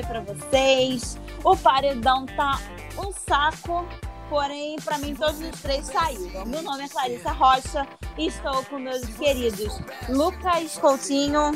para 0.00 0.20
vocês. 0.20 1.18
O 1.44 1.56
paredão 1.56 2.24
tá 2.24 2.58
um 2.96 3.12
saco, 3.12 3.86
porém, 4.30 4.76
para 4.76 4.96
mim, 4.98 5.14
todos 5.14 5.40
os 5.40 5.60
três 5.60 5.86
saíram. 5.86 6.46
Meu 6.46 6.62
nome 6.62 6.84
é 6.84 6.88
Clarissa 6.88 7.32
Rocha 7.32 7.86
e 8.16 8.28
estou 8.28 8.64
com 8.64 8.78
meus 8.78 9.04
queridos 9.16 9.80
Lucas 10.08 10.78
Coutinho. 10.78 11.52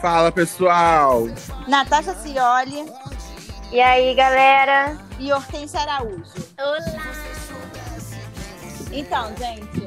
Fala, 0.00 0.30
pessoal! 0.30 1.24
Natasha 1.66 2.14
Cioli. 2.14 2.86
E 3.72 3.80
aí, 3.80 4.14
galera? 4.14 4.96
E 5.18 5.32
Hortência 5.32 5.80
Araújo. 5.80 6.22
Olá! 6.58 7.36
Então, 8.92 9.34
gente, 9.36 9.84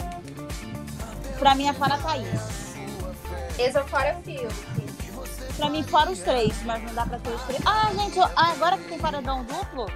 pra 1.39 1.55
mim 1.55 1.67
é 1.67 1.73
fora 1.73 1.95
a 1.95 1.97
Thaís. 1.97 2.75
Eu 3.57 3.71
sou 3.71 3.83
fora 3.85 4.15
Fio. 4.23 4.47
Pra 5.59 5.69
mim, 5.69 5.83
fora 5.83 6.09
os 6.09 6.19
três, 6.19 6.63
mas 6.63 6.81
não 6.83 6.93
dá 6.93 7.05
pra 7.05 7.19
ter 7.19 7.29
os 7.29 7.41
três. 7.43 7.61
Ah, 7.65 7.89
gente, 7.93 8.17
eu- 8.17 8.23
ah, 8.35 8.51
agora 8.51 8.77
que 8.77 8.85
tem 8.85 8.97
paredão 8.97 9.43
duplo? 9.43 9.87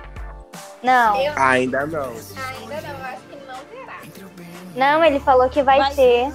Não, 0.84 1.16
Eu 1.16 1.34
Ainda 1.38 1.86
não. 1.88 2.02
ainda 2.04 2.82
não, 2.82 3.06
acho 3.06 3.22
que 3.22 3.36
não 3.48 3.56
terá. 3.66 3.98
não, 4.76 5.04
ele 5.06 5.20
falou 5.22 5.50
que 5.50 5.64
vai, 5.64 5.80
Vai- 5.80 5.96
ter. 5.96 6.32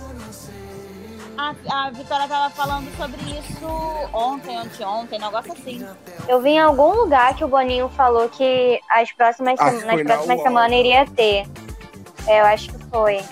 A, 1.37 1.55
a 1.87 1.91
Vitória 1.91 2.27
tava 2.27 2.51
falando 2.53 2.91
sobre 2.97 3.21
isso 3.39 3.65
ontem, 4.13 4.57
anteontem, 4.57 5.21
negócio 5.21 5.53
assim. 5.53 5.87
Eu 6.27 6.41
vi 6.41 6.51
em 6.51 6.59
algum 6.61 6.95
lugar 6.95 7.35
que 7.35 7.45
o 7.45 7.49
Boninho 7.49 7.89
falou 7.91 8.29
que 8.29 8.81
as 8.91 9.13
próximas, 9.13 9.61
Ah, 9.61 9.71
nas 9.71 9.85
na 9.85 10.05
próximas 10.05 10.43
semanas 10.43 10.73
iria 10.77 11.07
ter. 11.07 11.47
É, 12.27 12.41
eu 12.41 12.47
acho 12.47 12.71
que 12.73 12.85
foi. 12.87 13.23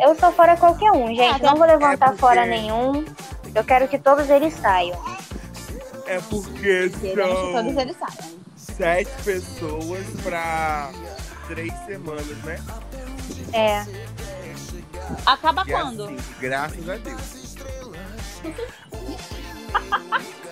Eu 0.00 0.14
sou 0.16 0.32
fora 0.32 0.56
qualquer 0.56 0.90
um, 0.92 1.08
gente. 1.14 1.44
Ah, 1.46 1.50
Não 1.50 1.56
vou 1.56 1.66
levantar 1.66 2.06
é 2.06 2.08
porque- 2.08 2.20
fora 2.20 2.44
nenhum. 2.46 3.04
Eu 3.54 3.64
quero 3.64 3.86
que 3.86 3.98
todos 3.98 4.28
eles 4.30 4.54
saiam. 4.54 4.98
É 6.08 6.20
porque 6.30 6.88
Queremos 6.88 7.38
que 7.38 7.52
todos 7.52 7.72
são 7.74 7.80
eles 7.82 7.96
saiam. 7.98 8.38
sete 8.56 9.10
pessoas 9.22 10.06
pra 10.22 10.90
três 11.46 11.72
semanas, 11.84 12.26
né? 12.44 12.58
É. 13.52 13.84
Acaba 15.26 15.64
E 15.66 15.70
quando? 15.70 16.04
assim, 16.04 16.16
graças 16.40 16.88
a 16.88 16.96
Deus. 16.96 17.38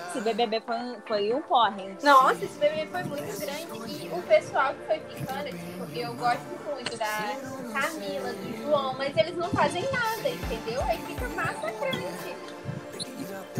Esse 0.09 0.21
BBB 0.21 0.61
foi, 0.61 0.77
foi 1.07 1.33
um 1.33 1.41
porre. 1.43 1.95
Nossa, 2.01 2.43
esse 2.43 2.57
bebê 2.57 2.87
foi 2.91 3.03
muito 3.03 3.39
grande. 3.39 4.03
E 4.03 4.09
o 4.11 4.21
pessoal 4.23 4.73
que 4.73 4.85
foi 4.87 4.99
ficando, 4.99 5.45
tipo, 5.49 5.95
eu 5.95 6.13
gosto 6.15 6.41
muito 6.73 6.97
da 6.97 7.35
Camila, 7.79 8.33
do 8.33 8.57
João, 8.63 8.93
mas 8.97 9.15
eles 9.15 9.35
não 9.37 9.49
fazem 9.49 9.83
nada, 9.91 10.27
entendeu? 10.29 10.81
Aí 10.83 10.97
fica 11.05 11.27
massacrante. 11.29 12.35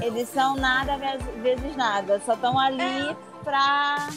Eles 0.02 0.30
são 0.30 0.56
nada 0.56 0.98
vezes- 0.98 1.76
nada. 1.76 2.22
Só 2.26 2.34
estão 2.34 2.58
ali 2.60 3.16
pra 3.44 4.10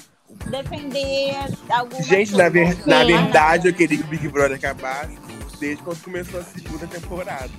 defender 0.50 1.34
alguma 1.70 2.03
Gente, 2.03 2.36
na, 2.36 2.48
ver- 2.48 2.86
na 2.86 3.05
verdade, 3.05 3.69
eu 3.69 3.75
queria 3.75 3.98
que 3.98 4.05
o 4.05 4.06
Big 4.06 4.28
Brother 4.28 4.56
acabasse 4.56 5.19
desde 5.58 5.83
quando 5.83 6.03
começou 6.03 6.41
a 6.41 6.45
segunda 6.45 6.86
temporada. 6.86 7.51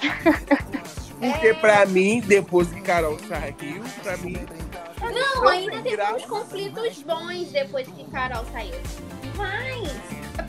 Porque 1.20 1.54
pra 1.54 1.86
mim, 1.86 2.20
depois 2.26 2.68
que 2.68 2.80
Carol 2.80 3.18
saiu, 3.28 3.82
pra 4.02 4.16
mim. 4.18 4.36
Não, 5.00 5.48
ainda 5.48 5.76
teve 5.82 5.96
graça. 5.96 6.16
uns 6.16 6.24
conflitos 6.26 7.02
bons 7.02 7.50
depois 7.52 7.86
que 7.88 8.04
Carol 8.10 8.44
saiu. 8.52 8.74
Mas, 9.36 9.90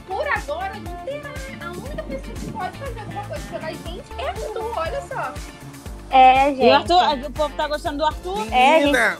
por 0.07 0.27
agora, 0.27 0.73
não 0.79 0.95
terá. 1.05 1.29
A 1.65 1.71
única 1.71 2.03
pessoa 2.03 2.33
que 2.35 2.51
pode 2.51 2.77
fazer 2.77 2.99
alguma 2.99 3.23
coisa 3.25 3.43
pela 3.49 3.71
gente 3.71 4.03
é 4.17 4.29
Arthur, 4.29 4.73
olha 4.77 5.01
só. 5.01 5.33
É, 6.09 6.49
E 6.49 6.53
o 6.53 6.55
gente. 6.55 6.71
Arthur, 6.93 7.27
o 7.27 7.31
povo 7.31 7.55
tá 7.55 7.67
gostando 7.67 7.97
do 7.97 8.05
Arthur? 8.05 8.47
É, 8.53 8.79
Menina, 8.79 9.17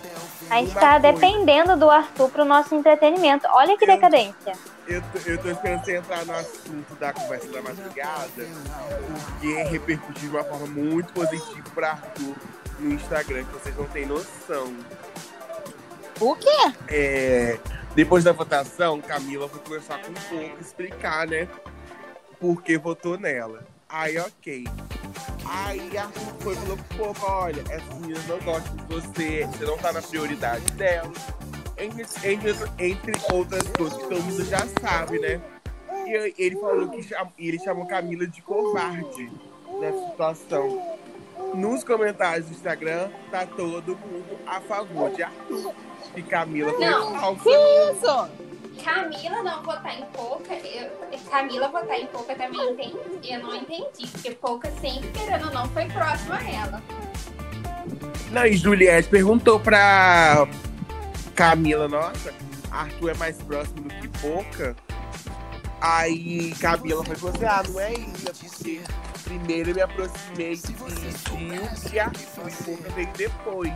A 0.50 0.56
gente 0.58 0.72
uma 0.72 0.80
tá 0.82 1.00
coisa. 1.00 1.14
dependendo 1.14 1.78
do 1.78 1.90
Arthur 1.90 2.30
pro 2.30 2.46
nosso 2.46 2.76
entretenimento. 2.76 3.48
Olha 3.52 3.78
que 3.78 3.86
decadência. 3.86 4.54
Eu 4.88 5.02
tô, 5.02 5.18
eu 5.30 5.38
tô 5.42 5.50
esperando 5.50 5.84
você 5.84 5.98
entrar 5.98 6.24
no 6.26 6.34
assunto 6.34 6.94
da 7.00 7.12
conversa 7.12 7.48
da 7.52 7.62
madrugada, 7.62 8.30
porque 9.16 9.64
repercutiu 9.64 10.30
de 10.30 10.36
uma 10.36 10.44
forma 10.44 10.68
muito 10.68 11.12
positiva 11.12 11.70
pra 11.74 11.92
Arthur 11.94 12.36
no 12.80 12.94
Instagram, 12.94 13.44
que 13.46 13.54
vocês 13.54 13.76
não 13.76 13.86
têm 13.86 14.06
noção. 14.06 14.76
O 16.22 16.36
quê? 16.36 16.72
É, 16.88 17.58
depois 17.96 18.24
da 18.24 18.32
votação, 18.32 19.02
Camila 19.02 19.50
foi 19.50 19.60
conversar 19.60 20.00
com 20.04 20.12
um 20.12 20.14
pouco, 20.14 20.62
explicar, 20.62 21.28
né? 21.28 21.48
Por 22.40 22.62
que 22.62 22.78
votou 22.78 23.18
nela. 23.18 23.66
Aí, 23.90 24.18
ok. 24.18 24.66
Aí 25.48 25.98
Arthur 25.98 26.34
foi 26.40 26.54
e 26.54 26.58
falou 26.58 26.78
pro 26.78 26.98
povo, 26.98 27.26
olha, 27.28 27.64
essas 27.70 27.94
meninas 28.00 28.26
não 28.28 28.40
gostam 28.40 28.76
de 28.76 28.84
você, 28.94 29.46
você 29.46 29.66
não 29.66 29.78
tá 29.78 29.94
na 29.94 30.02
prioridade 30.02 30.66
delas. 30.72 31.18
Entre, 31.78 32.04
entre, 32.24 32.52
entre 32.80 33.14
outras 33.32 33.64
coisas 33.70 33.98
que 34.02 34.08
todo 34.10 34.24
mundo 34.24 34.46
já 34.46 34.66
sabe, 34.82 35.20
né? 35.20 35.40
E 36.08 36.34
ele 36.38 36.56
falou 36.56 36.90
que 36.90 37.04
cham- 37.04 37.32
ele 37.38 37.60
chamou 37.60 37.86
Camila 37.86 38.26
de 38.28 38.42
covarde 38.42 39.32
nessa 39.80 40.10
situação. 40.10 40.98
Nos 41.54 41.84
comentários 41.84 42.48
do 42.48 42.54
Instagram, 42.54 43.10
tá 43.30 43.46
todo 43.46 43.96
mundo 43.98 44.38
a 44.48 44.60
favor 44.62 45.12
de 45.12 45.24
Arthur. 45.24 45.74
E 46.16 46.22
Camila 46.24 46.72
foi 46.74 46.86
falsa. 47.20 47.50
Isso! 47.50 48.45
Camila 48.84 49.44
não 49.44 49.64
votar 49.64 50.00
em 50.00 50.06
Pouca, 50.06 50.54
eu, 50.54 50.92
Camila 51.30 51.68
votar 51.70 52.00
em 52.00 52.06
Pouca 52.08 52.36
também 52.36 52.72
entendi. 52.72 53.34
Eu 53.34 53.40
não 53.40 53.56
entendi, 53.56 54.08
porque 54.08 54.32
Pouca 54.32 54.72
sempre, 54.82 55.10
querendo 55.12 55.48
ou 55.48 55.54
não, 55.54 55.68
foi 55.70 55.86
próximo 55.86 56.34
a 56.34 56.44
ela. 56.44 56.84
Não, 58.32 58.46
e 58.46 58.58
Juliette 58.58 59.10
perguntou 59.10 59.60
pra 59.60 60.48
Camila, 61.36 61.88
nossa, 61.88 62.34
Arthur 62.72 63.12
é 63.12 63.14
mais 63.16 63.38
próximo 63.38 63.82
do 63.82 63.96
que 63.96 64.08
Pouca. 64.20 64.76
Aí 65.82 66.54
Camila 66.56 67.04
foi 67.04 67.16
falou 67.16 67.36
assim, 67.36 67.46
ah, 67.46 67.64
não 67.68 67.80
é 67.80 67.94
isso, 67.94 68.30
é 68.30 68.34
porque 68.34 68.82
primeiro 69.24 69.70
eu 69.72 69.76
me 69.76 69.82
aproximei 69.82 70.56
de 70.56 70.68
Gil 70.68 71.94
e 71.94 72.00
Arthur 72.00 72.50
e 72.50 72.64
Pouca 72.64 72.90
veio 72.92 73.10
depois. 73.16 73.74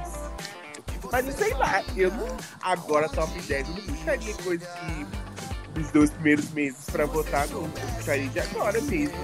Mas 1.11 1.25
não 1.25 1.31
sei 1.33 1.53
lá, 1.53 1.81
eu 1.95 2.11
não. 2.11 2.27
Agora 2.61 3.07
top 3.09 3.39
10, 3.39 3.67
eu 3.69 3.75
não 3.75 3.81
puxaria 3.83 4.33
coisa 4.35 4.65
que 4.65 5.07
dos 5.79 5.91
dois 5.91 6.09
primeiros 6.11 6.49
meses 6.51 6.89
pra 6.91 7.05
votar, 7.05 7.47
não. 7.47 7.63
Eu 7.63 7.69
puxaria 7.97 8.27
de 8.27 8.39
agora 8.39 8.81
mesmo. 8.81 9.17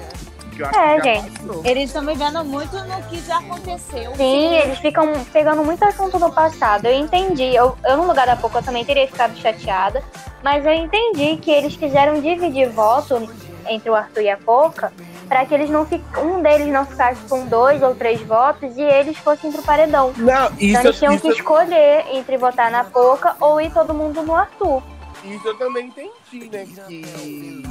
Que 0.56 0.62
eu 0.62 0.68
acho 0.68 0.80
É, 0.80 1.02
gente. 1.02 1.40
passou. 1.40 1.62
Eles 1.66 1.84
estão 1.86 2.06
vivendo 2.06 2.44
muito 2.46 2.78
no 2.78 3.04
que 3.04 3.20
já 3.22 3.40
aconteceu. 3.40 4.16
Sim, 4.16 4.56
eles 4.56 4.80
ficam 4.80 5.12
pegando 5.34 5.64
muito 5.66 5.84
assunto 5.84 6.18
do 6.18 6.32
passado. 6.32 6.86
Eu 6.86 6.94
entendi. 6.94 7.54
Eu, 7.54 7.78
eu 7.84 7.98
no 7.98 8.08
lugar 8.08 8.26
da 8.26 8.36
pouco, 8.36 8.58
eu 8.58 8.64
também 8.64 8.86
teria 8.86 9.08
ficado 9.08 9.36
chateada. 9.38 10.02
Mas 10.44 10.66
eu 10.66 10.74
entendi 10.74 11.38
que 11.38 11.52
eles 11.52 11.76
quiseram 11.76 12.22
dividir 12.22 12.70
voto 12.70 13.28
entre 13.68 13.90
o 13.90 13.96
Arthur 13.96 14.22
e 14.22 14.30
a 14.30 14.38
Poca 14.38 14.94
para 15.28 15.46
que 15.46 15.54
eles 15.54 15.70
não 15.70 15.86
fi- 15.86 16.04
um 16.18 16.42
deles 16.42 16.68
não 16.68 16.86
ficasse 16.86 17.22
com 17.28 17.46
dois 17.48 17.82
ou 17.82 17.96
três 17.96 18.22
votos 18.22 18.76
e 18.78 18.82
eles 18.82 19.18
fossem 19.18 19.52
pro 19.52 19.62
paredão. 19.64 20.14
Não, 20.18 20.46
Então 20.48 20.58
isso, 20.60 20.78
eles 20.88 20.98
tinham 21.00 21.14
isso, 21.14 21.22
que 21.24 21.30
escolher 21.34 22.06
entre 22.14 22.38
votar 22.38 22.70
na 22.72 22.84
Poca 22.84 23.36
ou 23.40 23.60
ir 23.60 23.72
todo 23.72 23.94
mundo 23.94 24.22
no 24.22 24.36
Arthur. 24.36 24.84
Isso 25.24 25.48
eu 25.48 25.58
também 25.58 25.88
entendi, 25.88 26.50
né? 26.52 26.66
Que 26.88 27.64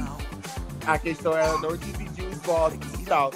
a 0.85 0.97
questão 0.99 1.35
era 1.37 1.57
não 1.59 1.75
dividir 1.77 2.25
os 2.25 2.37
votos 2.39 2.77
e 2.99 3.03
tal. 3.05 3.31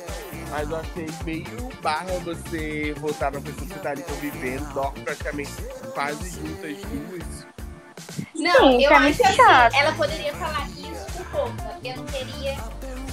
Mas 0.52 0.70
eu 0.70 0.78
achei 0.78 1.08
meio 1.26 1.70
barra 1.82 2.08
você 2.26 2.94
votar 2.98 3.32
na 3.32 3.40
pessoa 3.40 3.68
que 3.68 3.80
tá 3.80 3.92
ali 3.92 4.02
convivendo, 4.04 4.92
praticamente 5.04 5.52
quase 5.94 6.30
juntas 6.32 6.72
as 6.72 6.82
duas. 6.90 7.48
Não, 8.36 8.52
Sim, 8.72 8.84
eu 8.84 8.90
tá 8.90 8.96
acho 8.98 9.04
muito 9.06 9.24
assim, 9.26 9.78
ela 9.78 9.92
poderia 9.94 10.34
falar 10.34 10.68
isso 10.70 11.06
por 11.14 11.26
Pouca. 11.26 11.78
Eu 11.84 11.96
não 11.98 12.06
queria 12.06 12.58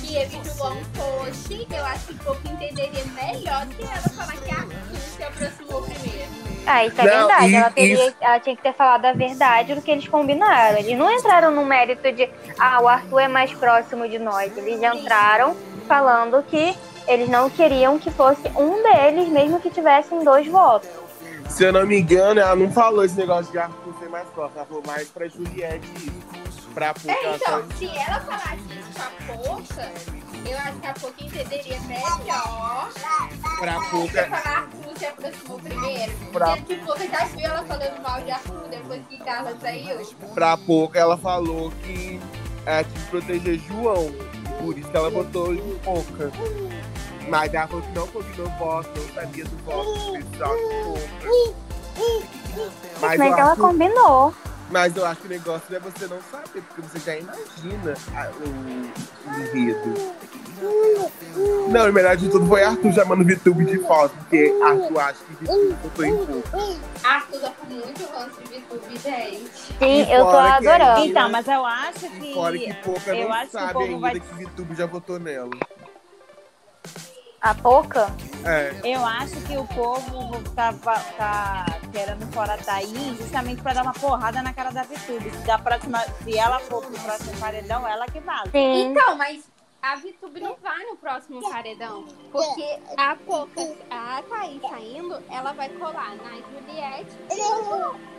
que 0.06 0.14
eu 0.17 0.23
e 0.23 0.37
o 0.37 0.56
João 0.56 0.76
fosse. 0.94 1.67
Eu 1.70 1.85
acho 1.85 2.06
que 2.06 2.14
Pouca 2.25 2.49
entenderia 2.49 3.05
melhor 3.14 3.67
do 3.67 3.75
que 3.75 3.82
ela 3.82 3.97
falar 3.97 4.32
que 4.41 4.50
a 4.50 4.55
Arthur 4.58 4.97
se 5.17 5.23
aproximou 5.23 5.82
primeiro. 5.82 6.26
Ah, 6.67 6.85
isso 6.85 7.00
é 7.00 7.05
Não, 7.05 7.29
verdade. 7.29 7.47
e- 7.49 7.55
ela, 7.55 7.70
teria, 7.70 8.06
isso- 8.08 8.17
ela 8.20 8.41
tinha 8.41 8.56
que 8.56 8.62
ter 8.62 8.73
falado 8.75 9.05
a 9.05 9.12
verdade 9.12 9.75
do 9.75 9.82
que 9.82 9.91
eles 9.91 10.08
combinaram. 10.08 10.79
Eles 10.79 10.99
não 10.99 11.12
entraram 11.12 11.50
no 11.53 11.64
mérito 11.64 12.11
de, 12.12 12.29
ah, 12.58 12.81
o 12.82 12.88
Arthur 12.88 13.20
é 13.20 13.29
mais 13.29 13.53
próximo 13.53 14.08
de 14.08 14.19
nós. 14.19 14.56
Eles 14.56 14.81
entraram 14.82 15.56
falando 15.87 16.43
que 16.44 16.76
eles 17.06 17.29
não 17.29 17.49
queriam 17.49 17.99
que 17.99 18.11
fosse 18.11 18.43
um 18.56 18.82
deles, 18.82 19.29
mesmo 19.29 19.61
que 19.61 19.70
tivessem 19.70 20.25
dois 20.25 20.47
votos. 20.49 20.88
Se 21.49 21.62
eu 21.62 21.73
não 21.73 21.87
me 21.87 22.00
engano, 22.00 22.41
ela 22.41 22.56
não 22.56 22.69
falou 22.73 23.05
esse 23.05 23.14
negócio 23.17 23.53
de 23.53 23.58
Arthur 23.58 23.94
ser 24.00 24.08
mais 24.08 24.26
próximo, 24.31 24.58
ela 24.58 24.67
falou 24.67 24.82
mais 24.85 25.08
pra 25.08 25.29
Juliette 25.29 25.87
isso. 25.99 26.67
Pra 26.75 26.88
É, 27.06 27.35
então, 27.37 27.64
se 27.79 27.87
ela 27.87 28.20
falasse 28.20 28.58
a 29.02 29.10
Pouca, 29.26 29.93
eu 30.48 30.58
acho 30.58 30.78
que 30.81 30.87
a 30.87 30.94
Pouca 30.94 31.25
entenderia 31.25 31.81
melhor 31.82 32.20
pra 33.58 33.75
do 33.75 33.81
que 33.81 33.90
Puka, 33.90 34.25
falar 34.26 34.69
Arthur 34.84 34.98
se 34.98 35.06
aproximou 35.06 35.58
primeiro. 35.60 36.12
Pra- 36.32 36.54
Sendo 36.54 36.66
que 36.66 36.76
Pouca 36.76 37.06
já 37.08 37.25
viu 37.26 37.40
ela 37.46 37.62
falando 37.64 38.02
mal 38.02 38.20
de 38.22 38.31
Arthur 38.31 38.69
depois 38.70 39.02
que 39.08 39.19
Carla 39.19 39.56
saiu. 39.60 40.06
pra 40.34 40.56
Puka, 40.56 40.98
ela 40.98 41.16
falou 41.19 41.70
que 41.82 42.20
ela 42.64 42.84
tinha 42.84 43.00
que 43.04 43.10
proteger 43.10 43.58
João. 43.60 44.12
Por 44.60 44.76
isso 44.78 44.88
que 44.90 44.96
ela 44.96 45.10
botou 45.10 45.54
em 45.54 45.78
Puka. 45.78 46.32
Mas 47.28 47.52
ela 47.52 47.66
falou 47.66 47.82
que 47.82 47.93
não 47.98 48.06
combinou 48.08 48.48
voto, 48.58 48.90
não 49.00 49.14
sabia 49.14 49.44
do 49.44 49.56
voto 49.64 49.93
do 49.93 50.12
pessoal 50.31 50.56
de 50.56 50.62
Puka. 50.84 51.66
Mas, 53.00 53.19
Mas 53.19 53.20
eu 53.20 53.38
ela 53.38 53.56
combinou. 53.56 54.34
Mas 54.70 54.96
eu 54.96 55.06
acho 55.06 55.20
que 55.20 55.26
o 55.26 55.30
negócio 55.30 55.74
é 55.76 55.78
você 55.78 56.06
não 56.06 56.18
saber, 56.30 56.62
porque 56.62 56.82
você 56.82 56.98
já 56.98 57.16
imagina 57.16 57.94
a- 58.14 58.30
o, 58.30 59.30
o 59.30 59.40
enredo. 59.40 60.16
Não, 61.70 61.90
o 61.90 61.92
melhor 61.92 62.16
de 62.16 62.28
tudo 62.30 62.46
foi 62.46 62.64
Arthur 62.64 62.92
chamando 62.94 63.20
o 63.20 63.24
VTube 63.26 63.64
de 63.66 63.78
falso, 63.80 64.14
porque 64.16 64.52
Arthur 64.64 64.98
acha 65.00 65.18
que 65.24 65.44
VTube 65.44 65.76
botou 65.82 66.04
em 66.04 66.16
pouco. 66.16 66.78
Arthur 67.04 67.40
tá 67.40 67.50
com 67.60 67.66
muito 67.74 68.04
ranço 68.06 68.40
de 68.42 68.58
VTube, 68.58 68.98
gente. 68.98 69.50
Sim, 69.78 70.12
eu 70.12 70.24
tô 70.24 70.30
que 70.30 70.36
adorando. 70.69 71.04
Então, 71.04 71.28
mas 71.30 71.46
eu 71.46 71.64
acho 71.66 72.08
que. 72.10 72.32
Fora 72.34 72.58
que 72.58 72.74
Pouca 72.82 73.14
eu 73.14 73.24
não 73.28 73.32
acho 73.34 73.50
que 73.50 73.56
o 73.56 73.60
sabe 73.60 73.72
povo 73.74 73.84
ainda 73.84 73.98
vai- 74.00 74.20
que 74.20 74.34
VTube 74.44 74.74
já 74.74 74.86
votou 74.86 75.19
nela. 75.19 75.50
A 77.46 77.54
Poca? 77.54 78.12
É. 78.44 78.75
Eu 78.82 79.06
acho 79.06 79.40
que 79.43 79.56
o 79.56 79.64
povo 79.69 80.43
tá, 80.56 80.75
tá 81.16 81.66
querendo 81.93 82.26
fora 82.32 82.54
a 82.54 82.58
Thaís 82.58 83.19
justamente 83.19 83.62
pra 83.62 83.72
dar 83.72 83.82
uma 83.84 83.93
porrada 83.93 84.43
na 84.43 84.52
cara 84.52 84.72
da 84.72 84.82
VTube. 84.82 85.31
Se, 85.31 85.46
da 85.46 85.56
próxima, 85.56 86.00
se 86.25 86.37
ela 86.37 86.58
for 86.58 86.84
pro 86.84 86.98
próximo 86.98 87.38
paredão, 87.38 87.87
ela 87.87 88.06
que 88.06 88.19
vaza. 88.19 88.50
Sim. 88.50 88.90
Então, 88.90 89.16
mas 89.16 89.44
a 89.81 89.94
VTube 89.94 90.40
não 90.40 90.56
vai 90.60 90.84
no 90.87 90.96
próximo 90.96 91.48
paredão. 91.48 92.06
Porque 92.32 92.81
a 92.96 93.14
Poca, 93.14 93.62
a 93.93 94.20
Thaís 94.28 94.60
saindo, 94.62 95.22
ela 95.31 95.52
vai 95.52 95.69
colar 95.69 96.16
na 96.16 96.32
Juliette 96.50 97.16
e. 97.31 98.16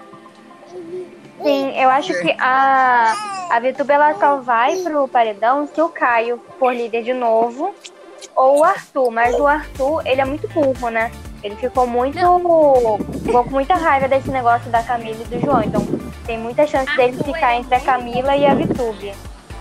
Sim, 1.43 1.77
eu 1.77 1.89
acho 1.89 2.13
que 2.21 2.31
a, 2.39 3.13
a 3.51 3.59
VTube 3.59 3.91
ela 3.91 4.17
só 4.17 4.37
vai 4.37 4.77
pro 4.83 5.05
paredão 5.09 5.67
se 5.67 5.81
o 5.81 5.89
Caio 5.89 6.41
for 6.57 6.73
líder 6.73 7.03
de 7.03 7.13
novo 7.13 7.75
ou 8.37 8.59
o 8.59 8.63
Arthur. 8.63 9.11
Mas 9.11 9.35
o 9.35 9.45
Arthur, 9.47 10.01
ele 10.05 10.21
é 10.21 10.25
muito 10.25 10.47
burro, 10.47 10.89
né? 10.89 11.11
Ele 11.43 11.55
ficou 11.55 11.85
muito. 11.85 12.17
Ficou 13.23 13.43
com 13.43 13.49
muita 13.51 13.75
raiva 13.75 14.07
desse 14.07 14.29
negócio 14.29 14.69
da 14.71 14.81
Camila 14.83 15.19
e 15.21 15.25
do 15.25 15.39
João. 15.41 15.61
Então 15.63 15.81
tem 16.25 16.37
muita 16.37 16.65
chance 16.65 16.95
dele 16.95 17.17
Arthur, 17.17 17.33
ficar 17.33 17.49
ele 17.49 17.57
é 17.57 17.59
entre 17.59 17.75
a 17.75 17.79
Camila 17.79 18.35
e 18.35 18.45
a 18.45 18.53
VTube. 18.53 19.13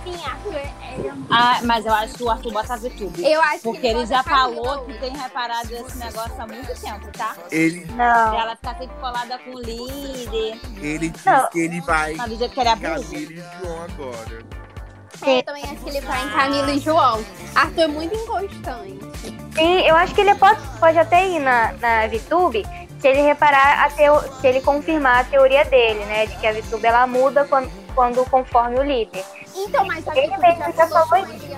Sim, 0.05 0.15
Arthur, 0.25 0.55
é- 0.55 0.95
ele 0.99 1.09
é 1.09 1.13
muito... 1.13 1.33
Ah, 1.35 1.61
mas 1.65 1.85
eu 1.85 1.93
acho 1.93 2.15
que 2.15 2.23
o 2.23 2.31
Arthur 2.31 2.53
bota 2.53 2.75
a 2.75 2.77
VTube. 2.77 3.25
Eu 3.29 3.41
acho 3.43 3.63
Porque 3.65 3.81
que 3.81 3.87
ele 3.89 3.95
bota 3.95 4.07
já 4.07 4.23
falou 4.23 4.85
que 4.85 4.95
tem 5.01 5.17
reparado 5.17 5.75
esse 5.75 5.99
negócio 5.99 6.35
há 6.41 6.47
muito 6.47 6.81
tempo, 6.81 7.09
tá? 7.19 7.35
Ele, 7.51 7.85
Não. 7.93 8.41
Ela 8.41 8.55
fica 8.57 8.75
sempre 8.79 8.97
colada 9.01 9.39
com 9.41 9.51
o 9.51 9.61
líder. 9.61 10.61
ele 10.81 11.09
diz 11.09 11.25
Não. 11.25 11.51
que 11.51 11.59
ele 11.59 11.81
vai 11.81 12.15
Sabe 12.15 12.31
do 12.31 12.39
jeito 12.39 12.55
que 12.55 12.61
ele 12.61 12.69
é? 12.69 12.77
Camila 12.77 13.01
e 13.15 13.37
João 13.61 13.83
agora. 13.83 14.66
É, 15.23 15.39
eu 15.39 15.43
também 15.43 15.65
acho 15.65 15.77
que 15.77 15.89
ele 15.89 16.01
vai 16.01 16.25
em 16.25 16.31
Camila 16.31 16.73
e 16.73 16.79
João. 16.79 17.25
Arthur 17.55 17.81
é 17.83 17.87
muito 17.87 18.15
inconstante. 18.15 19.07
Sim, 19.55 19.81
eu 19.87 19.97
acho 19.97 20.15
que 20.15 20.21
ele 20.21 20.35
pode, 20.35 20.61
pode 20.79 20.99
até 20.99 21.27
ir 21.27 21.39
na, 21.39 21.73
na 21.73 22.07
VTube 22.07 22.65
se 23.01 23.09
ele 23.09 23.23
reparar 23.23 23.85
a 23.85 23.91
teo, 23.91 24.21
se 24.41 24.47
ele 24.47 24.61
confirmar 24.61 25.21
a 25.21 25.25
teoria 25.25 25.65
dele, 25.65 26.05
né? 26.07 26.27
De 26.27 26.37
que 26.37 26.47
a 26.47 26.53
VTube 26.53 26.85
ela 26.85 27.07
muda 27.07 27.45
quando, 27.45 27.71
quando 27.95 28.29
conforme 28.29 28.79
o 28.79 28.83
líder. 28.83 29.25
Então, 29.55 29.87
mas 29.87 30.07
a 30.09 30.17
Ele 30.17 30.37
mesmo 30.37 30.65
já 30.65 30.73
já 30.73 30.89
falou 30.89 31.17
ele 31.17 31.57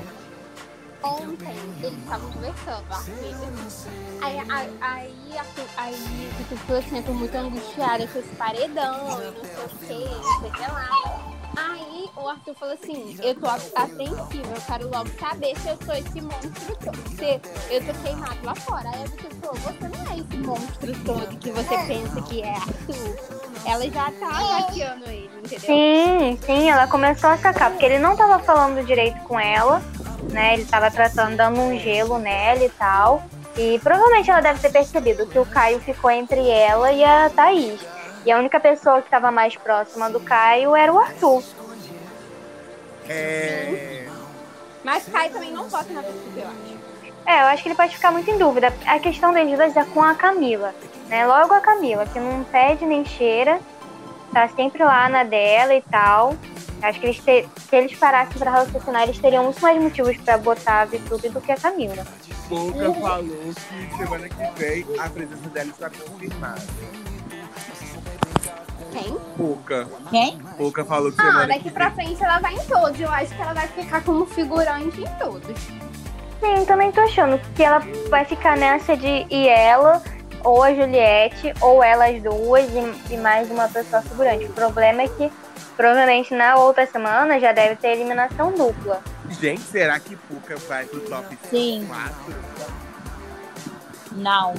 ontem. 1.03 1.57
Eles 1.83 1.99
estavam 1.99 2.31
conversando. 2.33 2.85
Aí, 4.21 4.39
aí, 4.51 4.77
aí, 4.81 5.15
aí 5.77 6.79
assim, 6.79 6.97
eu 6.97 7.03
tô 7.03 7.13
muito 7.13 7.35
angustiada 7.35 8.07
com 8.07 8.19
esse 8.19 8.35
paredão, 8.37 9.23
e 9.23 9.31
não 9.31 9.45
sei 9.45 9.65
o 9.65 9.69
que, 9.69 10.15
não 10.15 10.41
sei 10.41 10.49
o 10.49 10.53
que 10.53 10.73
lá. 10.73 11.28
Aí 11.57 12.11
o 12.17 12.29
Arthur 12.29 12.55
falou 12.55 12.75
assim, 12.75 13.17
eu 13.23 13.35
tô 13.35 13.47
apreensiva, 13.47 14.55
eu 14.55 14.63
quero 14.67 14.91
logo 14.91 15.09
saber 15.19 15.59
se 15.59 15.69
eu 15.69 15.79
sou 15.85 15.95
esse 15.95 16.21
monstro 16.21 16.77
todo, 16.85 17.09
se 17.17 17.41
eu 17.71 17.85
tô 17.85 18.03
queimado 18.03 18.39
lá 18.45 18.55
fora. 18.55 18.89
Aí 18.91 19.03
a 19.03 19.07
VTube 19.07 19.35
falou, 19.41 19.57
você 19.57 19.89
não 19.89 20.13
é 20.13 20.19
esse 20.19 20.37
monstro 20.37 21.05
todo 21.05 21.39
que 21.39 21.51
você 21.51 21.79
pensa 21.87 22.23
que 22.23 22.43
é, 22.43 22.55
Arthur. 22.55 23.39
Ela 23.67 23.91
já 23.91 24.13
tá 24.13 24.29
hackeando 24.29 25.05
ele, 25.07 25.31
entendeu? 25.39 25.61
Sim, 25.61 26.39
sim, 26.45 26.71
ela 26.71 26.87
começou 26.87 27.31
a 27.31 27.37
sacar, 27.37 27.71
porque 27.71 27.85
ele 27.85 27.99
não 27.99 28.17
tava 28.17 28.39
falando 28.39 28.85
direito 28.87 29.19
com 29.25 29.39
ela, 29.39 29.83
né? 30.31 30.55
Ele 30.55 30.65
tava 30.65 30.91
tratando, 30.91 31.37
dando 31.37 31.61
um 31.61 31.79
gelo 31.79 32.19
nela 32.19 32.65
e 32.65 32.71
tal. 32.71 33.23
E 33.57 33.79
provavelmente 33.81 34.31
ela 34.31 34.41
deve 34.41 34.61
ter 34.61 34.71
percebido 34.71 35.27
que 35.27 35.39
o 35.39 35.45
Caio 35.45 35.81
ficou 35.81 36.11
entre 36.11 36.49
ela 36.49 36.93
e 36.93 37.03
a 37.05 37.29
Thaís. 37.29 37.81
E 38.29 38.31
a 38.31 38.37
única 38.37 38.61
pessoa 38.61 39.01
que 39.01 39.09
tava 39.09 39.33
mais 39.33 39.57
próxima 39.57 40.11
do 40.11 40.21
Caio 40.21 40.77
era 40.77 40.93
o 40.93 40.99
Arthur. 40.99 41.43
É. 43.09 44.07
Mas 44.85 45.09
Caio 45.09 45.33
também 45.33 45.51
não 45.51 45.67
vota 45.67 45.91
na 45.95 46.03
VTube, 46.03 46.39
eu 46.39 46.47
acho. 46.47 46.79
É, 47.25 47.41
eu 47.41 47.47
acho 47.47 47.63
que 47.63 47.71
ele 47.71 47.75
pode 47.75 47.95
ficar 47.95 48.11
muito 48.11 48.31
em 48.31 48.37
dúvida. 48.37 48.71
A 48.85 48.99
questão 48.99 49.33
deles 49.33 49.57
dois 49.57 49.75
é 49.75 49.83
com 49.83 50.03
a 50.03 50.15
Camila, 50.15 50.75
né? 51.07 51.27
Logo 51.27 51.55
a 51.55 51.61
Camila, 51.61 52.05
que 52.05 52.21
não 52.21 52.45
pede 52.45 52.85
nem 52.85 53.03
cheira, 53.03 53.59
tá 54.31 54.47
sempre 54.49 54.85
lá 54.85 55.09
na 55.09 55.25
dela 55.25 55.75
e 55.75 55.81
tal. 55.81 56.37
Acho 56.83 57.01
que 57.01 57.07
eles 57.07 57.19
ter, 57.21 57.49
se 57.57 57.77
eles 57.77 57.97
parassem 57.97 58.37
pra 58.37 58.51
raciocinar, 58.51 59.05
eles 59.05 59.19
teriam 59.19 59.45
muito 59.45 59.63
mais 59.63 59.81
motivos 59.81 60.19
pra 60.19 60.37
botar 60.37 60.83
a 60.83 60.85
VTube 60.85 61.31
do 61.31 61.41
que 61.41 61.51
a 61.51 61.57
Camila. 61.57 62.07
Pouca 62.47 62.93
falou 62.93 63.25
que 63.25 63.97
semana 63.97 64.29
que 64.29 64.61
vem 64.61 64.87
a 64.99 65.09
presença 65.09 65.49
dela 65.49 65.71
está 65.71 65.89
confirmada. 65.89 67.08
Quem? 68.99 69.17
Pouca. 69.37 69.89
Quem? 70.11 70.39
Pouca 70.57 70.85
falou 70.85 71.13
que 71.13 71.21
Ah, 71.21 71.25
semana 71.25 71.47
daqui 71.49 71.63
que 71.65 71.71
pra 71.71 71.89
vem. 71.91 72.07
frente 72.07 72.23
ela 72.25 72.39
vai 72.39 72.55
em 72.55 72.65
todos. 72.67 73.01
Eu 73.01 73.11
acho 73.11 73.35
que 73.35 73.41
ela 73.43 73.53
vai 73.55 73.69
ficar 73.69 74.03
como 74.05 74.27
figurante 74.27 75.01
em 75.01 75.19
todos. 75.19 75.57
Sim, 76.41 76.65
também 76.67 76.93
tô 76.93 77.01
achando 77.01 77.41
que 77.55 77.63
ela 77.63 77.81
vai 78.09 78.25
ficar 78.25 78.57
nessa 78.57 78.97
de 78.97 79.07
ir 79.29 79.49
ela, 79.49 80.03
ou 80.45 80.63
a 80.63 80.73
Juliette, 80.73 81.53
ou 81.61 81.83
elas 81.83 82.23
duas 82.23 82.65
e, 82.73 83.15
e 83.15 83.17
mais 83.17 83.51
uma 83.51 83.69
pessoa 83.69 84.03
figurante. 84.03 84.45
O 84.45 84.53
problema 84.53 85.03
é 85.03 85.09
que 85.09 85.33
provavelmente 85.77 86.35
na 86.35 86.57
outra 86.57 86.87
semana 86.87 87.39
já 87.41 87.53
deve 87.53 87.77
ter 87.77 87.89
eliminação 87.89 88.53
dupla. 88.53 89.01
Gente, 89.31 89.61
será 89.63 89.99
que 90.01 90.17
Pouca 90.17 90.57
vai 90.69 90.85
pro 90.87 91.01
top 91.01 91.37
Sim. 91.51 91.87
4? 91.89 92.35
Não. 94.13 94.55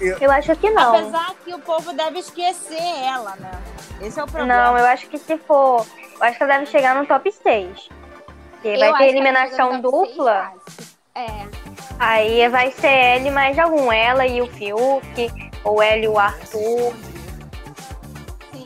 Eu, 0.00 0.18
Eu 0.18 0.30
acho 0.30 0.54
que 0.56 0.70
não. 0.70 0.94
Apesar 0.96 1.34
que 1.44 1.54
o 1.54 1.58
povo 1.58 1.92
deve 1.92 2.18
esquecer 2.18 2.80
ela, 3.04 3.36
né? 3.36 3.50
Esse 4.00 4.18
é 4.18 4.24
o 4.24 4.26
problema. 4.26 4.54
Não, 4.72 4.78
eu 4.78 4.86
acho 4.86 5.06
que 5.08 5.18
se 5.18 5.36
for. 5.38 5.86
Eu 6.16 6.22
acho 6.24 6.36
que 6.38 6.42
ela 6.42 6.52
deve 6.54 6.66
chegar 6.66 6.94
no 6.94 7.06
top 7.06 7.30
6. 7.32 7.88
Porque 8.52 8.68
Eu 8.68 8.78
vai 8.92 9.04
ter 9.04 9.08
eliminação 9.10 9.80
dupla. 9.80 10.52
seis 10.52 10.62
fácil. 10.76 10.96
É. 11.14 11.48
Aí 11.98 12.48
vai 12.48 12.70
ser 12.72 12.86
ela 12.88 13.28
e 13.28 13.30
mais 13.30 13.58
algum. 13.58 13.90
Ela 13.92 14.26
e 14.26 14.40
o 14.40 14.46
Fiuk, 14.46 15.50
ou 15.64 15.82
ela 15.82 16.02
e 16.04 16.08
o 16.08 16.18
Arthur. 16.18 16.94
Sim. 18.52 18.64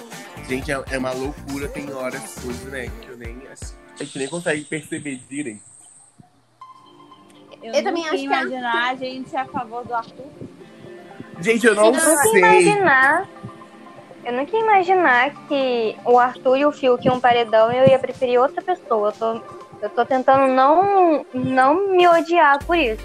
gente, 0.49 0.71
é, 0.73 0.85
é 0.91 0.99
uma 0.99 1.13
loucura, 1.13 1.69
tem 1.69 1.93
horas, 1.93 2.35
coisas, 2.43 2.65
né? 2.73 2.91
Que 3.03 3.09
eu 3.09 3.17
nem. 3.17 3.43
assim, 3.53 3.75
A 3.99 4.05
gente 4.05 4.19
nem 4.19 4.29
consegue 4.29 4.65
perceber 4.65 5.17
direito. 5.29 5.63
Eu, 7.63 7.73
Eu 7.73 7.83
também 7.85 8.03
acho 8.05 8.11
que 8.17 8.21
a- 8.21 8.43
imaginar 8.43 8.91
a 8.91 8.95
gente 8.95 9.35
a 9.37 9.45
favor 9.47 9.85
do 9.87 9.95
Arthur. 9.95 10.27
Gente, 11.41 11.67
eu 11.67 11.75
não 11.75 11.87
Eu 11.87 11.93
nunca 11.93 12.17
sei. 12.19 12.39
imaginar. 12.39 13.27
Eu 14.25 14.33
nunca 14.33 14.57
ia 14.57 14.63
imaginar 14.63 15.31
que 15.49 15.97
o 16.05 16.19
Arthur 16.19 16.57
e 16.57 16.65
o 16.67 16.73
Fiuk 16.73 17.09
um 17.11 17.21
paredão 17.21 17.71
eu 17.71 17.87
ia 17.87 17.99
preferir 17.99 18.41
outra 18.41 18.63
pessoa. 18.63 19.09
Eu 19.09 19.13
tô, 19.13 19.41
eu 19.83 19.91
tô 19.91 20.07
tentando 20.07 20.47
não, 20.53 21.27
não 21.35 21.89
me 21.91 22.09
odiar 22.09 22.65
por 22.65 22.77
isso. 22.77 23.05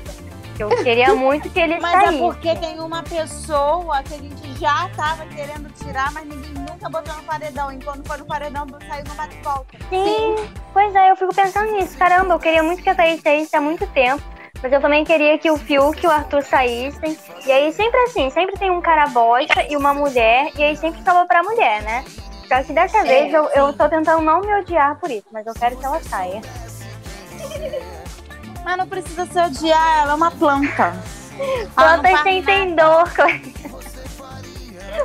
Eu 0.58 0.70
queria 0.70 1.14
muito 1.16 1.50
que 1.50 1.60
ele 1.60 1.80
Mas 1.80 1.94
é 1.94 2.06
saísse. 2.06 2.20
porque 2.22 2.56
tem 2.56 2.80
uma 2.80 3.04
pessoa 3.04 4.02
que 4.04 4.14
a 4.14 4.18
gente 4.18 4.60
já 4.60 4.90
tava 4.96 5.26
querendo 5.26 5.70
tirar, 5.74 6.12
mas 6.14 6.26
ninguém 6.26 6.52
nunca 6.54 6.90
botou 6.90 7.14
no 7.16 7.24
paredão. 7.24 7.72
E 7.74 7.84
quando 7.84 8.06
foi 8.08 8.18
no 8.18 8.26
paredão, 8.26 8.66
saiu 8.88 9.04
no 9.06 9.16
bate-volta. 9.16 9.78
Sim, 9.90 10.36
pois 10.74 10.96
é, 10.96 11.12
eu 11.12 11.16
fico 11.18 11.34
pensando 11.36 11.72
nisso. 11.74 11.98
Caramba, 11.98 12.34
eu 12.36 12.40
queria 12.40 12.64
muito 12.64 12.82
que 12.82 12.90
a 12.90 12.96
Thaís 12.96 13.22
saísse 13.22 13.56
há 13.58 13.62
muito 13.62 13.86
tempo. 13.88 14.24
Mas 14.62 14.74
eu 14.74 14.82
também 14.82 15.06
queria 15.06 15.38
que 15.38 15.50
o 15.50 15.58
Fiuk 15.58 16.04
e 16.04 16.08
o 16.08 16.12
Arthur 16.12 16.44
saíssem. 16.44 17.18
E 17.46 17.52
aí 17.52 17.72
sempre 17.72 17.98
assim, 18.02 18.30
sempre 18.30 18.58
tem 18.58 18.70
um 18.70 18.82
cara 18.82 19.08
bosta 19.08 19.64
e 19.70 19.78
uma 19.78 19.94
mulher. 19.94 20.50
E 20.56 20.64
aí 20.64 20.76
sempre 20.76 21.02
sobra 21.04 21.26
pra 21.26 21.42
mulher, 21.44 21.82
né? 21.84 22.04
Só 22.48 22.62
que 22.64 22.74
dessa 22.74 23.04
vez 23.04 23.34
eu, 23.34 23.46
eu 23.52 23.72
tô 23.74 23.88
tentando 23.88 24.22
não 24.22 24.42
me 24.42 24.54
odiar 24.56 24.98
por 25.00 25.10
isso. 25.10 25.26
Mas 25.32 25.46
eu 25.48 25.54
quero 25.54 25.78
que 25.78 25.86
ela 25.86 26.02
saia. 26.02 26.42
Mas 28.66 28.78
não 28.78 28.88
precisa 28.88 29.26
se 29.26 29.40
odiar, 29.40 30.00
ela 30.00 30.12
é 30.12 30.16
uma 30.16 30.32
planta. 30.32 30.94
Plantas 31.74 32.04
não 32.04 32.12
faz 32.12 32.22
sem 32.24 32.44
tem 32.44 32.76
dor, 32.76 33.10
Cleia. 33.14 33.42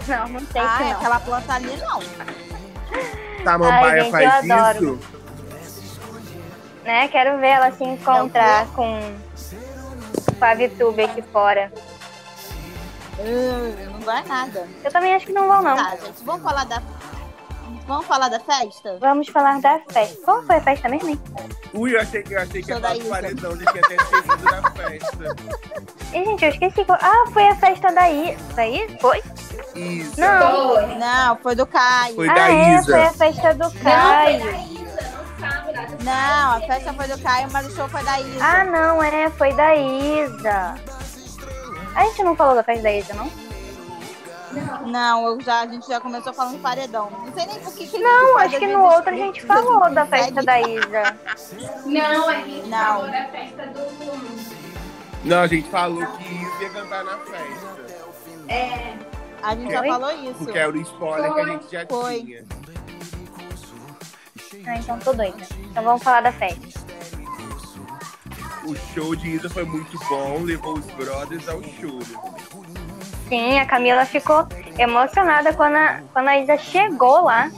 Não, 0.09 0.29
não 0.29 0.41
sei 0.41 0.61
Ah, 0.61 0.75
se 0.79 0.85
não. 0.85 0.91
aquela 0.93 1.21
planta 1.21 1.55
ali 1.55 1.77
não. 1.77 2.01
Samambaia 3.45 4.01
gente, 4.03 4.11
faz 4.11 4.45
eu 4.49 4.55
adoro. 4.57 4.95
isso? 5.01 5.15
Né? 6.85 7.09
Quero 7.09 7.39
ver 7.39 7.49
ela 7.49 7.71
se 7.71 7.85
encontrar 7.85 8.67
com, 8.75 8.99
com 10.39 10.45
a 10.45 10.55
VTube 10.55 11.03
aqui 11.03 11.23
fora. 11.23 11.73
Uh, 13.19 13.91
não 13.93 14.01
vai 14.01 14.25
nada. 14.25 14.67
Eu 14.83 14.91
também 14.91 15.15
acho 15.15 15.27
que 15.27 15.33
não 15.33 15.47
vão, 15.47 15.63
não. 15.63 15.77
Tá, 15.77 15.97
gente, 15.97 16.25
vamos 16.25 16.43
falar 16.43 16.65
da. 16.65 16.83
Vamos 17.87 18.07
falar 18.07 18.29
da 18.29 18.41
festa? 18.41 18.97
Vamos 18.99 19.29
falar 19.29 19.61
da 19.61 19.79
festa. 19.91 20.17
Qual 20.25 20.43
foi 20.45 20.57
a 20.57 20.61
festa 20.61 20.89
mesmo, 20.89 21.11
hein? 21.11 21.21
Ui, 21.75 21.95
eu 21.95 22.01
achei 22.01 22.23
que 22.23 22.33
eu 22.33 22.41
achei 22.41 22.63
que 22.63 22.73
falar 22.73 22.95
do 22.95 23.01
Isa. 23.01 23.11
paredão, 23.11 23.57
já 23.57 23.73
tinha 23.73 23.85
até 23.85 23.95
esquecido 23.95 24.45
da 24.45 24.71
festa. 24.71 25.37
E, 26.15 26.25
gente, 26.25 26.45
eu 26.45 26.51
esqueci. 26.51 26.87
Ah, 26.89 27.31
foi 27.33 27.47
a 27.47 27.57
festa 27.57 27.93
da 27.93 28.11
I. 28.11 28.37
Da 28.55 28.67
I? 28.67 28.97
Foi? 29.01 29.23
Isa. 29.75 30.21
Não. 30.21 30.99
Não, 30.99 31.37
foi 31.37 31.55
do 31.55 31.67
Caio. 31.67 32.15
Foi 32.15 32.29
ah, 32.29 32.35
da 32.35 32.51
é, 32.51 32.79
Isa. 32.79 32.85
foi 32.85 33.03
a 33.03 33.13
festa 33.13 33.55
do 33.55 33.71
Caio. 33.81 34.45
Não, 34.45 34.74
a 36.13 36.61
festa 36.67 36.93
foi 36.93 37.09
do 37.09 37.19
Caio, 37.23 37.49
mas 37.53 37.67
o 37.67 37.77
show 37.77 37.89
foi 37.89 38.03
da 38.05 38.21
Isa. 38.21 38.45
Ah, 38.45 38.65
não, 38.65 39.03
é, 39.03 39.31
foi 39.31 39.53
da 39.55 39.75
Isa. 39.75 40.75
A 41.95 42.05
gente 42.07 42.23
não 42.23 42.37
falou 42.37 42.55
da 42.55 42.63
festa 42.63 42.83
da 42.83 42.93
Isa, 42.93 43.15
não? 43.15 43.31
Não, 44.87 45.27
eu 45.27 45.41
já, 45.41 45.63
a 45.63 45.67
gente 45.67 45.87
já 45.89 46.01
começou 46.01 46.33
falando 46.33 46.61
paredão. 46.61 47.11
Não 47.11 47.33
sei 47.33 47.47
nem 47.47 47.59
por 47.61 47.73
que. 47.75 47.87
que 47.87 47.97
a 47.97 47.99
gente 47.99 48.03
Não, 48.03 48.39
acho 48.39 48.59
que 48.59 48.67
no 48.67 48.83
outro 48.83 49.11
a 49.11 49.17
gente 49.17 49.43
falou 49.43 49.91
da 49.93 50.07
festa 50.07 50.43
da 50.43 50.61
Isa. 50.61 51.17
Não, 51.87 52.29
a 52.29 52.35
gente 52.35 52.69
Não. 52.69 52.79
falou 52.87 53.11
da 53.11 53.25
festa 53.27 53.67
do. 53.67 54.45
Não, 55.25 55.41
a 55.41 55.47
gente 55.47 55.69
falou 55.71 56.07
que 56.07 56.35
Isa 56.35 56.63
ia 56.63 56.71
cantar 56.71 57.05
na 57.05 57.19
festa. 57.19 57.75
É. 58.49 58.95
A 59.43 59.55
gente 59.55 59.73
já 59.73 59.83
falou 59.83 60.11
isso. 60.13 60.35
Porque 60.35 60.59
era 60.59 60.71
o 60.73 60.81
spoiler 60.81 61.35
que 61.35 61.41
a 61.41 61.45
gente 61.47 61.73
já 61.73 61.87
Foi. 61.87 62.23
tinha. 62.23 62.45
Ah, 64.67 64.77
então 64.77 64.99
tô 64.99 65.13
doida. 65.13 65.37
Então 65.71 65.83
vamos 65.83 66.03
falar 66.03 66.23
da 66.23 66.33
festa. 66.33 66.61
O 68.65 68.75
show 68.95 69.15
de 69.15 69.29
Isa 69.29 69.51
foi 69.51 69.65
muito 69.65 69.99
bom, 70.09 70.41
levou 70.43 70.75
os 70.79 70.87
brothers 70.93 71.49
ao 71.49 71.63
show. 71.63 72.01
Sim, 73.29 73.59
a 73.59 73.67
Camila 73.67 74.07
ficou 74.07 74.47
emocionada 74.79 75.53
quando 75.53 75.77
a, 75.77 76.01
quando 76.13 76.29
a 76.29 76.39
Isa 76.39 76.57
chegou 76.57 77.25
lá. 77.25 77.51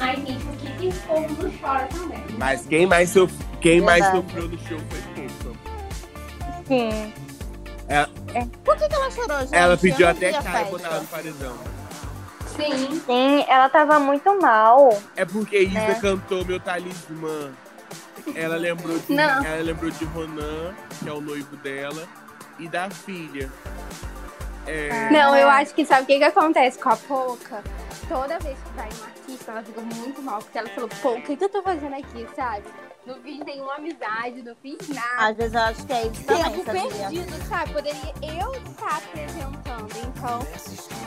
Ai, 0.00 0.16
gente, 0.16 0.44
por 0.44 0.56
que 0.56 0.90
que 0.90 0.92
também? 1.06 2.24
Mas 2.36 2.66
quem 2.66 2.86
mais, 2.86 3.10
sof... 3.10 3.32
quem 3.60 3.80
mais 3.80 4.04
sofreu 4.06 4.48
no 4.48 4.58
show 4.58 4.78
foi 4.90 5.04
Pouca. 5.14 5.58
Sim. 6.66 7.12
Por 8.64 8.76
que, 8.76 8.88
que 8.88 8.94
ela 8.94 9.10
chorou, 9.10 9.40
gente? 9.40 9.54
Ela 9.54 9.74
Eu 9.74 9.78
pediu 9.78 10.06
não 10.06 10.12
até 10.12 10.30
vi 10.30 10.36
a 10.36 10.42
Caio 10.42 10.54
festa. 10.56 10.70
botar 10.70 10.88
ela 10.88 11.00
no 11.00 11.06
paredão. 11.06 11.58
Sim. 12.56 13.00
Sim, 13.04 13.44
ela 13.48 13.68
tava 13.68 13.98
muito 13.98 14.38
mal. 14.40 14.96
É 15.16 15.24
porque 15.24 15.58
Isa 15.60 15.78
É. 15.78 15.94
cantou 16.00 16.44
meu 16.44 16.60
talismã. 16.60 17.52
Ela 18.34 18.56
lembrou 18.56 18.98
de, 18.98 19.12
Não. 19.14 19.44
ela 19.44 19.62
lembrou 19.62 19.90
de 19.90 20.04
Ronan, 20.06 20.74
que 20.98 21.08
é 21.08 21.12
o 21.12 21.20
noivo 21.20 21.56
dela, 21.56 22.06
e 22.58 22.68
da 22.68 22.88
filha. 22.88 23.50
É, 24.66 25.10
Não, 25.10 25.36
eu 25.36 25.48
acho 25.50 25.74
que 25.74 25.84
sabe 25.84 26.04
o 26.04 26.06
que, 26.06 26.18
que 26.18 26.24
acontece 26.24 26.78
com 26.78 26.88
a 26.88 26.96
Poca? 26.96 27.62
Toda 28.08 28.38
vez 28.38 28.56
que 28.58 28.70
vai 28.76 28.88
uma 28.96 29.06
artista, 29.06 29.52
ela 29.52 29.62
fica 29.62 29.80
muito 29.82 30.22
mal, 30.22 30.38
porque 30.38 30.56
ela 30.56 30.68
falou, 30.70 30.88
pô, 31.02 31.10
o 31.12 31.22
que, 31.22 31.36
que 31.36 31.44
eu 31.44 31.48
tô 31.50 31.62
fazendo 31.62 31.94
aqui, 31.94 32.26
sabe? 32.34 32.64
Não 33.06 33.16
fiz 33.20 33.38
nenhuma 33.40 33.74
amizade, 33.74 34.42
não 34.42 34.54
fiz 34.56 34.88
nada. 34.88 35.28
Às 35.28 35.36
vezes 35.36 35.52
eu 35.54 35.60
acho 35.60 35.86
que 35.86 35.92
é 35.92 36.06
isso 36.06 36.24
também, 36.24 36.44
Tempo 36.44 36.64
sabia? 36.64 36.82
perdido, 37.10 37.48
sabe? 37.48 37.72
Poderia 37.74 38.14
eu 38.22 38.52
estar 38.54 38.96
apresentando, 38.96 39.88
então 40.08 40.38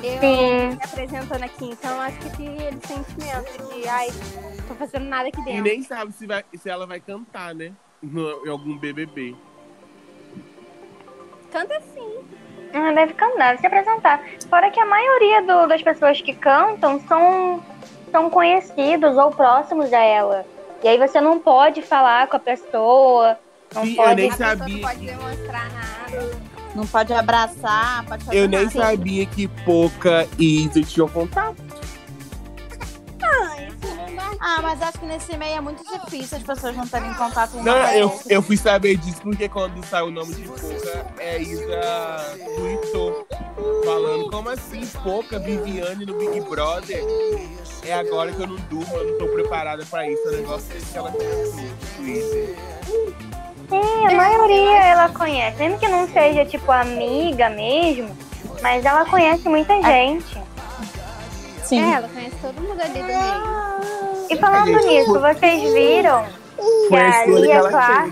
eu 0.04 0.20
Sim. 0.20 0.76
me 0.76 0.84
apresentando 0.84 1.44
aqui, 1.44 1.66
então 1.72 1.92
eu 1.96 2.02
acho 2.02 2.20
que 2.20 2.38
tem 2.38 2.48
aquele 2.56 2.80
sentimento 2.86 3.74
de, 3.74 3.88
ai, 3.88 4.08
tô 4.68 4.76
fazendo 4.76 5.06
nada 5.06 5.28
aqui 5.30 5.40
e 5.42 5.44
dentro. 5.44 5.64
nem 5.64 5.82
sabe 5.82 6.12
se, 6.12 6.28
vai, 6.28 6.46
se 6.56 6.70
ela 6.70 6.86
vai 6.86 7.00
cantar, 7.00 7.56
né? 7.56 7.74
No, 8.02 8.46
em 8.46 8.50
algum 8.50 8.78
BBB. 8.78 9.36
Canta 11.52 11.82
sim. 11.82 12.20
Ah, 12.74 12.92
deve 12.94 13.14
cantar, 13.16 13.56
deve 13.56 13.62
se 13.62 13.66
apresentar. 13.68 14.22
Fora 14.50 14.70
que 14.70 14.80
a 14.80 14.86
maioria 14.86 15.42
do- 15.42 15.66
das 15.68 15.82
pessoas 15.82 16.22
que 16.22 16.36
cantam 16.36 17.00
são, 17.08 17.64
são 18.12 18.30
conhecidos 18.30 19.18
ou 19.18 19.32
próximos 19.32 19.92
a 19.92 20.00
ela. 20.00 20.46
E 20.88 20.90
aí 20.90 20.98
você 20.98 21.20
não 21.20 21.38
pode 21.38 21.82
falar 21.82 22.28
com 22.28 22.38
a 22.38 22.40
pessoa. 22.40 23.38
Não 23.76 23.84
Sim, 23.84 23.90
eu 23.90 23.96
pode. 23.98 24.16
nem 24.16 24.32
a 24.32 24.38
pessoa 24.38 24.56
sabia 24.58 24.74
não 24.76 24.82
pode 24.82 25.06
demonstrar 25.06 25.72
nada. 25.74 26.32
Não 26.74 26.88
pode 26.88 27.14
abraçar, 27.14 28.06
pode 28.06 28.24
fazer 28.24 28.38
Eu 28.38 28.48
nem 28.48 28.64
nada. 28.64 28.72
sabia 28.72 29.26
que 29.26 29.50
Poca 29.66 30.26
e 30.40 30.64
Isa 30.64 30.82
tinham 30.84 31.10
contato. 31.10 31.62
Ah, 34.40 34.60
mas 34.62 34.82
acho 34.82 35.00
que 35.00 35.06
nesse 35.06 35.36
meio 35.38 35.58
é 35.58 35.62
muito 35.62 35.84
difícil 35.84 36.38
as 36.38 36.44
pessoas 36.44 36.76
não 36.76 36.88
terem 36.88 37.14
contato 37.16 37.52
com 37.52 37.64
Não, 37.64 37.78
eu, 37.94 38.20
eu 38.30 38.42
fui 38.42 38.58
saber 38.58 38.98
disso 38.98 39.22
porque 39.22 39.50
quando 39.50 39.84
saiu 39.86 40.08
o 40.08 40.12
nome 40.12 40.34
de 40.34 40.44
Poca, 40.44 41.06
é 41.18 41.42
Isa 41.42 42.38
tweetou 42.56 43.28
falando, 43.84 44.30
como 44.30 44.50
assim, 44.50 44.86
Poca, 45.04 45.40
Viviane 45.40 46.06
no 46.06 46.18
Big 46.18 46.42
Brother? 46.42 47.04
É 47.86 47.94
agora 47.94 48.32
que 48.32 48.42
eu 48.42 48.48
não 48.48 48.58
durmo, 48.70 48.96
eu 48.96 49.12
não 49.12 49.18
tô 49.18 49.28
preparada 49.34 49.86
pra 49.86 50.10
isso. 50.10 50.22
É 50.28 50.32
um 50.32 50.36
negócio 50.36 50.68
desse 50.74 50.92
que 50.92 50.98
ela 50.98 51.12
Twitter. 51.12 52.56
Sim, 53.70 54.08
a 54.08 54.16
maioria 54.16 54.84
ela 54.84 55.10
conhece. 55.10 55.58
Mesmo 55.58 55.80
que 55.80 55.88
não 55.88 56.08
seja, 56.10 56.46
tipo, 56.46 56.72
amiga 56.72 57.50
mesmo. 57.50 58.16
Mas 58.62 58.86
ela 58.86 59.06
conhece 59.06 59.48
muita 59.48 59.82
gente. 59.82 60.38
Sim. 61.64 61.82
É, 61.82 61.96
ela 61.96 62.08
conhece 62.08 62.36
todo 62.42 62.62
mundo 62.62 62.82
ali 62.82 63.02
do 63.02 63.06
meio. 63.06 64.17
E 64.30 64.36
falando 64.38 64.66
gente, 64.68 64.86
nisso, 64.86 65.20
foi- 65.20 65.34
vocês 65.34 65.74
viram 65.74 66.26
que 66.90 66.96
a 66.96 67.26
Lia 67.26 67.54
ela 67.56 67.70
Clark. 67.70 68.12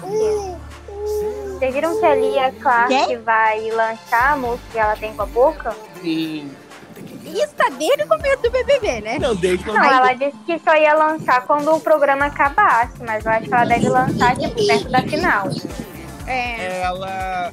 Vocês 1.57 1.73
viram 1.73 1.99
que 1.99 2.05
a 2.05 2.15
Lia 2.15 2.51
Clark 2.61 3.15
vai 3.17 3.69
lançar 3.71 4.33
a 4.33 4.37
música 4.37 4.67
que 4.71 4.77
ela 4.79 4.95
tem 4.95 5.13
com 5.13 5.21
a 5.21 5.25
Boca? 5.25 5.75
Sim. 6.01 6.51
Isso 7.25 7.53
tá 7.55 7.69
desde 7.77 8.03
o 8.03 8.07
começo 8.07 8.41
do 8.43 8.51
BBB, 8.51 9.01
né? 9.01 9.17
Não, 9.19 9.35
desde 9.35 9.63
quando 9.65 9.77
Não, 9.77 9.83
ela 9.83 10.13
disse 10.13 10.37
que 10.45 10.57
só 10.59 10.75
ia 10.75 10.93
lançar 10.93 11.45
quando 11.45 11.73
o 11.73 11.79
programa 11.81 12.25
acabasse, 12.27 12.93
mas 13.05 13.25
eu 13.25 13.31
acho 13.31 13.47
que 13.47 13.53
ela 13.53 13.65
deve 13.65 13.89
lançar, 13.89 14.37
tipo, 14.37 14.65
perto 14.65 14.89
da 14.89 15.01
final. 15.01 15.49
É. 16.27 16.81
ela. 16.81 17.51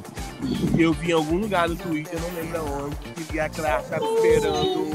Eu 0.78 0.92
vi 0.92 1.10
em 1.10 1.14
algum 1.14 1.36
lugar 1.36 1.68
no 1.68 1.76
Twitter, 1.76 2.18
não 2.20 2.34
lembro 2.34 2.58
aonde, 2.60 2.96
que 3.30 3.38
a 3.38 3.48
Clara 3.48 3.82
tava 3.82 4.04
esperando. 4.04 4.86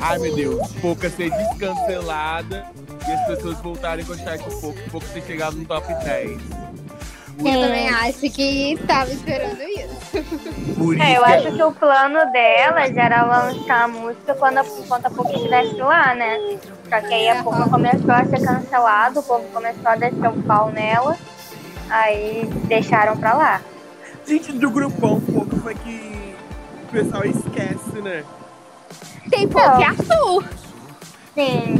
Ai 0.00 0.18
meu 0.18 0.34
Deus, 0.34 0.72
Pouca 0.80 1.10
ser 1.10 1.30
descancelada 1.30 2.66
e 3.08 3.12
as 3.12 3.26
pessoas 3.26 3.58
voltarem 3.58 4.04
a 4.04 4.08
gostar 4.08 4.36
de 4.36 4.44
Pouca, 4.60 4.80
Pouca 4.90 5.06
ter 5.08 5.22
chegado 5.22 5.56
no 5.56 5.64
top 5.64 5.86
10. 6.04 6.40
Eu 7.38 7.44
também 7.44 7.88
acho 7.90 8.30
que 8.30 8.78
tava 8.86 9.12
esperando 9.12 9.60
isso. 9.62 9.96
Por 10.76 10.94
isso 10.94 11.02
É, 11.02 11.16
eu 11.18 11.24
acho 11.24 11.52
que 11.52 11.62
o 11.62 11.72
plano 11.72 12.32
delas 12.32 12.96
era 12.96 13.24
lançar 13.24 13.84
a 13.84 13.88
música 13.88 14.34
quando 14.34 14.58
a, 14.58 14.64
quando 14.64 15.06
a 15.06 15.10
Pouca 15.10 15.32
estivesse 15.34 15.74
lá, 15.76 16.14
né? 16.14 16.58
Só 16.88 17.00
que 17.00 17.14
aí 17.14 17.28
a 17.28 17.42
Pouca 17.42 17.68
começou 17.68 18.10
a 18.10 18.24
ser 18.24 18.42
cancelada, 18.42 19.20
o 19.20 19.22
povo 19.22 19.44
começou 19.52 19.86
a 19.86 19.96
descer 19.96 20.28
o 20.28 20.42
pau 20.44 20.70
nela, 20.70 21.16
aí 21.90 22.48
deixaram 22.64 23.16
pra 23.16 23.34
lá. 23.34 23.60
Gente, 24.26 24.52
do 24.52 24.70
grupão, 24.70 25.20
Pouca 25.20 25.56
foi 25.56 25.74
que 25.74 26.34
o 26.84 26.92
pessoal 26.92 27.24
esquece, 27.24 28.00
né? 28.02 28.24
Tem 29.30 29.46
pouco 29.48 29.80
e 29.80 29.84
Arthur. 29.84 30.44
Sim, 31.34 31.74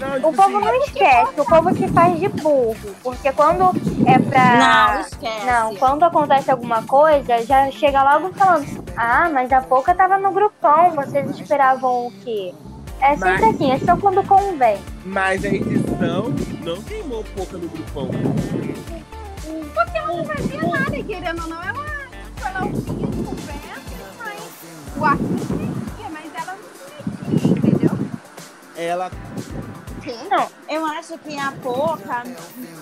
Não, 0.00 0.14
tipo 0.14 0.28
o 0.28 0.32
povo 0.32 0.56
assim, 0.56 0.66
não 0.66 0.74
esquece, 0.84 1.40
o 1.40 1.44
povo 1.44 1.76
se 1.76 1.88
faz 1.88 2.18
de 2.18 2.28
burro, 2.28 2.76
porque 3.02 3.30
quando 3.32 3.70
é 4.06 4.18
pra... 4.18 4.56
Não, 4.94 5.00
esquece. 5.02 5.44
Não, 5.46 5.76
quando 5.76 6.02
acontece 6.04 6.50
alguma 6.50 6.82
coisa, 6.84 7.44
já 7.44 7.70
chega 7.70 8.02
logo 8.02 8.32
falando, 8.32 8.66
ah, 8.96 9.28
mas 9.30 9.52
a 9.52 9.60
Pouca 9.60 9.94
tava 9.94 10.16
no 10.18 10.32
grupão, 10.32 10.90
vocês 10.92 11.30
esperavam 11.38 12.06
o 12.06 12.12
quê? 12.24 12.54
É 13.00 13.10
sempre 13.16 13.46
Mas- 13.46 13.54
assim, 13.54 13.72
é 13.72 13.78
só 13.80 13.96
quando 13.96 14.26
convém. 14.26 14.78
Mas 15.04 15.44
a 15.44 15.48
edição 15.48 16.32
não 16.64 16.80
queimou 16.82 17.22
Pouca 17.36 17.58
no 17.58 17.68
grupão. 17.68 18.08
Porque 19.74 19.98
ela 19.98 20.16
não 20.16 20.24
fazia 20.24 20.62
nada, 20.62 21.02
querendo 21.02 21.42
ou 21.42 21.48
não. 21.48 21.62
Ela 21.62 21.84
foi 22.36 22.52
lá 22.52 22.64
ouvia 22.64 23.08
as 23.08 23.14
conversas, 23.26 24.16
mas 24.18 24.96
o 24.96 25.04
Arthur 25.04 25.56
mexia, 25.56 26.08
mas 26.10 26.34
ela 26.34 26.56
não 26.56 27.28
mexia, 27.28 27.50
entendeu? 27.50 27.98
Ela 28.76 29.10
Não, 30.30 30.48
eu 30.68 30.84
acho 30.86 31.18
que 31.18 31.38
a 31.38 31.52
Poca, 31.62 32.22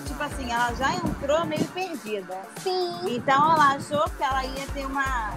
tipo 0.07 0.23
assim, 0.23 0.51
ela 0.51 0.73
já 0.73 0.93
entrou 0.95 1.45
meio 1.45 1.65
perdida. 1.67 2.37
Sim. 2.63 3.15
Então 3.15 3.53
ela 3.53 3.75
achou 3.75 4.03
que 4.17 4.23
ela 4.23 4.43
ia 4.43 4.65
ter 4.73 4.85
uma. 4.85 5.33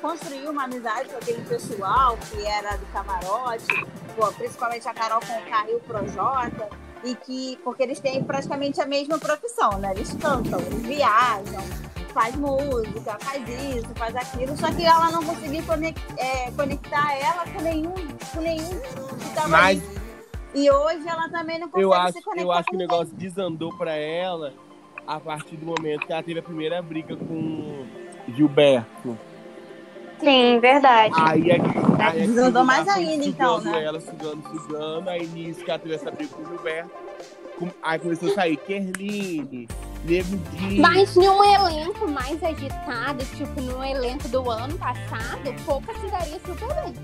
construir 0.00 0.48
uma 0.48 0.64
amizade 0.64 1.08
com 1.08 1.16
aquele 1.16 1.42
pessoal 1.42 2.16
que 2.30 2.44
era 2.46 2.76
do 2.76 2.86
camarote, 2.92 3.66
pô, 4.14 4.30
principalmente 4.32 4.88
a 4.88 4.94
Carol 4.94 5.20
com 5.20 5.32
o 5.38 5.50
Caio 5.50 5.72
e 5.72 5.74
o 5.76 5.80
Projota, 5.80 6.68
e 7.06 7.14
que. 7.14 7.58
Porque 7.62 7.82
eles 7.82 8.00
têm 8.00 8.22
praticamente 8.22 8.80
a 8.80 8.86
mesma 8.86 9.18
profissão, 9.18 9.78
né? 9.78 9.92
Eles 9.94 10.12
cantam, 10.14 10.58
eles 10.60 10.82
viajam, 10.82 11.62
faz 12.12 12.34
música, 12.36 13.16
faz 13.20 13.48
isso, 13.76 13.88
faz 13.94 14.16
aquilo, 14.16 14.56
só 14.56 14.72
que 14.72 14.84
ela 14.84 15.10
não 15.10 15.24
conseguiu 15.24 15.62
é, 16.16 16.50
conectar 16.50 17.14
ela 17.14 17.44
com 17.46 17.62
nenhum, 17.62 17.94
com 18.34 18.40
nenhum 18.40 18.80
que 19.20 19.34
tava 19.34 19.48
Mas 19.48 19.78
ali. 19.78 19.96
E 20.54 20.70
hoje 20.70 21.06
ela 21.06 21.28
também 21.28 21.58
não 21.58 21.68
consegue 21.68 21.84
eu 21.84 21.92
acho, 21.92 22.12
se 22.14 22.22
conectar 22.22 22.42
eu 22.42 22.52
acho 22.52 22.64
que 22.64 22.76
o 22.76 22.78
negócio 22.78 23.14
desandou 23.14 23.76
pra 23.76 23.94
ela 23.94 24.54
a 25.06 25.20
partir 25.20 25.56
do 25.56 25.66
momento 25.66 26.06
que 26.06 26.12
ela 26.12 26.22
teve 26.22 26.40
a 26.40 26.42
primeira 26.42 26.82
briga 26.82 27.14
com 27.14 27.86
Gilberto. 28.34 29.16
Sim, 30.20 30.58
verdade. 30.60 31.14
Aí, 31.18 31.52
aí, 31.52 31.60
aí 31.60 32.08
aquilo 32.08 32.26
Desandou 32.34 32.62
lá 32.62 32.64
mais 32.64 32.88
ainda, 32.88 33.24
então, 33.24 33.60
né? 33.60 33.84
Ela 33.84 34.00
sugando, 34.00 34.42
sugando. 34.48 35.10
Aí 35.10 35.26
nisso 35.26 35.60
que 35.64 35.78
teve 35.78 35.94
essa 35.94 36.10
briga 36.10 36.34
com 36.34 36.42
o 36.42 36.46
Gilberto. 36.46 36.90
com- 37.58 37.70
Aí 37.82 37.98
começou 37.98 38.30
a 38.30 38.34
sair 38.34 38.56
Kerline, 38.58 39.68
Nego 40.04 40.36
de. 40.36 40.80
Mas 40.80 41.16
num 41.16 41.42
elenco 41.44 42.08
mais 42.08 42.42
agitado, 42.42 43.24
tipo 43.36 43.60
no 43.60 43.82
elenco 43.84 44.28
do 44.28 44.48
ano 44.50 44.76
passado, 44.78 45.54
pouca 45.64 45.92
se 45.94 46.06
daria 46.08 46.38
super 46.46 46.74
bem. 46.82 46.94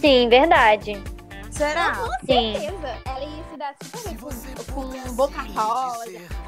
Sim, 0.00 0.28
verdade. 0.28 1.00
Será? 1.50 1.94
Com 1.96 2.10
Sim. 2.26 2.52
certeza. 2.54 2.94
Ela 3.04 3.20
ia 3.20 3.44
se 3.50 3.56
dar 3.58 3.74
super 3.84 4.08
bem 4.08 4.16
com, 4.72 4.72
com 4.72 5.12
Boca 5.14 5.42
Rosa, 5.42 6.04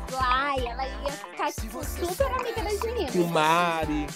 Fly, 0.09 0.67
ela 0.67 0.87
ia 0.87 1.13
ficar, 1.13 1.53
tipo, 1.53 1.85
super 1.85 2.27
amiga 2.27 2.63
das 2.63 2.81
meninas. 2.81 3.11
Com 3.13 3.25
Mari. 3.29 4.07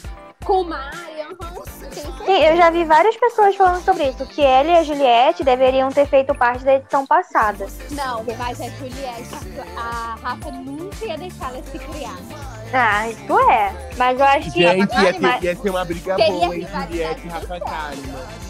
Com 0.44 1.64
certeza. 1.64 2.12
Sim, 2.24 2.42
eu 2.44 2.56
já 2.56 2.70
vi 2.70 2.84
várias 2.84 3.16
pessoas 3.16 3.54
falando 3.56 3.82
sobre 3.84 4.08
isso, 4.08 4.26
que 4.26 4.42
ela 4.42 4.68
e 4.70 4.76
a 4.76 4.82
Juliette 4.82 5.44
deveriam 5.44 5.90
ter 5.90 6.06
feito 6.06 6.34
parte 6.34 6.64
da 6.64 6.74
edição 6.74 7.06
passada. 7.06 7.66
Não, 7.90 8.24
mas 8.38 8.60
a 8.60 8.68
Juliette, 8.68 9.34
a 9.76 10.16
Rafa 10.22 10.50
nunca 10.50 11.04
ia 11.04 11.18
deixar 11.18 11.50
ela 11.52 11.62
se 11.62 11.78
criar. 11.78 12.16
Ah, 12.72 13.08
isso 13.08 13.38
é. 13.50 13.94
Mas 13.96 14.18
eu 14.18 14.26
acho 14.26 14.52
que. 14.52 14.60
Gente, 14.62 14.92
ia 14.92 15.18
mas- 15.20 15.40
ter, 15.40 15.46
ia 15.46 15.56
ter 15.56 15.70
uma 15.70 15.84
briga 15.84 16.16
Teria 16.16 16.32
boa 16.32 16.56
entre 16.56 16.80
Juliette 16.82 17.26
e 17.26 17.28
Rafa 17.30 17.60
Kalimann. 17.60 18.47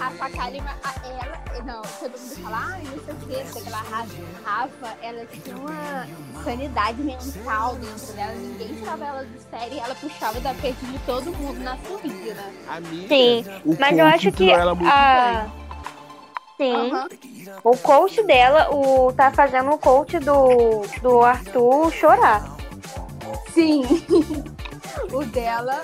Rafa 0.00 0.30
Kalimann, 0.30 0.74
ela, 1.04 1.62
não, 1.62 1.82
todo 1.82 2.18
mundo 2.18 2.42
fala, 2.42 2.72
ai, 2.72 2.82
não 2.84 3.04
sei 3.04 3.14
o 3.14 3.44
que, 3.44 3.52
sei 3.52 3.70
lá, 3.70 3.82
Rafa, 3.82 4.14
Rafa, 4.42 4.96
ela 5.02 5.26
tinha 5.26 5.56
uma 5.58 6.06
sanidade 6.42 7.02
mental 7.02 7.74
dentro 7.74 8.12
dela, 8.14 8.32
ninguém 8.32 8.74
tirava 8.76 9.04
ela 9.04 9.24
do 9.24 9.40
sério 9.50 9.74
e 9.74 9.78
ela 9.78 9.94
puxava 9.94 10.40
da 10.40 10.54
peito 10.54 10.82
de 10.86 10.98
todo 11.00 11.30
mundo 11.36 11.60
na 11.60 11.76
subida. 11.76 12.44
Amiga, 12.66 13.08
Sim, 13.08 13.44
o 13.66 13.76
Mas 13.78 13.98
eu 13.98 14.06
acho 14.06 14.32
que 14.32 14.50
a. 14.52 15.50
Sim. 16.56 16.74
Aham. 16.74 17.08
O 17.64 17.76
coach 17.76 18.22
dela, 18.24 18.74
o 18.74 19.12
tá 19.12 19.30
fazendo 19.30 19.70
o 19.70 19.78
coach 19.78 20.18
do, 20.18 20.82
do 21.02 21.20
Arthur 21.22 21.90
chorar. 21.92 22.56
Sim. 23.52 23.82
o 25.12 25.24
dela, 25.24 25.80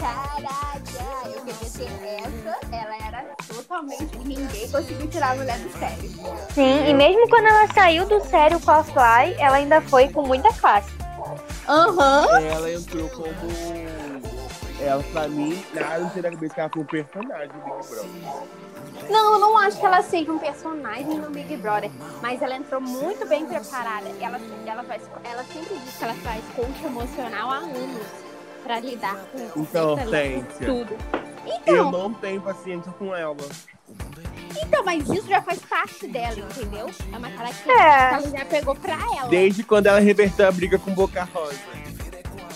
caraca, 0.00 1.26
eu 1.26 1.42
queria 1.42 1.70
ter 1.70 2.22
essa, 2.22 2.58
ela 2.72 2.96
era 2.96 3.05
totalmente, 3.66 4.16
ninguém 4.18 4.70
conseguiu 4.70 5.06
tirar 5.08 5.32
a 5.32 5.34
mulher 5.34 5.58
do 5.58 5.78
sério. 5.78 6.10
Sim, 6.54 6.88
e 6.88 6.94
mesmo 6.94 7.28
quando 7.28 7.46
ela 7.46 7.66
saiu 7.72 8.06
do 8.06 8.20
sério 8.24 8.60
com 8.60 8.70
a 8.70 8.84
Fly, 8.84 9.34
ela 9.38 9.56
ainda 9.56 9.80
foi 9.82 10.08
com 10.08 10.22
muita 10.22 10.52
classe. 10.54 10.90
Aham. 11.68 12.26
bem. 12.38 12.48
Ela 12.48 12.72
entrou 12.72 13.08
como. 13.10 13.26
Ela, 14.80 15.02
pra 15.04 15.26
mim, 15.26 15.64
nada 15.74 16.04
da 16.04 16.30
cabeça 16.30 16.54
que 16.54 16.60
ela 16.60 16.70
foi 16.70 16.82
um 16.82 16.86
personagem 16.86 17.48
do 17.48 17.64
Big 17.64 17.88
Brother. 17.88 19.10
Não, 19.10 19.32
eu 19.32 19.38
não 19.38 19.58
acho 19.58 19.78
que 19.78 19.86
ela 19.86 20.02
seja 20.02 20.32
um 20.32 20.38
personagem 20.38 21.18
no 21.18 21.30
Big 21.30 21.56
Brother, 21.56 21.90
mas 22.20 22.42
ela 22.42 22.56
entrou 22.56 22.80
muito 22.80 23.26
bem 23.26 23.46
preparada. 23.46 24.08
Ela, 24.20 24.38
ela, 24.66 24.82
faz, 24.84 25.02
ela 25.24 25.44
sempre 25.44 25.78
diz 25.78 25.96
que 25.96 26.04
ela 26.04 26.14
faz 26.14 26.44
coach 26.54 26.84
emocional 26.84 27.50
há 27.50 27.56
anos 27.56 28.06
pra 28.62 28.80
lidar 28.80 29.16
com 29.32 29.62
Então, 29.62 29.96
com 29.96 31.25
Tudo. 31.46 31.62
Eu 31.66 31.88
Então, 31.88 31.90
não 31.92 32.12
tenho 32.14 32.40
paciência 32.40 32.92
com 32.98 33.14
ela. 33.14 33.36
então, 34.62 34.84
mas 34.84 35.08
isso 35.08 35.28
já 35.28 35.40
faz 35.42 35.58
parte 35.60 36.06
dela, 36.08 36.36
entendeu? 36.38 36.90
É 37.12 37.16
uma 37.16 37.30
característica 37.30 37.72
É. 37.72 38.08
que 38.08 38.14
ela 38.26 38.38
já 38.38 38.44
pegou 38.44 38.74
pra 38.74 38.94
ela. 38.94 39.28
Desde 39.28 39.62
quando 39.62 39.86
ela 39.86 39.98
reverteu 40.00 40.48
a 40.48 40.52
briga 40.52 40.78
com 40.78 40.92
Boca 40.92 41.28
Rosa. 41.32 41.58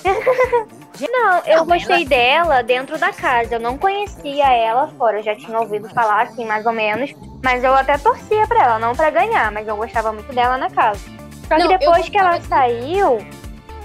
Não, 1.00 1.38
eu 1.47 1.58
Não, 1.58 1.67
gostei 1.67 2.04
dela 2.04 2.62
dentro 2.62 2.99
da 2.99 3.10
casa. 3.12 3.54
Eu 3.54 3.60
não 3.60 3.78
conhecia 3.78 4.47
ela 4.52 4.88
fora. 4.99 5.19
Eu 5.19 5.23
já 5.23 5.34
tinha 5.34 5.58
ouvido 5.58 5.88
falar, 5.91 6.23
assim, 6.23 6.45
mais 6.45 6.65
ou 6.67 6.73
menos. 6.73 7.10
Mas 7.43 7.65
eu 7.65 7.75
até 7.75 7.97
torcia 7.97 8.47
pra 8.47 8.62
ela, 8.65 8.78
não 8.78 8.95
pra 8.95 9.08
ganhar, 9.10 9.50
mas 9.50 9.67
eu 9.67 9.76
gostava 9.76 10.12
muito 10.12 10.30
dela 10.34 10.58
na 10.58 10.69
casa. 10.69 11.00
Só 11.49 11.56
que 11.56 11.69
depois 11.69 12.06
que 12.08 12.19
ela 12.19 12.36
gostava 12.36 12.49
saiu, 12.69 13.19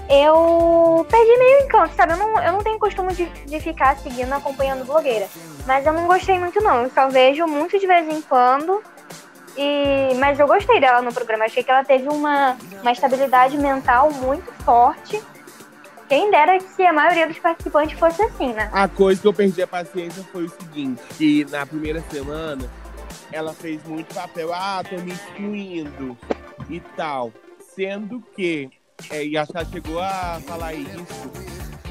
eu 0.08 1.06
perdi 1.10 1.38
meio 1.38 1.64
encanto, 1.64 1.94
sabe? 1.94 2.12
Eu 2.12 2.18
não, 2.18 2.42
eu 2.42 2.52
não 2.52 2.62
tenho 2.62 2.78
costume 2.78 3.12
de, 3.14 3.26
de 3.26 3.60
ficar 3.60 3.96
seguindo, 3.96 4.32
acompanhando 4.32 4.84
blogueira. 4.84 5.28
Mas 5.66 5.84
eu 5.84 5.92
não 5.92 6.06
gostei 6.06 6.38
muito, 6.38 6.60
não. 6.62 6.82
Eu 6.82 6.90
só 6.90 7.08
vejo 7.08 7.46
muito 7.46 7.78
de 7.78 7.86
vez 7.86 8.08
em 8.08 8.20
quando. 8.22 8.82
E, 9.56 10.14
mas 10.18 10.38
eu 10.38 10.46
gostei 10.46 10.80
dela 10.80 11.02
no 11.02 11.12
programa. 11.12 11.46
Achei 11.46 11.62
que 11.62 11.70
ela 11.70 11.84
teve 11.84 12.08
uma, 12.08 12.56
uma 12.82 12.92
estabilidade 12.92 13.58
mental 13.58 14.10
muito 14.12 14.52
forte. 14.64 15.20
Quem 16.08 16.30
dera 16.30 16.56
que 16.58 16.86
a 16.86 16.92
maioria 16.92 17.26
dos 17.26 17.38
participantes 17.38 17.98
fosse 17.98 18.22
assim, 18.22 18.52
né? 18.52 18.70
A 18.72 18.86
coisa 18.86 19.20
que 19.20 19.26
eu 19.26 19.34
perdi 19.34 19.60
a 19.60 19.66
paciência 19.66 20.22
foi 20.30 20.44
o 20.44 20.48
seguinte, 20.48 21.02
que 21.18 21.44
na 21.46 21.66
primeira 21.66 22.00
semana 22.10 22.70
ela 23.32 23.52
fez 23.52 23.82
muito 23.84 24.14
papel, 24.14 24.52
ah, 24.54 24.82
tô 24.88 24.96
me 24.98 25.12
excluindo 25.12 26.16
e 26.70 26.78
tal. 26.96 27.32
Sendo 27.74 28.22
que, 28.34 28.70
é, 29.10 29.24
e 29.24 29.36
ela 29.36 29.46
chegou 29.70 30.00
a 30.00 30.40
falar 30.46 30.74
isso, 30.74 31.30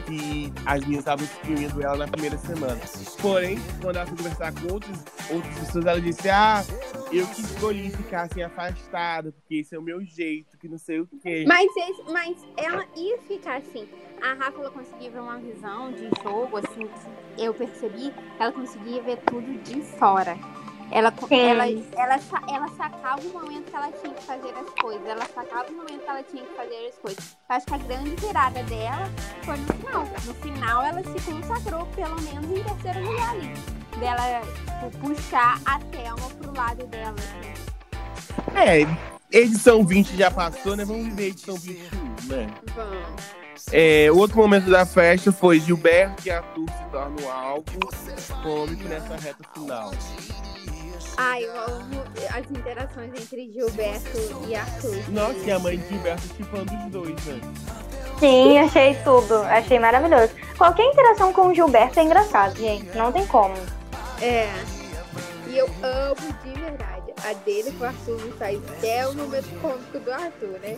que 0.05 0.51
as 0.65 0.79
meninas 0.81 0.99
estavam 0.99 1.25
excluindo 1.25 1.81
ela 1.81 1.97
na 1.97 2.07
primeira 2.07 2.37
semana. 2.37 2.79
Porém, 3.21 3.57
quando 3.81 3.95
ela 3.95 4.05
foi 4.05 4.17
conversar 4.17 4.53
com 4.53 4.73
outras, 4.73 5.03
outras 5.31 5.59
pessoas, 5.59 5.85
ela 5.85 6.01
disse, 6.01 6.29
ah, 6.29 6.63
eu 7.11 7.25
que 7.27 7.41
escolhi 7.41 7.89
ficar 7.91 8.23
assim 8.23 8.41
afastada, 8.43 9.31
porque 9.31 9.55
esse 9.55 9.73
é 9.75 9.79
o 9.79 9.81
meu 9.81 10.03
jeito, 10.03 10.57
que 10.57 10.67
não 10.67 10.77
sei 10.77 10.99
o 10.99 11.07
quê. 11.21 11.45
Mas, 11.47 11.65
esse- 11.75 12.03
mas 12.11 12.37
ela 12.57 12.85
ia 12.95 13.17
ficar 13.21 13.57
assim. 13.57 13.87
A 14.21 14.33
Rafa 14.33 14.69
conseguia 14.71 15.11
ver 15.11 15.19
uma 15.19 15.37
visão 15.37 15.91
de 15.91 16.09
jogo, 16.23 16.57
assim, 16.57 16.87
que 17.35 17.43
eu 17.43 17.53
percebi, 17.53 18.13
ela 18.39 18.51
conseguia 18.51 19.01
ver 19.01 19.17
tudo 19.25 19.57
de 19.63 19.81
fora. 19.81 20.35
Ela, 20.91 21.11
Sim. 21.27 21.39
ela, 21.39 21.65
ela, 21.67 22.19
ela 22.47 22.67
sacava 22.77 23.21
o 23.21 23.33
momento 23.33 23.69
que 23.69 23.75
ela 23.75 23.91
tinha 23.91 24.13
que 24.13 24.23
fazer 24.23 24.53
as 24.53 24.69
coisas. 24.81 25.07
Ela 25.07 25.25
sacava 25.25 25.69
o 25.69 25.73
momento 25.73 25.99
que 26.03 26.09
ela 26.09 26.23
tinha 26.23 26.43
que 26.43 26.55
fazer 26.55 26.87
as 26.87 26.95
coisas. 26.95 27.37
Eu 27.49 27.55
acho 27.55 27.65
que 27.65 27.73
a 27.73 27.77
grande 27.77 28.09
virada 28.15 28.63
dela 28.63 29.11
foi 29.43 29.57
no 29.57 29.73
final. 29.73 30.07
No 30.25 30.33
final, 30.35 30.83
ela 30.83 31.03
se 31.03 31.31
consagrou, 31.31 31.85
pelo 31.87 32.21
menos, 32.21 32.45
em 32.45 32.63
terceiro 32.63 33.07
lugar 33.07 33.29
ali. 33.31 33.53
Dela 33.99 34.41
tipo, 34.41 34.97
puxar 34.99 35.59
a 35.65 35.79
Thelma 35.79 36.29
pro 36.41 36.55
lado 36.55 36.85
dela. 36.87 37.15
Assim. 37.17 37.65
É, 38.55 39.37
edição 39.37 39.85
20 39.85 40.15
já 40.15 40.29
passou, 40.29 40.75
né? 40.75 40.85
Vamos 40.85 41.05
viver 41.05 41.27
edição 41.27 41.55
21, 41.55 41.99
né? 42.27 42.47
Vamos. 42.75 43.45
É, 43.71 44.11
outro 44.11 44.37
momento 44.37 44.69
da 44.69 44.85
festa 44.85 45.31
foi 45.31 45.59
Gilberto 45.59 46.27
e 46.27 46.31
Arthur 46.31 46.69
se 46.69 46.91
tornam 46.91 47.31
alvo 47.31 47.63
cômico 48.43 48.83
nessa 48.83 49.15
reta 49.15 49.43
final. 49.53 49.91
Ai, 51.17 51.45
eu 51.45 51.55
amo 51.75 52.03
as 52.33 52.51
interações 52.51 53.11
entre 53.19 53.51
Gilberto 53.51 54.45
e 54.47 54.55
Arthur. 54.55 55.09
Nossa, 55.09 55.39
e 55.45 55.51
a 55.51 55.59
mãe 55.59 55.77
de 55.77 55.87
Gilberto 55.87 56.27
chipando 56.35 56.73
os 56.73 56.91
dois, 56.91 57.25
né? 57.25 57.39
Sim, 58.19 58.57
achei 58.59 58.95
tudo. 59.03 59.35
Achei 59.43 59.79
maravilhoso. 59.79 60.33
Qualquer 60.57 60.85
interação 60.85 61.31
com 61.31 61.47
o 61.47 61.53
Gilberto 61.53 61.99
é 61.99 62.03
engraçado, 62.03 62.57
gente. 62.57 62.95
Não 62.97 63.11
tem 63.11 63.25
como. 63.27 63.55
É. 64.21 64.49
E 65.47 65.57
eu 65.57 65.69
amo 65.83 66.15
de 66.43 66.59
verdade. 66.59 67.13
A 67.23 67.33
dele 67.45 67.71
com 67.71 67.85
o 67.85 67.87
Arthur 67.87 68.33
faz 68.37 68.59
até 68.69 69.07
o 69.07 69.15
momento 69.15 69.61
cômico 69.61 69.99
do 69.99 70.11
Arthur, 70.11 70.59
né? 70.61 70.77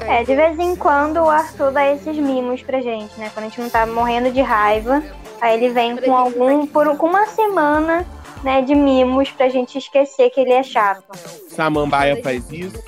É, 0.00 0.24
de 0.24 0.34
vez 0.34 0.58
em 0.58 0.74
quando 0.74 1.18
o 1.18 1.30
Arthur 1.30 1.70
dá 1.70 1.88
esses 1.92 2.16
mimos 2.16 2.62
pra 2.62 2.80
gente, 2.80 3.18
né? 3.18 3.30
Quando 3.32 3.46
a 3.46 3.48
gente 3.48 3.60
não 3.60 3.70
tá 3.70 3.86
morrendo 3.86 4.32
de 4.32 4.42
raiva, 4.42 5.02
aí 5.40 5.56
ele 5.56 5.72
vem 5.72 5.96
com 5.96 6.14
algum, 6.14 6.66
por 6.66 6.96
com 6.96 7.06
uma 7.06 7.26
semana, 7.26 8.04
né, 8.42 8.62
de 8.62 8.74
mimos 8.74 9.30
pra 9.30 9.48
gente 9.48 9.78
esquecer 9.78 10.30
que 10.30 10.40
ele 10.40 10.52
é 10.52 10.62
chato. 10.62 11.04
Samambaia 11.48 12.22
faz 12.22 12.50
isso. 12.50 12.82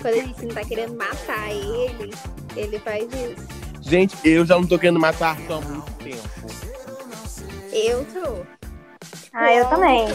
Quando 0.00 0.14
a 0.14 0.22
gente 0.22 0.46
não 0.46 0.54
tá 0.54 0.64
querendo 0.64 0.96
matar 0.96 1.50
ele, 1.50 2.14
ele 2.56 2.78
faz 2.78 3.04
isso. 3.12 3.48
Gente, 3.82 4.16
eu 4.24 4.46
já 4.46 4.54
não 4.54 4.66
tô 4.66 4.78
querendo 4.78 5.00
matar 5.00 5.30
Arthur 5.30 5.54
há 5.54 5.60
muito 5.60 5.92
tempo. 5.92 6.20
Eu 7.72 8.04
tô. 8.06 8.42
Ah, 9.32 9.52
eu 9.52 9.68
também. 9.68 10.06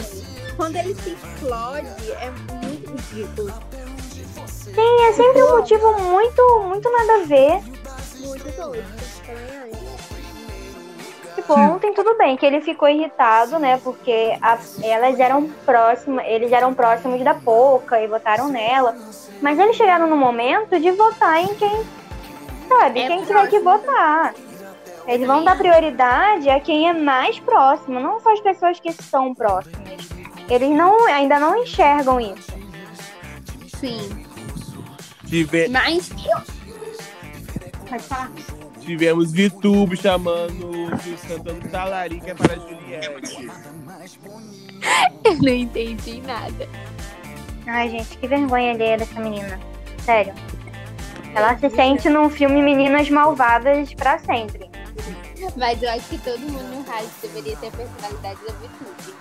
Quando 0.56 0.76
ele 0.76 0.94
se 0.94 1.10
explode, 1.10 2.12
é 2.20 2.30
muito 2.30 2.90
ridículo. 2.90 3.52
Sim, 4.46 5.04
é 5.08 5.12
sempre 5.12 5.42
um 5.42 5.56
motivo 5.56 6.00
muito, 6.00 6.60
muito 6.66 6.90
nada 6.90 7.14
a 7.14 7.26
ver. 7.26 7.62
Muito 8.20 8.44
doido. 8.56 8.84
Também 9.26 9.72
acho. 9.72 9.85
Tipo, 11.36 11.52
ontem 11.52 11.92
tudo 11.92 12.16
bem, 12.18 12.36
que 12.36 12.44
ele 12.44 12.60
ficou 12.60 12.88
irritado, 12.88 13.58
né? 13.58 13.78
Porque 13.84 14.36
a- 14.42 14.58
elas 14.82 15.20
eram 15.20 15.46
próximas, 15.64 16.24
eles 16.26 16.50
eram 16.50 16.72
próximos 16.74 17.22
da 17.22 17.34
Poca 17.34 18.00
e 18.00 18.08
votaram 18.08 18.48
nela. 18.48 18.96
Mas 19.40 19.58
eles 19.58 19.76
chegaram 19.76 20.08
no 20.08 20.16
momento 20.16 20.80
de 20.80 20.90
votar 20.92 21.38
em 21.40 21.54
quem, 21.54 21.84
sabe, 22.68 23.00
É 23.00 23.06
quem 23.06 23.22
tiver 23.24 23.48
que 23.48 23.60
próximo. 23.60 23.62
votar. 23.86 24.34
Eles 25.06 25.24
vão 25.26 25.44
dar 25.44 25.56
prioridade 25.56 26.48
a 26.50 26.58
quem 26.58 26.88
é 26.88 26.92
mais 26.92 27.38
próximo, 27.38 28.00
não 28.00 28.18
só 28.18 28.32
as 28.32 28.40
pessoas 28.40 28.80
que 28.80 28.90
são 28.92 29.32
próximas. 29.34 29.78
Eles 30.48 30.70
não, 30.70 31.06
ainda 31.06 31.38
não 31.38 31.54
enxergam 31.56 32.18
isso. 32.18 32.52
Sim. 33.78 34.26
Mas 35.70 36.10
eu. 36.10 36.38
Pode 37.88 38.02
falar. 38.04 38.30
Tivemos 38.86 39.32
Vitubo 39.32 39.96
chamando, 39.96 40.88
cantando 41.26 41.68
Talarica 41.68 42.34
para 42.34 42.54
Juliette. 42.54 43.50
Eu 45.26 45.36
não 45.42 45.52
entendi 45.52 46.22
nada. 46.22 46.68
Ai, 47.66 47.90
gente, 47.90 48.16
que 48.16 48.28
vergonha 48.28 48.72
alheia 48.72 48.96
dessa 48.96 49.20
menina. 49.20 49.58
Sério. 50.04 50.32
Ela 51.34 51.58
se 51.58 51.68
sente 51.70 52.08
num 52.08 52.30
filme 52.30 52.62
Meninas 52.62 53.10
Malvadas 53.10 53.92
pra 53.94 54.18
sempre. 54.20 54.70
Mas 55.56 55.82
eu 55.82 55.90
acho 55.90 56.08
que 56.08 56.18
todo 56.18 56.38
mundo 56.38 56.64
no 56.76 56.82
rádio 56.82 57.10
deveria 57.20 57.56
ter 57.56 57.68
a 57.68 57.70
personalidade 57.72 58.40
da 58.46 58.52
VTube. 58.52 59.14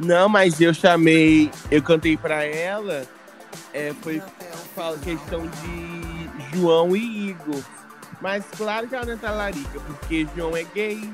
Não, 0.00 0.28
mas 0.28 0.60
eu 0.60 0.72
chamei, 0.72 1.50
eu 1.70 1.82
cantei 1.82 2.16
pra 2.16 2.44
ela, 2.44 3.06
é, 3.74 3.92
foi 4.00 4.22
questão 5.02 5.46
de 5.46 6.56
João 6.56 6.96
e 6.96 7.30
Igor. 7.30 7.62
Mas 8.20 8.44
claro 8.56 8.86
que 8.86 8.94
ela 8.94 9.06
não 9.06 9.14
é 9.14 9.16
talarica, 9.16 9.80
porque 9.80 10.26
João 10.36 10.56
é 10.56 10.64
gay. 10.64 11.10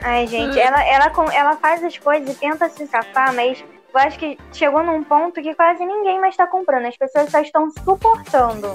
Ai, 0.00 0.26
gente, 0.26 0.58
ela, 0.58 0.82
ela, 0.84 1.10
ela 1.32 1.56
faz 1.56 1.82
as 1.82 1.96
coisas 1.96 2.28
e 2.28 2.38
tenta 2.38 2.68
se 2.68 2.86
safar, 2.86 3.34
mas 3.34 3.64
eu 3.94 4.00
acho 4.00 4.18
que 4.18 4.38
chegou 4.52 4.82
num 4.82 5.02
ponto 5.02 5.40
que 5.40 5.54
quase 5.54 5.84
ninguém 5.84 6.20
mais 6.20 6.36
tá 6.36 6.46
comprando. 6.46 6.86
As 6.86 6.96
pessoas 6.96 7.30
só 7.30 7.40
estão 7.40 7.70
suportando. 7.70 8.74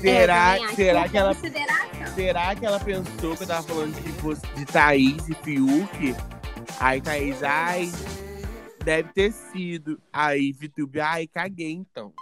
Será, 0.00 0.52
acho 0.52 0.74
será 0.76 1.02
que 1.04 1.10
que 1.10 1.18
ela. 1.18 1.34
Será 2.14 2.54
que 2.54 2.64
ela 2.64 2.78
pensou 2.78 3.36
que 3.36 3.42
eu 3.42 3.46
tava 3.46 3.62
falando 3.62 3.94
de, 3.94 4.12
fosse 4.20 4.46
de 4.54 4.64
Thaís 4.66 5.28
e 5.28 5.34
Fiuk? 5.34 6.14
Aí 6.78 7.00
Thaís, 7.00 7.42
ai, 7.42 7.90
deve 8.84 9.12
ter 9.12 9.32
sido. 9.32 10.00
Aí 10.12 10.52
Vitube, 10.52 11.00
ai, 11.00 11.26
caguei 11.26 11.72
então. 11.72 12.12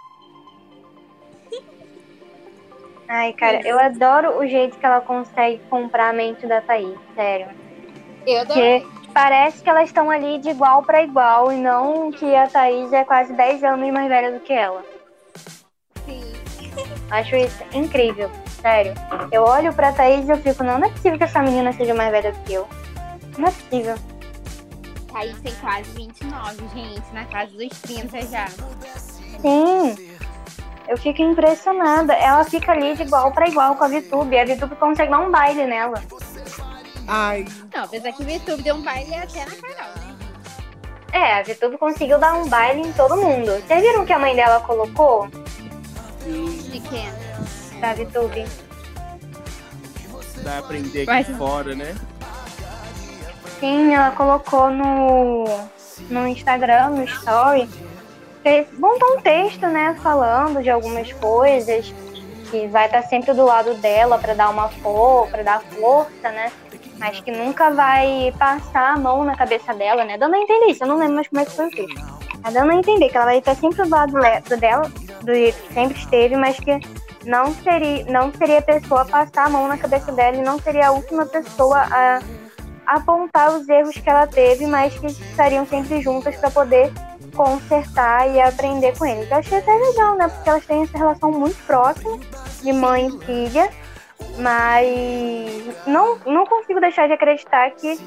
Ai, 3.07 3.33
cara, 3.33 3.61
eu 3.67 3.79
adoro 3.79 4.39
o 4.39 4.47
jeito 4.47 4.77
que 4.77 4.85
ela 4.85 5.01
consegue 5.01 5.61
comprar 5.69 6.09
a 6.09 6.13
mente 6.13 6.47
da 6.47 6.61
Thaís, 6.61 6.97
sério. 7.13 7.47
Eu 8.25 8.41
adorei. 8.41 8.81
Porque 8.81 9.11
parece 9.13 9.63
que 9.63 9.69
elas 9.69 9.89
estão 9.89 10.09
ali 10.09 10.39
de 10.39 10.49
igual 10.49 10.81
pra 10.83 11.03
igual 11.03 11.51
e 11.51 11.57
não 11.57 12.11
que 12.11 12.35
a 12.35 12.47
Thaís 12.47 12.91
é 12.91 13.03
quase 13.03 13.33
10 13.33 13.63
anos 13.63 13.91
mais 13.91 14.09
velha 14.09 14.31
do 14.31 14.39
que 14.39 14.53
ela. 14.53 14.83
Sim. 16.05 16.33
Acho 17.11 17.35
isso 17.35 17.63
incrível, 17.73 18.29
sério. 18.61 18.93
Eu 19.31 19.43
olho 19.43 19.71
pra 19.73 19.91
Thaís 19.91 20.27
e 20.27 20.31
eu 20.31 20.37
fico, 20.37 20.63
não, 20.63 20.79
não 20.79 20.87
é 20.87 20.91
possível 20.91 21.17
que 21.17 21.23
essa 21.23 21.41
menina 21.41 21.71
seja 21.73 21.93
mais 21.93 22.11
velha 22.11 22.31
do 22.31 22.39
que 22.39 22.53
eu. 22.53 22.67
Não 23.37 23.47
é 23.47 23.51
possível. 23.51 23.95
Thaís 25.13 25.39
tem 25.41 25.53
quase 25.61 25.89
29, 25.91 26.67
gente. 26.73 27.13
Na 27.13 27.25
casa 27.25 27.51
dos 27.51 27.81
30 27.81 28.21
já. 28.23 28.47
Sim. 29.41 30.14
Eu 30.87 30.97
fico 30.97 31.21
impressionada. 31.21 32.13
Ela 32.13 32.43
fica 32.43 32.71
ali 32.71 32.95
de 32.95 33.03
igual 33.03 33.31
pra 33.31 33.47
igual 33.47 33.75
com 33.75 33.83
a 33.83 33.87
VTube. 33.87 34.37
A 34.37 34.45
VTube 34.45 34.75
consegue 34.75 35.11
dar 35.11 35.19
um 35.19 35.31
baile 35.31 35.65
nela. 35.65 36.01
Ai, 37.07 37.45
Não, 37.73 37.83
apesar 37.83 38.11
que 38.11 38.23
o 38.23 38.25
VTube 38.25 38.63
deu 38.63 38.75
um 38.75 38.81
baile 38.81 39.13
até 39.15 39.39
na 39.45 39.51
Carol, 39.55 39.93
né? 39.95 40.15
É, 41.11 41.39
a 41.39 41.43
VTube 41.43 41.77
conseguiu 41.77 42.17
dar 42.19 42.33
um 42.33 42.47
baile 42.47 42.81
em 42.81 42.91
todo 42.93 43.15
mundo. 43.15 43.51
Vocês 43.61 43.81
viram 43.81 44.03
o 44.03 44.05
que 44.05 44.13
a 44.13 44.19
mãe 44.19 44.35
dela 44.35 44.59
colocou 44.61 45.27
De 46.23 46.79
quê? 46.79 47.03
da 47.79 47.93
VTube? 47.93 48.45
vai 50.43 50.57
aprender 50.59 51.01
aqui 51.03 51.11
Mas- 51.11 51.37
fora, 51.37 51.73
né? 51.73 51.95
Sim, 53.59 53.93
ela 53.95 54.11
colocou 54.11 54.69
no, 54.69 55.45
no 56.09 56.27
Instagram, 56.27 56.89
no 56.89 57.03
Story. 57.05 57.67
Montou 58.77 59.17
um 59.17 59.21
texto, 59.21 59.65
né, 59.67 59.95
falando 60.03 60.61
de 60.61 60.69
algumas 60.69 61.11
coisas. 61.13 61.93
Que 62.51 62.67
vai 62.67 62.85
estar 62.85 63.01
sempre 63.03 63.33
do 63.33 63.43
lado 63.43 63.73
dela 63.75 64.19
pra 64.19 64.35
dar 64.35 64.49
uma 64.49 64.69
for, 64.69 65.27
para 65.29 65.41
dar 65.41 65.61
força, 65.61 66.29
né? 66.31 66.51
Mas 66.99 67.19
que 67.19 67.31
nunca 67.31 67.71
vai 67.71 68.31
passar 68.37 68.93
a 68.93 68.97
mão 68.97 69.23
na 69.23 69.35
cabeça 69.35 69.73
dela, 69.73 70.05
né? 70.05 70.15
Dando 70.15 70.35
a 70.35 70.37
entender 70.37 70.67
isso, 70.67 70.83
eu 70.83 70.87
não 70.87 70.97
lembro 70.97 71.15
mais 71.15 71.27
como 71.27 71.41
é 71.41 71.45
que 71.45 71.51
foi 71.51 71.67
o 71.67 71.71
texto. 71.71 72.15
Tá 72.43 72.51
dando 72.51 72.71
a 72.71 72.75
entender 72.75 73.09
que 73.09 73.17
ela 73.17 73.25
vai 73.25 73.39
estar 73.39 73.55
sempre 73.55 73.81
do 73.81 73.89
lado 73.89 74.13
dela, 74.59 74.83
do 75.23 75.33
jeito 75.33 75.59
que 75.63 75.73
sempre 75.73 75.97
esteve, 75.97 76.35
mas 76.37 76.59
que 76.59 76.79
não 77.25 77.51
seria, 77.55 78.05
não 78.05 78.31
seria 78.31 78.59
a 78.59 78.61
pessoa 78.61 79.01
a 79.01 79.05
passar 79.05 79.47
a 79.47 79.49
mão 79.49 79.67
na 79.67 79.79
cabeça 79.79 80.11
dela 80.11 80.37
e 80.37 80.43
não 80.43 80.59
seria 80.59 80.89
a 80.89 80.91
última 80.91 81.25
pessoa 81.25 81.79
a 81.79 82.21
apontar 82.85 83.55
os 83.55 83.67
erros 83.67 83.95
que 83.97 84.07
ela 84.07 84.27
teve, 84.27 84.67
mas 84.67 84.97
que 84.97 85.07
estariam 85.07 85.65
sempre 85.65 85.99
juntas 86.01 86.35
para 86.35 86.51
poder 86.51 86.93
consertar 87.35 88.29
e 88.29 88.39
aprender 88.39 88.97
com 88.97 89.05
eles. 89.05 89.29
Eu 89.29 89.37
achei 89.37 89.57
até 89.59 89.73
legal, 89.73 90.15
né? 90.15 90.27
Porque 90.27 90.49
elas 90.49 90.65
têm 90.65 90.83
essa 90.83 90.97
relação 90.97 91.31
muito 91.31 91.57
próxima 91.65 92.17
de 92.61 92.73
mãe 92.73 93.07
e 93.07 93.25
filha, 93.25 93.69
mas 94.39 95.87
não, 95.87 96.17
não 96.25 96.45
consigo 96.45 96.79
deixar 96.79 97.07
de 97.07 97.13
acreditar 97.13 97.69
que 97.71 97.99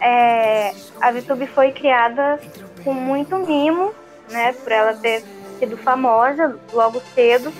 é, 0.00 0.74
a 1.00 1.12
VTube 1.12 1.46
foi 1.46 1.72
criada 1.72 2.40
com 2.84 2.92
muito 2.92 3.36
mimo, 3.38 3.92
né? 4.30 4.52
Por 4.52 4.72
ela 4.72 4.94
ter 4.94 5.22
sido 5.58 5.76
famosa 5.76 6.58
logo 6.72 7.00
cedo. 7.14 7.52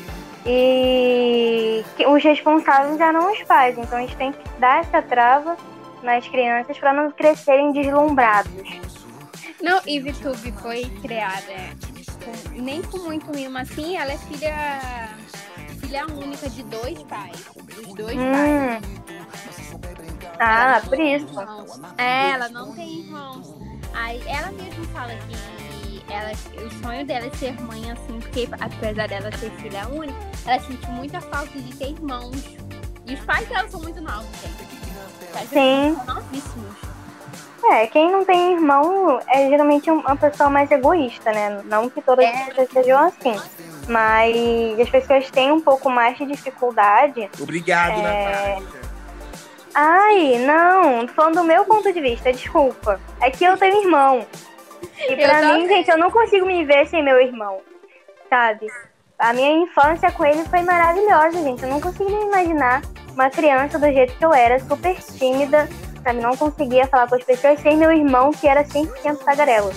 E 0.45 1.85
os 2.05 2.23
responsáveis 2.23 3.01
eram 3.01 3.33
os 3.33 3.43
pais, 3.45 3.79
então 3.79 3.97
a 3.97 4.01
gente 4.01 4.17
tem 4.17 4.33
que 4.33 4.39
dar 4.59 4.81
essa 4.81 5.01
trava 5.01 5.57
nas 6.03 6.27
crianças 6.27 6.77
para 6.79 6.93
não 6.93 7.13
crescerem 7.13 7.71
deslumbrados. 7.71 8.92
Não, 9.63 9.81
e 9.87 10.01
VTube 10.01 10.53
foi 10.61 10.85
criada 11.01 11.53
com- 12.25 12.61
nem 12.61 12.83
com 12.83 12.99
muito 12.99 13.31
mimo 13.31 13.59
assim. 13.59 13.97
Ela 13.97 14.13
é 14.13 14.19
filha, 14.19 15.11
filha 15.81 16.07
única 16.07 16.49
de 16.51 16.63
dois 16.65 17.03
pais. 17.05 17.45
Dos 17.77 17.95
dois 17.95 18.17
pais. 18.17 18.83
Hum. 18.85 19.03
Ah, 20.41 20.81
por 20.85 20.99
isso. 20.99 21.27
É, 21.99 22.31
ela 22.33 22.49
não 22.49 22.73
tem 22.75 23.01
irmãos. 23.01 23.55
Aí 23.95 24.23
ela 24.27 24.51
mesma 24.53 24.85
fala 24.87 25.13
que 25.15 26.03
ela, 26.13 26.33
o 26.67 26.83
sonho 26.83 27.07
dela 27.07 27.27
é 27.27 27.31
ser 27.37 27.61
mãe 27.61 27.91
assim, 27.91 28.19
porque 28.21 28.49
apesar 28.61 29.07
dela 29.09 29.31
ser 29.39 29.51
filha 29.53 29.87
única, 29.89 30.19
ela 30.47 30.61
sente 30.63 30.87
muita 30.91 31.21
falta 31.21 31.59
de 31.59 31.75
ter 31.77 31.91
irmãos. 31.91 32.37
E 33.07 33.15
os 33.15 33.21
pais 33.21 33.49
dela 33.49 33.69
são 33.69 33.81
muito 33.81 34.01
novos, 34.01 34.27
gente. 34.41 34.67
Pais 35.33 35.49
Sim. 35.49 35.97
são 36.05 36.15
novíssimos. 36.17 36.92
É, 37.71 37.87
quem 37.87 38.11
não 38.11 38.25
tem 38.25 38.55
irmão 38.55 39.21
é 39.29 39.49
geralmente 39.49 39.91
um- 39.91 40.01
uma 40.01 40.17
pessoa 40.17 40.51
mais 40.51 40.71
egoísta, 40.71 41.31
né? 41.33 41.63
Não 41.65 41.89
que 41.89 42.03
todas 42.03 42.25
as 42.27 42.35
É. 42.35 42.45
pessoas 42.47 42.69
sejam 42.73 42.99
assim. 43.07 43.41
Mas 43.89 44.81
as 44.81 44.91
pessoas 44.91 45.31
têm 45.31 45.53
um 45.53 45.61
pouco 45.61 45.89
mais 45.89 46.17
de 46.19 46.27
dificuldade. 46.27 47.31
Obrigado, 47.41 47.99
É. 48.01 48.55
Natasha. 48.57 48.93
Ai, 49.75 50.39
não, 50.45 51.07
tô 51.07 51.13
falando 51.15 51.37
do 51.37 51.45
meu 51.45 51.65
ponto 51.65 51.91
de 51.93 52.01
vista, 52.01 52.33
desculpa. 52.33 53.01
É 53.21 53.31
que 53.31 53.45
eu 53.45 53.57
tenho 53.57 53.83
irmão. 53.83 54.27
E 55.09 55.17
pra 55.17 55.41
Eu 55.41 55.47
mim, 55.55 55.63
também. 55.63 55.69
gente, 55.69 55.91
eu 55.91 55.99
não 55.99 56.11
consigo 56.11 56.45
me 56.45 56.65
ver 56.65 56.87
sem 56.89 57.03
meu 57.03 57.21
irmão. 57.21 57.61
Sabe? 58.29 58.67
A 59.19 59.33
minha 59.33 59.51
infância 59.65 60.11
com 60.13 60.25
ele 60.27 60.45
foi 60.45 60.63
maravilhosa, 60.63 61.43
gente. 61.43 61.63
Eu 61.63 61.69
não 61.71 61.81
consigo 61.81 62.11
nem 62.11 62.23
imaginar 62.27 62.83
uma 63.15 63.31
criança 63.31 63.79
do 63.79 63.87
jeito 63.87 64.15
que 64.17 64.25
eu 64.25 64.33
era, 64.35 64.59
super 64.59 64.95
tímida, 65.01 65.69
sabe? 66.03 66.21
Não 66.21 66.37
conseguia 66.37 66.87
falar 66.87 67.09
com 67.09 67.15
as 67.15 67.25
pessoas 67.25 67.61
sem 67.61 67.77
meu 67.77 67.91
irmão, 67.93 68.31
que 68.33 68.47
era 68.49 68.65
100% 68.65 69.19
tagarela. 69.25 69.73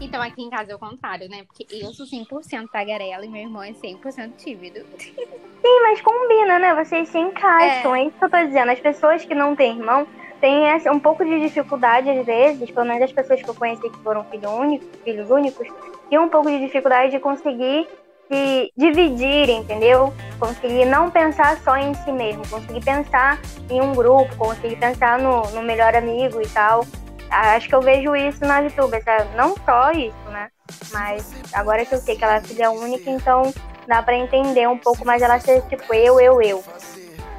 Então 0.00 0.20
aqui 0.20 0.42
em 0.42 0.50
casa 0.50 0.72
é 0.72 0.74
o 0.74 0.78
contrário, 0.78 1.28
né? 1.28 1.44
Porque 1.46 1.66
eu 1.74 1.92
sou 1.92 2.04
100% 2.04 2.68
tagarela 2.70 3.24
e 3.24 3.28
meu 3.28 3.42
irmão 3.42 3.62
é 3.62 3.70
100% 3.72 4.32
tímido. 4.36 4.80
Sim, 4.98 5.80
mas 5.82 6.00
combina, 6.00 6.58
né? 6.58 6.74
Vocês 6.74 7.08
se 7.08 7.18
encaixam. 7.18 7.94
É. 7.94 8.02
isso 8.04 8.18
que 8.18 8.24
eu 8.24 8.30
tô 8.30 8.36
dizendo. 8.44 8.70
As 8.70 8.80
pessoas 8.80 9.24
que 9.24 9.34
não 9.34 9.54
têm 9.56 9.78
irmão 9.78 10.06
têm 10.40 10.66
essa- 10.66 10.90
um 10.92 10.98
pouco 11.00 11.24
de 11.24 11.40
dificuldade, 11.40 12.10
às 12.10 12.26
vezes, 12.26 12.70
pelo 12.70 12.86
menos 12.86 13.02
as 13.02 13.12
pessoas 13.12 13.40
que 13.40 13.48
eu 13.48 13.54
conheci 13.54 13.88
que 13.88 13.98
foram 14.00 14.24
filho 14.24 14.50
único, 14.50 14.84
filhos 15.04 15.30
únicos, 15.30 15.66
tinham 16.08 16.24
um 16.24 16.28
pouco 16.28 16.50
de 16.50 16.58
dificuldade 16.60 17.12
de 17.12 17.20
conseguir 17.20 17.88
se 18.30 18.72
dividir, 18.76 19.48
entendeu? 19.50 20.12
Conseguir 20.38 20.84
não 20.86 21.10
pensar 21.10 21.58
só 21.62 21.76
em 21.76 21.94
si 21.94 22.10
mesmo, 22.12 22.46
conseguir 22.48 22.84
pensar 22.84 23.40
em 23.70 23.80
um 23.80 23.92
grupo, 23.94 24.34
conseguir 24.36 24.76
pensar 24.76 25.18
no, 25.18 25.42
no 25.50 25.62
melhor 25.62 25.94
amigo 25.94 26.40
e 26.40 26.48
tal. 26.48 26.86
Acho 27.30 27.68
que 27.68 27.74
eu 27.74 27.80
vejo 27.82 28.14
isso 28.14 28.44
na 28.44 28.62
essa- 28.62 29.24
não 29.36 29.54
só 29.64 29.90
isso, 29.92 30.28
né? 30.30 30.48
Mas 30.92 31.32
agora 31.52 31.84
que 31.84 31.94
eu 31.94 31.98
sei 31.98 32.16
que 32.16 32.24
ela 32.24 32.36
é 32.36 32.40
filha 32.40 32.70
única, 32.70 33.10
então 33.10 33.52
dá 33.86 34.02
pra 34.02 34.16
entender 34.16 34.68
um 34.68 34.78
pouco 34.78 35.04
mais 35.04 35.20
ela 35.22 35.38
ser 35.40 35.62
tipo 35.62 35.92
eu, 35.92 36.20
eu, 36.20 36.40
eu. 36.40 36.64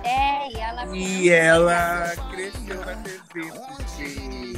É, 0.04 0.50
e 0.52 0.60
ela. 0.60 0.96
E 0.96 1.30
ela 1.30 2.14
cresceu 2.32 2.86
na 2.86 2.96
TV, 2.96 3.52
porque 3.78 4.58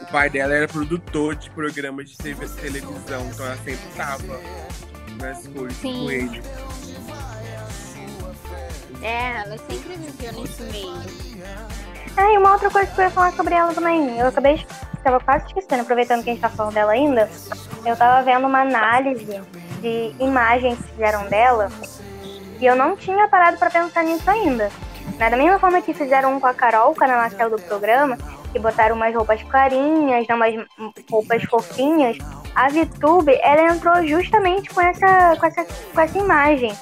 o 0.00 0.06
pai 0.12 0.30
dela 0.30 0.54
era 0.54 0.68
produtor 0.68 1.34
de 1.34 1.50
programas 1.50 2.10
de 2.10 2.16
TV 2.18 2.46
televisão, 2.48 3.26
então 3.26 3.46
ela 3.46 3.56
sempre 3.56 3.88
tava 3.96 4.40
nas 5.20 5.46
coisas 5.46 5.76
Sim. 5.76 6.04
com 6.04 6.10
ele. 6.10 6.42
É, 9.02 9.42
ela 9.42 9.56
sempre 9.58 9.96
viveu 9.96 10.32
nesse 10.40 10.62
meio. 10.64 10.92
Ah, 12.16 12.32
e 12.32 12.38
uma 12.38 12.52
outra 12.52 12.70
coisa 12.70 12.90
que 12.90 13.00
eu 13.00 13.04
ia 13.04 13.10
falar 13.10 13.32
sobre 13.32 13.54
ela 13.54 13.72
também. 13.72 14.18
Eu 14.18 14.26
acabei 14.26 14.56
de. 14.56 14.66
Tava 15.02 15.18
quase 15.20 15.46
esquecendo, 15.46 15.82
aproveitando 15.82 16.22
que 16.22 16.28
a 16.28 16.32
gente 16.34 16.42
tá 16.42 16.50
falando 16.50 16.74
dela 16.74 16.92
ainda. 16.92 17.30
Eu 17.86 17.96
tava 17.96 18.22
vendo 18.22 18.46
uma 18.46 18.60
análise 18.60 19.40
de 19.80 20.14
imagens 20.20 20.78
que 20.78 20.88
fizeram 20.88 21.26
dela. 21.28 21.70
E 22.60 22.66
eu 22.66 22.76
não 22.76 22.94
tinha 22.94 23.26
parado 23.26 23.56
pra 23.56 23.70
pensar 23.70 24.04
nisso 24.04 24.28
ainda. 24.30 24.70
Né? 25.18 25.30
Da 25.30 25.36
mesma 25.36 25.58
forma 25.58 25.80
que 25.80 25.94
fizeram 25.94 26.36
um 26.36 26.40
com 26.40 26.46
a 26.46 26.52
Carol, 26.52 26.94
quando 26.94 27.12
ela 27.12 27.30
saiu 27.30 27.48
do 27.48 27.62
programa, 27.62 28.18
que 28.52 28.58
botaram 28.58 28.94
umas 28.94 29.14
roupas 29.14 29.42
clarinhas, 29.44 30.26
né, 30.28 30.34
umas 30.34 30.66
roupas 31.10 31.42
fofinhas. 31.44 32.18
A 32.54 32.68
VTube, 32.68 33.38
ela 33.42 33.74
entrou 33.74 34.06
justamente 34.06 34.70
com 34.70 34.80
essa, 34.80 35.36
com 35.36 35.46
essa, 35.46 35.64
com 35.64 36.00
essa 36.00 36.18
imagem. 36.18 36.72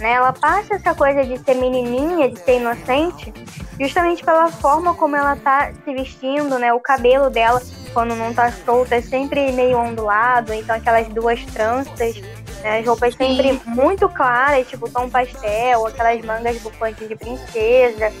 Né? 0.00 0.12
Ela 0.12 0.32
passa 0.32 0.74
essa 0.74 0.94
coisa 0.94 1.24
de 1.24 1.38
ser 1.38 1.54
menininha, 1.54 2.30
de 2.30 2.38
ser 2.38 2.58
inocente, 2.58 3.32
justamente 3.80 4.24
pela 4.24 4.48
forma 4.48 4.94
como 4.94 5.16
ela 5.16 5.36
tá 5.36 5.72
se 5.84 5.92
vestindo, 5.92 6.58
né? 6.58 6.72
O 6.72 6.80
cabelo 6.80 7.30
dela, 7.30 7.60
quando 7.92 8.14
não 8.14 8.32
tá 8.32 8.50
solto, 8.52 8.92
é 8.92 9.00
sempre 9.00 9.50
meio 9.52 9.78
ondulado, 9.78 10.52
então 10.52 10.76
aquelas 10.76 11.08
duas 11.08 11.44
tranças, 11.46 12.16
né? 12.62 12.78
As 12.78 12.86
roupas 12.86 13.14
sempre 13.14 13.52
Sim. 13.52 13.60
muito 13.66 14.08
claras, 14.08 14.68
tipo 14.68 14.88
tom 14.88 15.08
pastel, 15.08 15.86
aquelas 15.86 16.24
mangas 16.24 16.60
bufantes 16.60 17.08
de 17.08 17.16
princesa. 17.16 18.12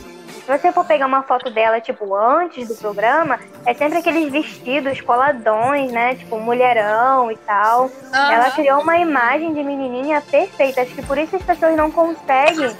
Se 0.48 0.58
você 0.58 0.72
for 0.72 0.82
pegar 0.86 1.04
uma 1.04 1.22
foto 1.22 1.50
dela, 1.50 1.78
tipo, 1.78 2.16
antes 2.16 2.68
do 2.68 2.74
programa, 2.74 3.38
é 3.66 3.74
sempre 3.74 3.98
aqueles 3.98 4.32
vestidos 4.32 4.98
coladões, 4.98 5.92
né? 5.92 6.14
Tipo, 6.14 6.40
mulherão 6.40 7.30
e 7.30 7.36
tal. 7.36 7.90
Ela 8.10 8.46
Aham. 8.46 8.50
criou 8.52 8.80
uma 8.80 8.96
imagem 8.96 9.52
de 9.52 9.62
menininha 9.62 10.22
perfeita. 10.22 10.80
Acho 10.80 10.94
que 10.94 11.04
por 11.04 11.18
isso 11.18 11.36
as 11.36 11.42
pessoas 11.42 11.76
não 11.76 11.90
conseguem 11.90 12.74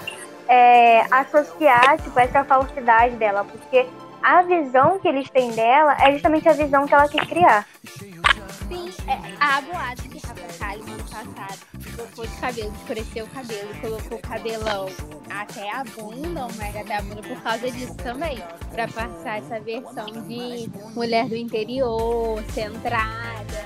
é, 0.47 1.01
associar, 1.11 1.99
tipo, 2.01 2.19
essa 2.19 2.43
falsidade 2.43 3.15
dela. 3.17 3.45
Porque 3.45 3.85
a 4.23 4.41
visão 4.41 4.97
que 4.97 5.07
eles 5.07 5.29
têm 5.29 5.51
dela 5.51 5.95
é 5.99 6.11
justamente 6.13 6.49
a 6.49 6.53
visão 6.53 6.87
que 6.87 6.95
ela 6.95 7.07
quis 7.07 7.21
criar. 7.29 7.67
Sim, 7.85 8.91
é, 9.07 9.13
há 9.39 9.61
boatos 9.61 10.07
que 10.07 10.27
Rafa 10.27 10.57
Kalimann 10.57 10.93
ano 10.93 11.03
passado 11.03 11.68
trocou 11.99 12.25
de 12.25 12.35
cabelo, 12.37 12.73
escureceu 12.75 13.25
o 13.25 13.29
cabelo, 13.29 13.81
colocou 13.81 14.17
o 14.17 14.21
cabelão 14.21 14.89
até 15.29 15.69
a 15.71 15.83
bunda, 15.83 16.45
o 16.45 16.53
mega 16.53 16.79
até 16.81 16.97
a 16.97 17.01
bunda 17.01 17.21
por 17.21 17.41
causa 17.41 17.69
disso 17.71 17.95
também. 17.95 18.41
Pra 18.71 18.87
passar 18.87 19.39
essa 19.39 19.59
versão 19.59 20.05
de 20.05 20.69
mulher 20.95 21.25
do 21.25 21.35
interior, 21.35 22.41
centrada. 22.53 23.65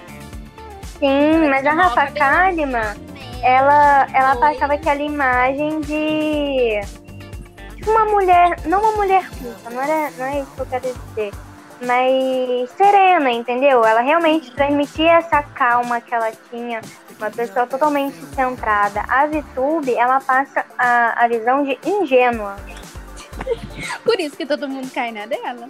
Sim, 0.99 1.47
mas 1.49 1.65
a 1.65 1.73
Rafa. 1.73 2.11
Kalimann, 2.11 2.95
né? 2.95 2.95
ela, 3.43 4.07
ela 4.13 4.35
passava 4.37 4.73
aquela 4.73 5.01
imagem 5.01 5.81
de. 5.81 6.79
Uma 7.85 8.05
mulher. 8.05 8.65
Não 8.65 8.79
uma 8.79 8.91
mulher 8.93 9.29
culta, 9.29 9.69
não, 9.69 9.81
era, 9.81 10.11
não 10.11 10.25
é 10.25 10.39
isso 10.39 10.51
que 10.55 10.61
eu 10.61 10.65
quero 10.65 10.93
dizer. 10.93 11.31
Mas 11.85 12.69
serena, 12.77 13.29
entendeu? 13.29 13.83
Ela 13.83 13.99
realmente 13.99 14.49
transmitia 14.51 15.13
essa 15.13 15.43
calma 15.43 15.99
que 15.99 16.15
ela 16.15 16.31
tinha, 16.49 16.79
uma 17.17 17.31
pessoa 17.31 17.65
totalmente 17.67 18.15
centrada. 18.35 19.03
A 19.07 19.25
VTube, 19.27 19.93
ela 19.95 20.19
passa 20.19 20.65
a, 20.77 21.23
a 21.23 21.27
visão 21.27 21.63
de 21.63 21.77
ingênua. 21.85 22.55
Por 24.03 24.19
isso 24.19 24.35
que 24.37 24.45
todo 24.45 24.67
mundo 24.69 24.89
cai 24.93 25.11
na 25.11 25.25
dela. 25.25 25.67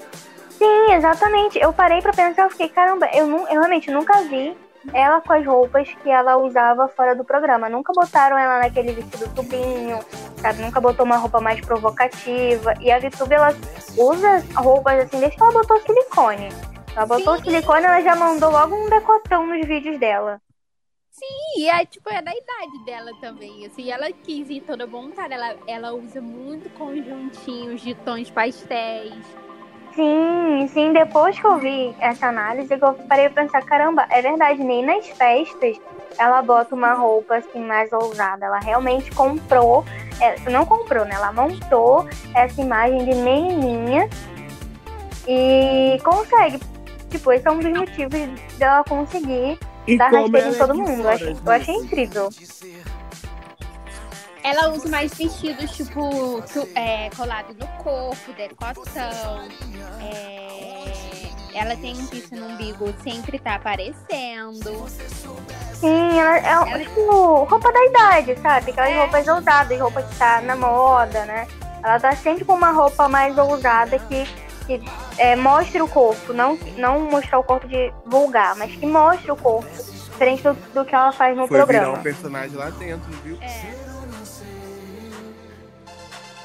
Sim, 0.49 0.93
exatamente. 0.93 1.59
Eu 1.59 1.73
parei 1.73 2.01
pra 2.01 2.13
pensar, 2.13 2.43
eu 2.43 2.49
fiquei, 2.49 2.69
caramba, 2.69 3.07
eu, 3.13 3.27
nu- 3.27 3.47
eu 3.47 3.59
realmente 3.59 3.89
nunca 3.91 4.21
vi 4.23 4.55
ela 4.93 5.21
com 5.21 5.33
as 5.33 5.45
roupas 5.45 5.87
que 6.03 6.09
ela 6.09 6.37
usava 6.37 6.87
fora 6.89 7.15
do 7.15 7.23
programa. 7.23 7.69
Nunca 7.69 7.93
botaram 7.93 8.37
ela 8.37 8.59
naquele 8.59 8.91
vestido 8.93 9.27
tubinho, 9.33 9.99
sabe? 10.41 10.61
Nunca 10.61 10.79
botou 10.81 11.05
uma 11.05 11.17
roupa 11.17 11.39
mais 11.39 11.59
provocativa. 11.61 12.73
E 12.81 12.91
a 12.91 12.99
VTube, 12.99 13.33
ela 13.33 13.53
usa 13.97 14.43
roupas 14.55 14.99
assim, 15.05 15.19
desde 15.19 15.37
que 15.37 15.43
ela 15.43 15.53
botou 15.53 15.79
silicone. 15.81 16.49
Ela 16.95 17.05
botou 17.05 17.37
Sim. 17.37 17.43
silicone, 17.45 17.85
ela 17.85 18.01
já 18.01 18.15
mandou 18.15 18.51
logo 18.51 18.75
um 18.75 18.89
decotão 18.89 19.47
nos 19.47 19.65
vídeos 19.65 19.97
dela. 19.99 20.39
E 21.55 21.69
é 21.69 21.85
tipo, 21.85 22.09
é 22.09 22.21
da 22.21 22.31
idade 22.31 22.85
dela 22.85 23.11
também. 23.21 23.65
Assim, 23.65 23.91
ela 23.91 24.11
quis 24.11 24.49
ir 24.49 24.61
toda 24.61 24.87
montada. 24.87 25.33
Ela, 25.33 25.55
ela 25.67 25.93
usa 25.93 26.19
muito 26.19 26.69
conjuntinhos 26.71 27.81
de 27.81 27.93
tons 27.95 28.29
pastéis. 28.29 29.13
Sim, 29.95 30.67
sim, 30.69 30.91
depois 30.91 31.39
que 31.39 31.45
eu 31.45 31.59
vi 31.59 31.95
essa 31.99 32.27
análise, 32.27 32.73
eu 32.73 32.93
parei 33.07 33.29
pra 33.29 33.43
pensar, 33.43 33.63
caramba, 33.63 34.07
é 34.09 34.23
verdade, 34.23 34.63
nem 34.63 34.83
nas 34.83 35.07
festas 35.07 35.79
ela 36.17 36.41
bota 36.41 36.73
uma 36.73 36.93
roupa 36.93 37.37
assim 37.37 37.63
mais 37.63 37.91
ousada. 37.93 38.45
Ela 38.45 38.59
realmente 38.59 39.11
comprou, 39.11 39.85
é, 40.19 40.39
não 40.49 40.65
comprou, 40.65 41.05
né? 41.05 41.13
Ela 41.13 41.31
montou 41.31 42.07
essa 42.33 42.59
imagem 42.59 43.05
de 43.05 43.15
menininha 43.15 44.09
e 45.27 45.99
consegue. 46.03 46.59
Tipo, 47.09 47.31
esse 47.31 47.47
é 47.47 47.51
um 47.51 47.59
dos 47.59 47.71
motivos 47.71 48.19
dela 48.57 48.83
conseguir 48.83 49.59
E 49.87 49.97
como 49.97 50.21
rasteira 50.21 50.39
ela 50.47 50.49
em 50.49 50.55
é 50.55 50.57
todo 50.57 50.75
mundo. 50.75 51.01
Eu 51.01 51.09
achei, 51.09 51.37
eu 51.45 51.51
achei 51.51 51.75
incrível. 51.75 52.29
Ela 54.43 54.69
usa 54.73 54.89
mais 54.89 55.13
vestidos, 55.13 55.71
tipo, 55.71 56.41
tu- 56.51 56.67
é, 56.75 57.09
colado 57.15 57.53
no 57.57 57.67
corpo, 57.81 58.33
decotão. 58.35 59.47
É, 60.01 61.29
ela 61.55 61.75
tem 61.77 61.93
um 61.95 62.05
piercing 62.07 62.35
no 62.35 62.47
umbigo, 62.47 62.93
sempre 63.03 63.39
tá 63.39 63.55
aparecendo. 63.55 64.85
Sim, 65.79 66.19
ela 66.19 66.37
é 66.37 66.45
Ela- 66.71 66.79
tipo 66.79 67.43
roupa 67.45 67.71
da 67.71 67.85
idade, 67.85 68.37
sabe? 68.41 68.71
Aquelas 68.71 68.89
É. 68.91 68.99
roupas 68.99 69.27
ousadas, 69.29 69.79
roupa 69.79 70.01
que 70.03 70.15
tá 70.17 70.41
na 70.41 70.55
moda, 70.57 71.25
né? 71.25 71.47
Ela 71.81 71.99
tá 71.99 72.13
sempre 72.15 72.43
com 72.43 72.53
uma 72.53 72.71
roupa 72.71 73.07
mais 73.07 73.37
ousada 73.37 73.97
que, 73.99 74.25
que 74.65 74.81
é, 75.17 75.35
mostre 75.35 75.81
o 75.81 75.87
corpo, 75.87 76.33
não, 76.33 76.57
não 76.77 76.99
mostrar 77.01 77.39
o 77.39 77.43
corpo 77.43 77.67
de 77.67 77.93
vulgar, 78.05 78.55
mas 78.55 78.73
que 78.75 78.85
mostre 78.85 79.31
o 79.31 79.35
corpo, 79.35 79.67
diferente 80.11 80.43
do, 80.43 80.53
do 80.73 80.85
que 80.85 80.93
ela 80.95 81.11
faz 81.11 81.35
no 81.35 81.47
Foi 81.47 81.57
virar 81.57 81.65
programa. 81.67 81.97
um 81.99 82.03
personagem 82.03 82.55
lá 82.57 82.69
dentro, 82.71 83.11
viu? 83.23 83.37
É. 83.41 83.83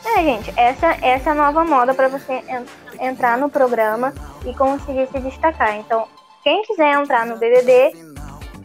É, 0.04 0.22
gente, 0.22 0.52
essa, 0.56 0.86
essa 1.02 1.30
é 1.30 1.32
a 1.32 1.34
nova 1.34 1.64
moda 1.64 1.92
pra 1.94 2.08
você 2.08 2.42
en- 2.48 2.66
entrar 3.06 3.36
no 3.36 3.50
programa 3.50 4.12
e 4.44 4.54
conseguir 4.54 5.06
se 5.12 5.18
destacar. 5.20 5.76
Então, 5.76 6.06
quem 6.42 6.62
quiser 6.62 6.94
entrar 6.94 7.26
no 7.26 7.36
BBB, 7.36 7.92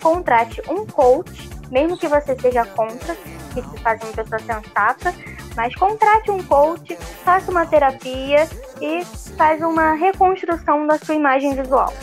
contrate 0.02 0.62
um 0.70 0.86
coach, 0.86 1.50
mesmo 1.70 1.98
que 1.98 2.08
você 2.08 2.38
seja 2.39 2.66
contra, 2.66 3.13
que 3.54 3.62
se 3.62 3.78
faz 3.80 4.02
uma 4.04 4.13
pessoa 4.13 4.39
sensata, 4.39 5.13
mas 5.56 5.76
contrate 5.76 6.32
um 6.32 6.42
coach, 6.44 6.96
faça 7.24 7.52
uma 7.52 7.66
terapia 7.66 8.48
e 8.82 9.04
faz 9.38 9.62
uma 9.62 9.94
reconstrução 9.94 10.86
da 10.88 10.98
sua 10.98 11.16
imagem 11.16 11.56
visual. 11.56 11.94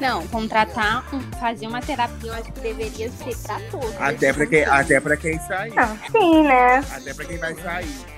Não, 0.00 0.26
contratar, 0.26 1.04
fazer 1.40 1.66
uma 1.66 1.80
terapia, 1.80 2.30
eu 2.30 2.34
acho 2.34 2.52
que 2.52 2.60
deveria 2.60 3.10
ser 3.10 3.36
pra 3.38 3.60
todos. 3.70 4.00
Até 4.00 4.32
pra 4.32 4.46
quem, 4.46 4.64
até 4.64 5.00
pra 5.00 5.16
quem 5.16 5.38
sair. 5.38 5.72
Não, 5.74 5.98
sim, 6.10 6.42
né? 6.42 6.84
Até 6.92 7.14
pra 7.14 7.24
quem 7.24 7.38
vai 7.38 7.54
sair. 7.54 8.14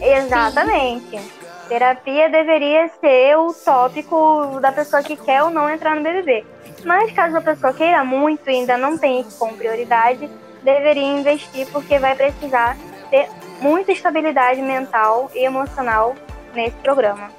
Exatamente. 0.00 1.20
Terapia 1.68 2.30
deveria 2.30 2.90
ser 2.98 3.36
o 3.36 3.52
tópico 3.52 4.58
da 4.60 4.72
pessoa 4.72 5.02
que 5.02 5.16
quer 5.16 5.42
ou 5.42 5.50
não 5.50 5.68
entrar 5.68 5.94
no 5.94 6.02
BBB. 6.02 6.46
Mas 6.84 7.12
caso 7.12 7.36
a 7.36 7.42
pessoa 7.42 7.74
queira 7.74 8.02
muito 8.04 8.48
e 8.48 8.54
ainda 8.54 8.78
não 8.78 8.96
tenha 8.96 9.20
isso 9.20 9.38
como 9.38 9.56
prioridade, 9.56 10.30
deveria 10.62 11.18
investir 11.18 11.66
porque 11.70 11.98
vai 11.98 12.14
precisar 12.14 12.76
ter 13.10 13.28
muita 13.60 13.92
estabilidade 13.92 14.60
mental 14.60 15.30
e 15.34 15.44
emocional 15.44 16.14
nesse 16.54 16.76
programa. 16.76 17.30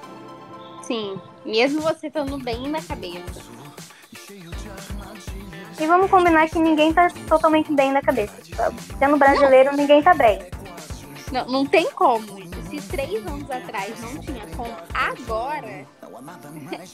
Sim, 0.84 1.20
mesmo 1.46 1.82
você 1.82 2.08
estando 2.08 2.38
bem 2.38 2.68
na 2.68 2.82
cabeça. 2.82 3.42
E 5.80 5.88
vamos 5.88 6.12
combinar 6.12 6.50
que 6.50 6.60
ninguém 6.60 6.94
tá 6.94 7.10
totalmente 7.28 7.72
bem 7.74 7.92
na 7.92 8.02
cabeça. 8.02 8.34
Sendo 8.98 9.18
brasileiro, 9.18 9.76
ninguém 9.76 10.04
tá 10.04 10.14
bem. 10.14 10.40
Não, 11.32 11.46
não 11.48 11.66
tem 11.66 11.90
como. 11.92 12.26
Se 12.70 12.82
três 12.88 13.26
anos 13.26 13.50
atrás 13.50 14.00
não 14.02 14.20
tinha 14.20 14.46
como, 14.56 14.76
agora 14.94 15.86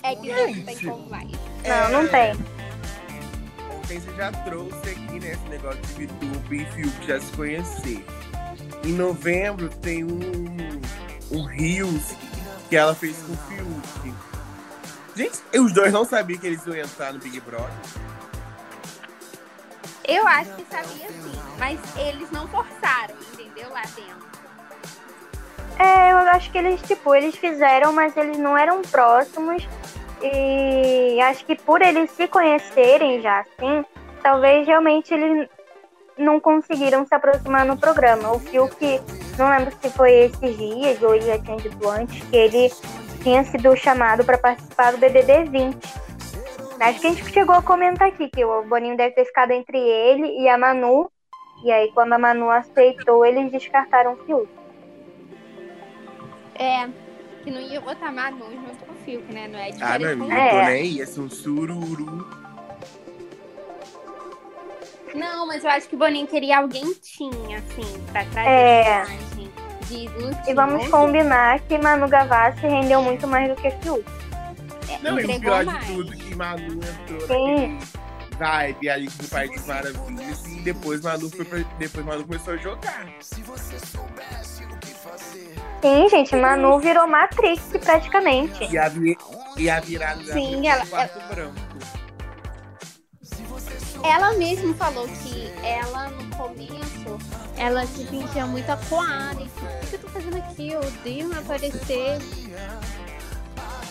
é 0.04 0.16
que 0.16 0.30
não 0.30 0.66
tem 0.66 0.78
como 0.78 1.10
mais. 1.10 1.32
Não, 1.66 1.92
não 1.92 2.08
tem. 2.08 2.34
Ontem 3.78 4.00
você 4.00 4.14
já 4.16 4.32
trouxe 4.32 4.90
aqui, 4.90 5.20
né, 5.20 5.32
esse 5.32 5.50
negócio 5.50 5.82
de 5.82 6.06
VTube 6.06 6.62
e 6.62 6.66
Fiuk 6.66 7.08
já 7.08 7.20
se 7.20 7.32
conhecer. 7.34 8.06
Em 8.84 8.94
novembro 8.94 9.70
tem 9.70 10.04
um, 10.04 10.82
um 11.32 11.46
Rios 11.46 12.14
que 12.70 12.76
ela 12.76 12.94
fez 12.94 13.18
com 13.18 13.34
o 13.34 13.38
Fiuk. 13.38 14.14
Gente, 15.16 15.42
os 15.58 15.72
dois 15.72 15.94
não 15.94 16.04
sabiam 16.04 16.40
que 16.40 16.48
eles 16.48 16.66
iam 16.66 16.76
entrar 16.76 17.14
no 17.14 17.20
Big 17.20 17.40
Brother. 17.42 17.70
Eu 20.08 20.28
acho 20.28 20.54
que 20.56 20.66
sabia 20.70 21.08
sim, 21.08 21.40
mas 21.58 21.80
eles 21.98 22.30
não 22.32 22.48
forçaram, 22.48 23.16
entendeu? 23.34 23.70
Lá 23.72 23.82
dentro. 23.82 24.26
É, 25.80 26.12
eu 26.12 26.18
acho 26.18 26.52
que 26.52 26.58
eles, 26.58 26.82
tipo, 26.84 27.16
eles 27.16 27.36
fizeram, 27.36 27.92
mas 27.92 28.16
eles 28.16 28.38
não 28.38 28.58
eram 28.58 28.82
próximos. 28.82 29.68
E 30.22 31.20
acho 31.22 31.46
que 31.46 31.56
por 31.56 31.82
eles 31.82 32.12
se 32.12 32.28
conhecerem 32.28 33.22
já 33.22 33.40
assim, 33.40 33.86
talvez 34.22 34.66
realmente 34.66 35.14
eles 35.14 35.50
não 36.18 36.40
conseguiram 36.40 37.06
se 37.06 37.14
aproximar 37.14 37.66
no 37.66 37.78
programa. 37.78 38.32
O 38.32 38.40
Fiuk, 38.40 39.02
não 39.38 39.50
lembro 39.50 39.74
se 39.82 39.90
foi 39.90 40.12
esses 40.12 40.58
dias 40.58 41.02
ou 41.02 41.16
ele 41.16 41.26
já 41.26 41.40
tinha 41.40 41.58
dito 41.58 41.90
antes, 41.90 42.24
que 42.30 42.36
ele 42.36 42.72
tinha 43.22 43.44
sido 43.44 43.76
chamado 43.76 44.24
para 44.24 44.38
participar 44.38 44.92
do 44.92 44.98
BBB 44.98 45.46
20. 45.46 45.78
Acho 46.80 47.00
que 47.00 47.08
a 47.08 47.10
gente 47.12 47.32
chegou 47.32 47.56
a 47.56 47.62
comentar 47.62 48.08
aqui 48.10 48.30
que 48.30 48.44
o 48.44 48.64
Boninho 48.64 48.98
deve 48.98 49.16
ter 49.16 49.26
ficado 49.26 49.52
entre 49.52 49.78
ele 49.78 50.28
e 50.42 50.48
a 50.50 50.58
Manu. 50.58 51.10
E 51.64 51.72
aí, 51.72 51.90
quando 51.94 52.14
a 52.14 52.18
Manu 52.20 52.50
aceitou, 52.50 53.26
eles 53.26 53.50
descartaram 53.52 54.14
o 54.14 54.18
Fiuk. 54.26 54.48
É, 56.58 56.88
que 57.44 57.52
não 57.52 57.62
ia 57.62 57.80
botar 57.82 58.12
Manu 58.12 58.46
junto 58.52 58.86
com 58.86 58.92
o 58.92 58.96
Fiuk, 59.06 59.34
né? 59.34 59.48
Não 59.48 59.58
é 59.60 59.68
Ah, 59.68 59.98
diferente 59.98 60.16
não, 60.16 60.28
com 60.28 60.34
não 60.34 60.38
É. 60.38 60.50
tô 60.50 60.56
nem 60.58 60.68
aí, 60.68 61.00
esse 61.00 61.20
um 61.20 61.30
sururu. 61.30 62.28
Não, 65.16 65.48
mas 65.48 65.64
eu 65.64 65.70
acho 65.70 65.88
que 65.88 65.96
o 65.96 65.98
Boninho 65.98 66.28
queria 66.28 66.60
alguém 66.60 66.94
tinha, 67.02 67.58
assim, 67.60 68.04
pra 68.12 68.26
trazer 68.26 68.50
É. 68.50 69.04
imagem 69.06 69.52
de 69.88 70.08
Lutinha. 70.10 70.44
E 70.48 70.54
vamos 70.54 70.88
combinar 70.90 71.60
que 71.62 71.78
Manu 71.78 72.08
Gavassi 72.08 72.62
rendeu 72.62 73.02
muito 73.02 73.28
mais 73.28 73.48
do 73.50 73.56
que 73.56 73.72
Fiuk. 73.72 74.04
Não, 75.02 75.20
e 75.20 75.26
o 75.26 75.40
pior 75.40 75.66
mais. 75.66 75.80
de 75.88 75.94
tudo 75.94 76.12
que 76.12 76.36
Manu 76.36 76.80
entrou 76.84 77.22
Sim. 77.28 77.74
naquele 77.74 78.36
vibe 78.38 78.90
ali 78.90 79.08
do 79.08 79.28
País 79.30 79.52
das 79.52 79.66
Maravilhas 79.68 80.46
e 80.48 80.62
depois 80.62 81.02
Manu, 81.02 81.30
foi 81.30 81.46
pra- 81.46 81.60
depois 81.80 82.06
Manu 82.06 82.24
começou 82.26 82.54
a 82.54 82.58
jogar. 82.58 83.06
Sim, 85.82 86.10
gente, 86.10 86.36
Manu 86.36 86.80
virou 86.80 87.08
Matrix 87.08 87.62
praticamente. 87.84 88.64
E 88.72 88.78
a, 88.78 88.92
e 89.58 89.70
a 89.70 89.80
virada 89.80 90.24
da 90.24 90.34
Sim, 90.34 90.68
ela- 90.68 90.86
quarto 90.88 91.20
branco. 91.34 91.56
Ela 94.08 94.34
mesma 94.34 94.74
falou 94.76 95.08
que 95.08 95.52
ela, 95.64 96.10
no 96.10 96.36
começo, 96.36 97.18
ela 97.58 97.86
se 97.88 98.06
sentia 98.06 98.46
muito 98.46 98.70
acuada. 98.70 99.42
O 99.42 99.88
que 99.88 99.96
eu 99.96 100.00
tô 100.00 100.08
fazendo 100.10 100.38
aqui? 100.38 100.72
Eu 100.72 100.80
odeio 100.80 101.28
me 101.28 101.36
aparecer. 101.36 102.20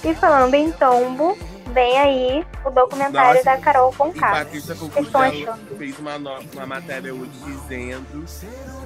E 0.05 0.15
falando 0.15 0.55
em 0.55 0.71
tombo, 0.71 1.37
vem 1.73 1.99
aí 1.99 2.47
o 2.65 2.71
documentário 2.71 3.43
Nossa. 3.43 3.57
da 3.57 3.59
Carol 3.59 3.93
Conká. 3.93 4.31
Patrícia 4.31 4.75
achando? 4.75 5.77
fez 5.77 5.99
uma, 5.99 6.17
uma 6.17 6.67
matéria 6.67 7.13
hoje 7.13 7.33
dizendo 7.45 8.25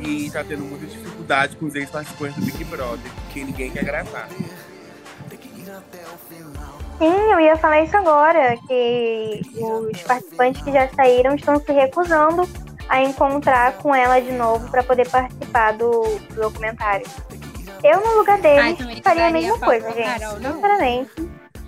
que 0.00 0.30
tá 0.30 0.42
tendo 0.42 0.64
muita 0.64 0.86
dificuldade 0.86 1.56
com 1.56 1.66
os 1.66 1.74
ex-participantes 1.74 2.36
do 2.36 2.46
Big 2.46 2.64
Brother, 2.64 3.12
que 3.32 3.44
ninguém 3.44 3.70
quer 3.70 3.84
gravar. 3.84 4.28
Sim, 6.98 7.32
eu 7.32 7.40
ia 7.40 7.56
falar 7.56 7.82
isso 7.82 7.96
agora, 7.96 8.56
que 8.66 9.40
os 9.56 10.02
participantes 10.02 10.62
que 10.62 10.72
já 10.72 10.88
saíram 10.88 11.34
estão 11.36 11.60
se 11.60 11.72
recusando 11.72 12.48
a 12.88 13.02
encontrar 13.02 13.74
com 13.74 13.94
ela 13.94 14.18
de 14.20 14.32
novo 14.32 14.68
para 14.70 14.82
poder 14.82 15.08
participar 15.08 15.74
do, 15.74 16.02
do 16.30 16.40
documentário. 16.40 17.06
Eu, 17.84 18.00
no 18.00 18.16
lugar 18.16 18.40
deles, 18.40 18.78
faria 19.04 19.28
a 19.28 19.30
mesma 19.30 19.58
coisa, 19.58 19.92
gente. 19.92 20.20
Carol. 20.20 20.36
Sinceramente. 20.36 21.10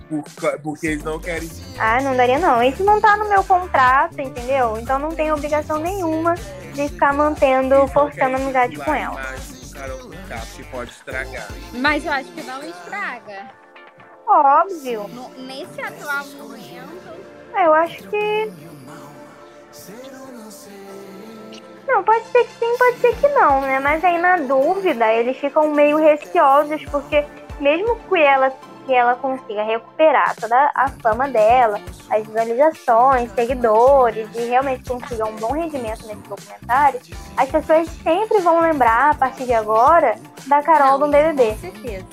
Por 0.08 0.24
porque 0.64 0.88
eles 0.88 1.04
não 1.04 1.20
querem 1.20 1.48
Ah, 1.78 2.00
não 2.00 2.16
daria 2.16 2.36
não. 2.40 2.60
Isso 2.60 2.82
não 2.82 3.00
tá 3.00 3.16
no 3.16 3.28
meu 3.28 3.44
contrato, 3.44 4.20
entendeu? 4.20 4.76
Então 4.76 4.98
não 4.98 5.10
tenho 5.10 5.34
obrigação 5.34 5.78
nenhuma 5.78 6.34
de 6.74 6.88
ficar 6.88 7.12
mantendo, 7.12 7.86
forçando 7.86 8.34
amizade 8.34 8.76
com 8.76 8.92
ela. 8.92 9.20
Mas 11.74 12.04
eu 12.04 12.12
acho 12.12 12.28
que 12.32 12.42
não 12.42 12.60
estraga. 12.64 13.59
Óbvio. 14.32 15.08
No- 15.08 15.30
nesse 15.44 15.80
atual 15.80 16.24
momento, 16.26 17.20
Eu 17.52 17.74
acho 17.74 18.02
que. 18.08 18.52
Não, 21.86 22.04
pode 22.04 22.24
ser 22.26 22.44
que 22.44 22.52
sim, 22.52 22.78
pode 22.78 22.98
ser 22.98 23.16
que 23.16 23.28
não, 23.28 23.60
né? 23.62 23.80
Mas 23.80 24.04
aí 24.04 24.16
na 24.18 24.36
dúvida, 24.36 25.12
eles 25.12 25.36
ficam 25.36 25.72
meio 25.72 25.96
receosos, 25.98 26.84
porque 26.84 27.26
mesmo 27.58 27.96
que 28.08 28.16
ela, 28.20 28.52
que 28.86 28.94
ela 28.94 29.16
consiga 29.16 29.64
recuperar 29.64 30.36
toda 30.36 30.70
a 30.74 30.88
fama 31.02 31.28
dela, 31.28 31.80
as 32.08 32.24
visualizações, 32.24 33.32
seguidores, 33.32 34.28
e 34.36 34.42
realmente 34.42 34.88
consiga 34.88 35.26
um 35.26 35.34
bom 35.36 35.52
rendimento 35.52 36.06
nesse 36.06 36.22
documentário, 36.28 37.00
as 37.36 37.48
pessoas 37.50 37.88
sempre 38.04 38.38
vão 38.38 38.60
lembrar, 38.60 39.10
a 39.10 39.14
partir 39.14 39.44
de 39.44 39.52
agora, 39.54 40.16
da 40.46 40.62
Carol 40.62 40.98
do 41.00 41.08
BBB. 41.08 41.50
com 41.50 41.58
certeza. 41.58 42.06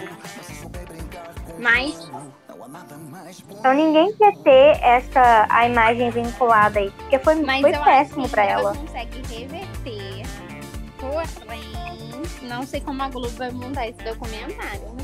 Mas 1.60 2.07
Então 3.50 3.74
ninguém 3.74 4.14
quer 4.14 4.36
ter 4.38 4.80
essa 4.82 5.46
a 5.50 5.68
imagem 5.68 6.10
vinculada 6.10 6.80
aí, 6.80 6.90
porque 6.92 7.20
foi, 7.20 7.36
Mas 7.36 7.62
foi 7.62 7.76
eu 7.76 7.84
péssimo 7.84 8.22
acho 8.22 8.30
que 8.30 8.32
pra 8.32 8.46
ela. 8.46 8.70
ela 8.70 8.76
consegue 8.76 9.22
reverter. 9.28 10.26
Porém, 10.98 12.22
não 12.44 12.64
sei 12.66 12.80
como 12.80 13.04
a 13.04 13.10
Globo 13.10 13.30
vai 13.30 13.52
montar 13.52 13.88
esse 13.88 14.02
documentário. 14.02 14.96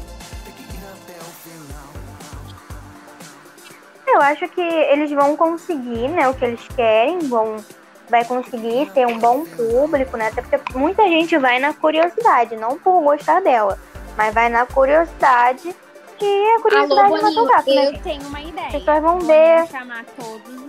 Eu 4.08 4.22
acho 4.22 4.48
que 4.50 4.62
eles 4.62 5.12
vão 5.12 5.36
conseguir, 5.36 6.08
né, 6.10 6.28
o 6.30 6.34
que 6.34 6.46
eles 6.46 6.66
querem, 6.76 7.20
vão 7.20 7.58
vai 8.10 8.24
conseguir 8.26 8.92
ter 8.92 9.08
um 9.08 9.18
bom 9.18 9.44
público, 9.46 10.16
né? 10.18 10.28
Até 10.28 10.58
porque 10.58 10.78
muita 10.78 11.04
gente 11.08 11.38
vai 11.38 11.58
na 11.60 11.74
curiosidade, 11.74 12.56
não 12.56 12.78
por 12.78 13.02
gostar 13.02 13.42
dela, 13.42 13.80
mas 14.16 14.34
vai 14.34 14.50
na 14.50 14.66
curiosidade 14.66 15.74
e 16.24 16.46
a 16.46 16.54
Alô, 16.54 16.62
curiosidade 16.62 17.10
mata 17.12 17.16
o 17.16 17.34
Boninho, 17.34 17.46
gato, 17.46 17.70
né? 17.70 17.76
eu 17.88 17.92
gente? 17.92 18.04
tenho 18.04 18.28
uma 18.28 18.42
ideia. 18.42 18.68
As 18.68 18.74
pessoas 18.74 19.02
vão 19.02 19.20
Vamos 19.20 19.28
ver. 19.28 19.68
chamar 19.68 20.06
todos 20.06 20.64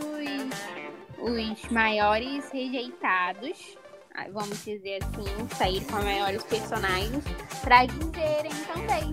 os, 1.18 1.30
os 1.62 1.70
maiores 1.70 2.50
rejeitados, 2.50 3.78
ah, 4.14 4.26
vamos 4.32 4.64
dizer 4.64 5.00
assim, 5.02 5.48
sair 5.56 5.84
com 5.84 5.96
os 5.96 6.04
maiores 6.04 6.42
personagens, 6.44 7.24
pra 7.62 7.86
dizerem 7.86 8.52
também. 8.72 9.12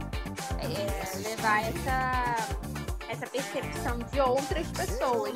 É, 0.62 1.30
levar 1.30 1.62
essa, 1.62 2.58
essa 3.10 3.28
percepção 3.28 4.00
de 4.12 4.20
outras 4.22 4.68
pessoas. 4.72 5.34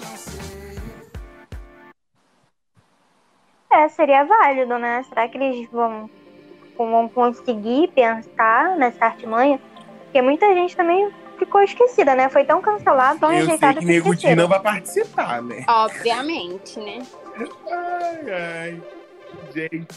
É, 3.72 3.90
seria 3.90 4.24
válido, 4.24 4.78
né? 4.78 5.04
Será 5.10 5.28
que 5.28 5.38
eles 5.38 5.70
vão, 5.70 6.10
vão 6.78 7.10
conseguir 7.10 7.90
pensar 7.90 8.78
nessa 8.78 9.06
artimanha? 9.06 9.60
Porque 10.16 10.22
muita 10.26 10.48
gente 10.54 10.78
também 10.78 11.12
ficou 11.38 11.62
esquecida, 11.62 12.16
né? 12.16 12.30
Foi 12.30 12.46
tão 12.46 12.62
cancelado, 12.62 13.20
tão 13.20 13.30
Eu 13.34 13.40
sei 13.40 13.46
rejeitado 13.48 13.80
que 13.82 13.86
que 13.86 13.92
esqueceram. 13.92 14.44
não 14.44 14.48
vai 14.48 14.62
participar, 14.62 15.42
né? 15.42 15.66
Obviamente, 15.68 16.80
né? 16.80 17.06
Ai, 17.70 18.32
ai. 18.32 18.82
Gente, 19.54 19.88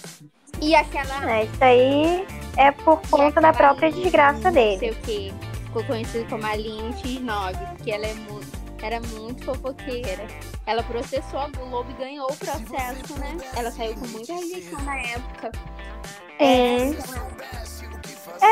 E 0.61 0.74
aquela. 0.74 1.31
É, 1.33 1.44
isso 1.44 1.62
aí 1.62 2.26
é 2.57 2.72
por 2.72 3.00
conta 3.09 3.40
da 3.40 3.52
própria 3.52 3.92
desgraça 3.92 4.40
Não 4.40 4.50
dele. 4.50 4.78
sei 4.81 4.90
o 4.90 4.94
que. 4.96 5.35
Ficou 5.66 5.85
conhecida 5.85 6.26
como 6.28 6.44
a 6.44 6.50
Aline 6.50 6.92
X9, 6.94 7.74
porque 7.76 7.92
ela 7.92 8.07
é 8.07 8.14
muito, 8.14 8.59
era 8.83 9.00
muito 9.00 9.44
fofoqueira. 9.44 10.26
Ela 10.66 10.83
processou 10.83 11.38
a 11.38 11.46
Globo 11.48 11.88
e 11.92 11.94
ganhou 12.02 12.26
o 12.28 12.37
processo, 12.37 13.16
né? 13.20 13.37
Ela 13.57 13.70
saiu 13.70 13.94
com 13.94 14.09
muita 14.09 14.33
rejeição 14.35 14.81
na 14.83 14.98
época. 14.98 15.52
Sim. 16.40 16.44
É, 16.44 16.90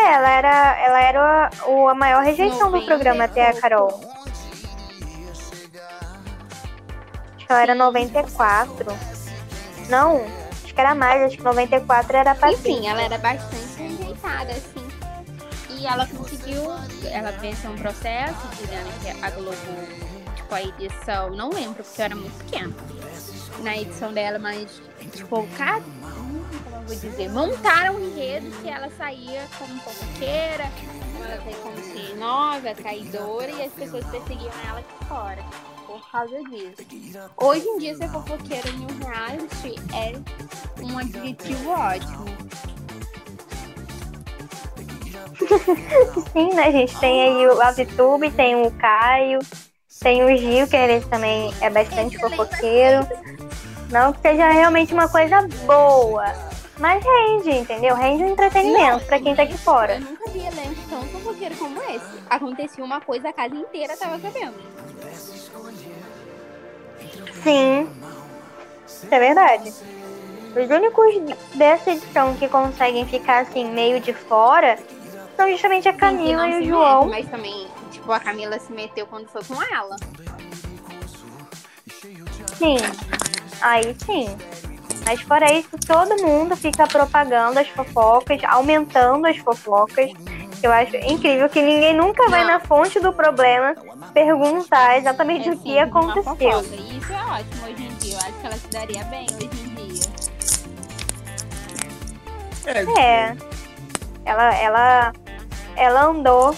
ela 0.07 0.31
era, 0.31 0.79
ela 0.81 1.01
era 1.03 1.21
a, 1.49 1.91
a 1.91 1.95
maior 1.95 2.23
rejeição 2.23 2.71
do 2.71 2.79
90 2.79 2.87
programa 2.87 3.25
até 3.25 3.49
a 3.49 3.61
Carol. 3.61 4.01
Acho 7.37 7.47
que 7.47 7.53
ela 7.53 7.63
era 7.63 7.75
94. 7.75 8.87
Não, 9.89 10.25
acho 10.65 10.75
que 10.75 10.81
era 10.81 10.95
mais, 10.95 11.23
acho 11.23 11.37
que 11.37 11.43
94 11.43 12.17
era 12.17 12.37
a. 12.41 12.53
Enfim, 12.53 12.87
ela 12.87 13.03
era 13.03 13.19
bastante 13.19 13.83
rejeitada, 13.83 14.53
assim. 14.53 14.87
E 15.79 15.87
ela 15.87 16.07
conseguiu, 16.07 16.63
ela 17.11 17.31
venceu 17.33 17.71
um 17.71 17.77
processo 17.77 18.49
dizendo 18.57 18.91
que 19.01 19.25
a 19.25 19.31
Globo, 19.31 19.57
tipo, 20.35 20.55
a 20.55 20.63
edição, 20.63 21.31
não 21.31 21.51
lembro, 21.51 21.85
porque 21.85 22.01
eu 22.01 22.05
era 22.05 22.17
muito 22.17 22.45
pequena. 22.45 22.75
Na 23.63 23.77
edição 23.77 24.13
dela, 24.13 24.39
mas, 24.39 24.81
tipo, 25.13 25.47
cada. 25.57 25.81
hum, 25.85 26.45
Como 26.65 26.77
eu 26.77 26.83
vou 26.83 26.97
dizer? 26.97 27.29
Montaram 27.31 27.97
um 27.97 28.05
enredo 28.05 28.51
que 28.61 28.69
ela 28.69 28.89
saía 28.97 29.47
como 29.59 29.79
fofoqueira, 29.81 30.65
ela 31.25 31.43
saía 31.43 31.57
como 31.63 31.77
C9, 31.77 32.71
a 32.71 32.75
traidora, 32.75 33.51
e 33.51 33.63
as 33.65 33.73
pessoas 33.73 34.05
perseguiam 34.07 34.53
ela 34.69 34.81
aqui 34.81 35.05
fora. 35.07 35.43
Por 35.87 36.11
causa 36.11 36.39
disso. 36.51 37.29
Hoje 37.37 37.67
em 37.67 37.79
dia, 37.79 37.97
ser 37.97 38.09
fofoqueira 38.11 38.69
em 38.69 38.81
um 38.81 38.99
reality 39.09 39.75
é 39.95 40.83
um 40.83 40.99
adjetivo 40.99 41.71
ótimo. 41.71 42.27
Sim, 46.33 46.55
né, 46.55 46.73
gente? 46.73 46.99
Tem 46.99 47.23
aí 47.23 47.47
o 47.47 47.61
Altitube, 47.61 48.31
tem 48.33 48.55
o 48.67 48.71
Caio, 48.73 49.39
tem 50.01 50.25
o 50.25 50.37
Gil, 50.37 50.67
que 50.67 50.77
ele 50.77 51.01
também 51.07 51.53
é 51.61 51.71
bastante 51.71 52.19
fofoqueiro. 52.19 53.07
Não 53.91 54.13
que 54.13 54.21
seja 54.21 54.51
realmente 54.51 54.93
uma 54.93 55.09
coisa 55.09 55.47
boa, 55.65 56.25
mas 56.79 57.03
rende, 57.05 57.51
entendeu? 57.51 57.95
Rende 57.95 58.25
um 58.25 58.29
entretenimento 58.31 59.05
pra 59.07 59.21
quem 59.21 59.35
tá 59.35 59.43
aqui 59.43 59.57
fora. 59.57 59.95
Eu 59.95 60.01
nunca 60.01 60.31
vi 60.31 60.41
elenco 60.41 60.81
tão 60.89 61.03
fofoqueiro 61.03 61.57
como 61.57 61.81
esse. 61.83 62.23
Acontecia 62.29 62.85
uma 62.85 63.01
coisa, 63.01 63.29
a 63.29 63.33
casa 63.33 63.55
inteira 63.55 63.97
tava 63.97 64.19
sabendo. 64.19 64.55
Sim, 67.43 67.89
isso 68.87 69.07
é 69.11 69.19
verdade. 69.19 69.73
Os 70.51 70.71
únicos 70.71 71.37
dessa 71.55 71.91
edição 71.93 72.35
que 72.35 72.49
conseguem 72.49 73.07
ficar 73.07 73.43
assim, 73.43 73.71
meio 73.71 74.01
de 74.01 74.13
fora, 74.13 74.79
são 75.37 75.49
justamente 75.51 75.89
a 75.89 75.93
Camila 75.93 76.45
Sim, 76.45 76.51
e 76.51 76.61
o 76.61 76.65
João. 76.67 77.07
Mas 77.07 77.29
também, 77.29 77.69
tipo, 78.07 78.13
a 78.13 78.21
Camila 78.21 78.59
se 78.61 78.73
meteu 78.73 79.07
quando 79.07 79.27
foi 79.27 79.43
com 79.43 79.61
ela. 79.61 79.97
Sim, 82.57 82.77
aí 83.61 83.97
sim. 84.05 84.29
Mas 85.05 85.21
fora 85.23 85.53
isso, 85.53 85.71
todo 85.87 86.23
mundo 86.23 86.57
fica 86.57 86.87
propagando 86.87 87.59
as 87.59 87.69
fofocas, 87.69 88.41
aumentando 88.45 89.27
as 89.27 89.37
fofocas. 89.39 90.13
Eu 90.63 90.73
acho 90.73 90.97
incrível 90.97 91.49
que 91.49 91.61
ninguém 91.61 91.95
nunca 91.95 92.29
vai 92.29 92.41
Não. 92.43 92.53
na 92.53 92.61
fonte 92.61 92.99
do 92.99 93.13
problema 93.13 93.75
perguntar 94.15 94.97
exatamente 94.97 95.49
É 95.49 95.53
o 95.53 95.59
que 95.59 95.79
aconteceu. 95.79 96.61
isso 96.61 97.13
é 97.13 97.25
ótimo 97.25 97.67
hoje 97.67 97.83
em 97.85 97.95
dia. 97.97 98.15
Eu 98.15 98.19
acho 98.19 98.33
que 98.33 98.47
ela 98.47 98.57
se 98.57 98.69
daria 98.69 99.05
bem 99.05 99.27
hoje 99.35 99.45
em 99.45 99.75
dia. 99.75 100.07
É. 102.99 103.37
Ela, 104.25 104.55
ela, 104.57 105.13
ela 105.77 106.05
andou 106.07 106.57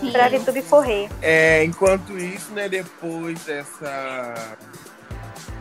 Sim. 0.00 0.12
pra 0.12 0.28
VTube 0.28 0.62
correr. 0.62 1.08
É, 1.20 1.62
enquanto 1.64 2.16
isso, 2.18 2.52
né, 2.52 2.68
depois 2.68 3.44
dessa. 3.44 4.56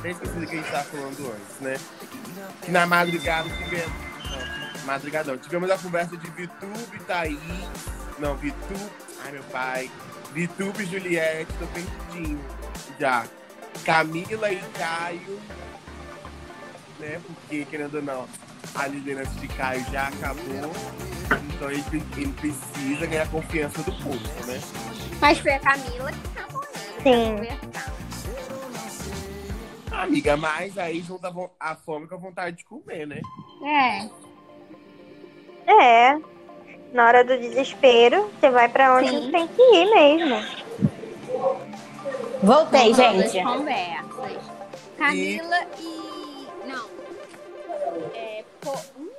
Nem 0.02 0.14
esqueci 0.14 0.34
do 0.34 0.48
que 0.48 0.54
a 0.54 0.62
gente 0.62 0.72
tava 0.72 0.84
falando 0.86 1.34
antes, 1.34 1.60
né? 1.60 1.78
Que 2.62 2.72
na 2.72 2.86
madrugada 2.86 3.50
tivemos. 3.50 3.92
Não, 4.86 5.26
não. 5.26 5.38
Tivemos 5.38 5.70
a 5.70 5.78
conversa 5.78 6.16
de 6.16 6.30
Vitube, 6.32 7.00
Thaís. 7.06 7.38
Não, 8.18 8.36
Vitube. 8.38 8.90
Ai, 9.26 9.32
meu 9.34 9.44
pai. 9.44 9.92
Vitube 10.34 10.84
e 10.84 10.86
Juliette, 10.86 11.52
tô 11.60 11.66
perdidinho. 11.68 12.40
Já. 13.00 13.26
Camila 13.84 14.52
e 14.52 14.62
Caio. 14.78 15.40
Né? 17.00 17.20
Porque, 17.26 17.66
querendo 17.66 17.96
ou 17.96 18.02
não, 18.02 18.28
a 18.76 18.88
liderança 18.88 19.32
de 19.40 19.48
Caio 19.48 19.86
já 19.92 20.08
acabou. 20.08 20.72
Então 21.54 21.70
ele, 21.70 21.84
ele 22.18 22.34
precisa 22.34 23.06
ganhar 23.06 23.24
a 23.24 23.28
confiança 23.28 23.84
do 23.84 23.92
público, 23.92 24.46
né? 24.46 24.60
Mas 25.20 25.38
foi 25.40 25.54
a 25.54 25.60
Camila 25.60 26.12
que 26.12 26.40
chamou 26.40 26.64
ele. 26.64 27.48
Sim. 27.48 27.60
Amiga, 29.92 30.38
mas 30.38 30.78
aí 30.78 31.02
junta 31.02 31.30
a 31.60 31.76
fome 31.76 32.08
com 32.08 32.16
a 32.16 32.18
vontade 32.18 32.58
de 32.58 32.64
comer, 32.64 33.06
né? 33.06 33.20
É. 33.66 34.10
É. 35.70 36.18
Na 36.94 37.06
hora 37.06 37.24
do 37.24 37.38
desespero, 37.38 38.32
você 38.40 38.50
vai 38.50 38.68
pra 38.70 38.96
onde 38.96 39.10
Sim. 39.10 39.32
tem 39.32 39.48
que 39.48 39.62
ir 39.62 39.94
mesmo. 39.94 40.36
Voltei, 42.42 42.94
gente. 42.94 43.44
conversas. 43.44 44.38
Camila 44.98 45.58
e. 45.78 46.48
Não. 46.66 46.86
É. 48.16 48.39
Hum, 48.66 49.10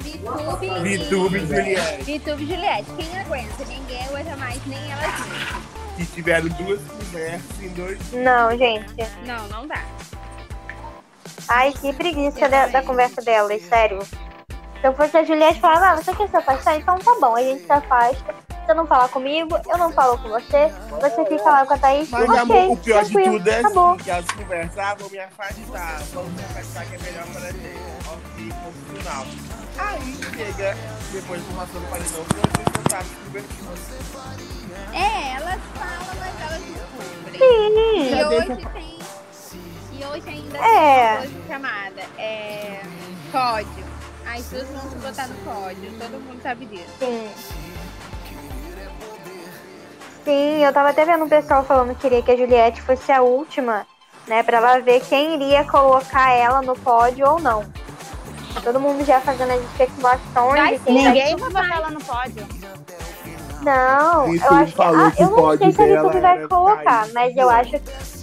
Vitube 0.00 0.66
e. 0.66 0.80
Vitube 0.80 1.36
e 1.36 1.46
Juliette, 1.46 2.04
Vitube 2.04 2.44
e 2.44 2.46
Juliette. 2.46 2.90
Quem 2.96 3.18
aguenta? 3.20 3.64
Ninguém 3.64 4.04
aguenta 4.06 4.36
mais, 4.36 4.66
nem 4.66 4.78
elas 4.92 5.14
duas. 5.16 5.96
que 5.96 6.06
tiveram 6.06 6.48
duas 6.48 6.80
conversas 6.82 7.62
em 7.62 7.68
dois 7.70 8.12
Não, 8.12 8.56
gente. 8.56 8.94
Não, 9.24 9.48
não 9.48 9.66
dá. 9.66 9.84
Ai, 11.48 11.72
que 11.72 11.92
preguiça 11.92 12.48
da, 12.48 12.66
da 12.66 12.82
conversa 12.82 13.22
delas, 13.22 13.62
sério. 13.62 14.02
Se 14.02 14.86
eu 14.86 14.92
fosse 14.94 15.16
a 15.16 15.24
Juliette, 15.24 15.60
falava, 15.60 15.90
ah, 15.90 15.96
você 16.02 16.14
quer 16.14 16.28
se 16.28 16.36
afastar? 16.36 16.76
Então 16.76 16.98
tá 16.98 17.16
bom, 17.20 17.34
a 17.34 17.42
gente 17.42 17.64
se 17.64 17.72
afasta. 17.72 18.34
Você 18.66 18.74
não 18.74 18.84
fala 18.86 19.08
comigo, 19.08 19.56
eu 19.70 19.78
não 19.78 19.92
falo 19.92 20.18
com 20.18 20.28
você, 20.28 20.68
você 20.90 21.24
fica 21.26 21.44
lá 21.44 21.64
com 21.64 21.74
a 21.74 21.78
Thaís, 21.78 22.10
Mas 22.10 22.28
ok, 22.28 22.38
amor, 22.40 22.70
o 22.72 22.76
pior 22.76 23.04
de 23.04 23.12
tudo 23.12 23.48
é 23.48 23.58
acabou. 23.60 23.90
assim, 23.92 24.02
que 24.02 24.10
as 24.10 24.26
conversas, 24.26 24.78
ah, 24.78 24.94
vou 24.98 25.08
me 25.10 25.18
afastar, 25.20 26.02
vamos 26.12 26.32
me 26.32 26.42
afastar 26.42 26.86
que 26.86 26.94
é 26.96 26.98
melhor 26.98 27.26
para 27.26 27.42
a 27.42 27.52
gente. 27.52 27.78
Ok, 28.08 28.52
funcional. 28.88 29.26
Aí 29.78 30.16
chega, 30.34 30.76
depois 31.12 31.44
de 31.46 31.52
uma 31.54 31.66
do 31.66 31.80
paredão, 31.90 32.24
todos 32.24 32.66
os 32.66 32.76
contatos 32.76 33.10
conversando. 33.24 34.56
É, 34.92 35.36
elas 35.36 35.60
falam, 35.76 36.16
mas 36.18 36.40
elas 36.40 36.62
descobrem. 36.62 37.38
Sim, 37.38 38.14
E 38.16 38.24
hoje 38.24 38.68
tem. 38.72 38.98
E 39.92 40.04
hoje 40.04 40.28
ainda 40.28 40.58
É. 40.58 40.60
tem 40.60 41.06
uma 41.06 41.18
coisa 41.18 41.48
chamada 41.48 42.02
é, 42.18 42.80
pódio. 43.30 43.86
As 44.26 44.44
duas 44.46 44.68
vão 44.70 44.90
se 44.90 44.96
botar 44.96 45.28
no 45.28 45.34
pódio. 45.36 45.92
Todo 46.00 46.20
mundo 46.20 46.42
sabe 46.42 46.66
disso. 46.66 46.90
sim. 46.98 47.30
Sim, 50.26 50.64
eu 50.64 50.72
tava 50.72 50.88
até 50.88 51.04
vendo 51.04 51.24
um 51.24 51.28
pessoal 51.28 51.62
falando 51.62 51.94
que 51.94 52.00
queria 52.00 52.20
que 52.20 52.32
a 52.32 52.36
Juliette 52.36 52.82
fosse 52.82 53.12
a 53.12 53.22
última, 53.22 53.86
né? 54.26 54.42
Pra 54.42 54.56
ela 54.56 54.80
ver 54.80 55.00
quem 55.08 55.34
iria 55.34 55.62
colocar 55.62 56.32
ela 56.32 56.60
no 56.62 56.74
pódio 56.74 57.24
ou 57.30 57.38
não. 57.38 57.64
Todo 58.64 58.80
mundo 58.80 59.04
já 59.04 59.20
fazendo 59.20 59.52
as 59.52 59.60
especulações 59.62 60.24
Vai 60.60 60.72
de 60.78 60.84
quem 60.84 60.94
vai 61.04 61.04
Ninguém 61.12 61.36
vai 61.36 61.50
botar 61.50 61.76
ela 61.76 61.90
no 61.92 62.00
pódio. 62.00 62.44
Não, 63.62 64.34
Isso 64.34 64.44
eu 64.44 64.54
acho 64.54 64.70
que. 64.72 64.76
falou 64.76 65.06
Ah, 65.06 65.10
que 65.12 65.22
eu 65.22 65.30
não 65.30 65.58
sei 65.58 65.72
se 65.72 65.82
a 65.82 65.86
YouTube 65.86 66.20
vai 66.20 66.48
colocar, 66.48 67.06
mas 67.14 67.36
eu 67.36 67.42
João. 67.44 67.50
acho 67.56 67.70
que. 67.78 68.16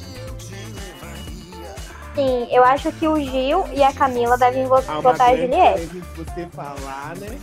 Sim, 2.15 2.47
eu 2.51 2.63
acho 2.65 2.91
que 2.91 3.07
o 3.07 3.17
Gil 3.19 3.65
e 3.71 3.81
a 3.81 3.93
Camila 3.93 4.37
devem 4.37 4.65
uma 4.67 4.81
votar 4.81 5.29
a 5.29 5.35
Juliette. 5.37 5.87
você 6.17 6.47
falar, 6.53 7.15
né? 7.15 7.39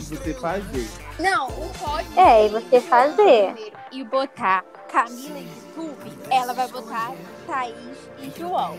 Você 0.00 0.34
fazer. 0.34 0.88
Não, 1.18 1.48
o 1.48 1.70
pódio. 1.78 2.18
É, 2.18 2.46
e 2.46 2.48
você 2.48 2.80
fazer. 2.80 3.72
E 3.92 4.04
botar 4.04 4.64
Camila 4.92 5.38
e 5.38 5.48
YouTube, 5.48 6.12
ela 6.30 6.52
vai 6.52 6.68
botar 6.68 7.12
Thaís 7.46 7.74
e 8.18 8.32
João. 8.38 8.76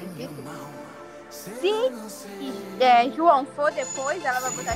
Se 1.29 1.91
é, 2.79 3.09
João 3.11 3.45
for 3.45 3.71
depois, 3.71 4.23
ela 4.23 4.39
vai 4.39 4.51
botar. 4.51 4.75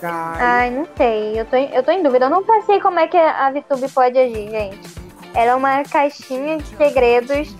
Caio, 0.00 0.36
Ai, 0.40 0.70
não 0.70 0.86
sei. 0.96 1.38
Eu 1.38 1.44
tô, 1.46 1.56
em- 1.56 1.74
eu 1.74 1.82
tô 1.82 1.90
em 1.90 2.02
dúvida. 2.02 2.26
Eu 2.26 2.30
não 2.30 2.44
sei 2.64 2.80
como 2.80 2.98
é 2.98 3.06
que 3.06 3.16
a 3.18 3.50
VTube 3.50 3.88
pode 3.90 4.18
agir, 4.18 4.50
gente. 4.50 4.80
Ela 5.34 5.52
é 5.52 5.54
uma 5.54 5.82
caixinha 5.84 6.56
de 6.58 6.66
segredos 6.76 7.54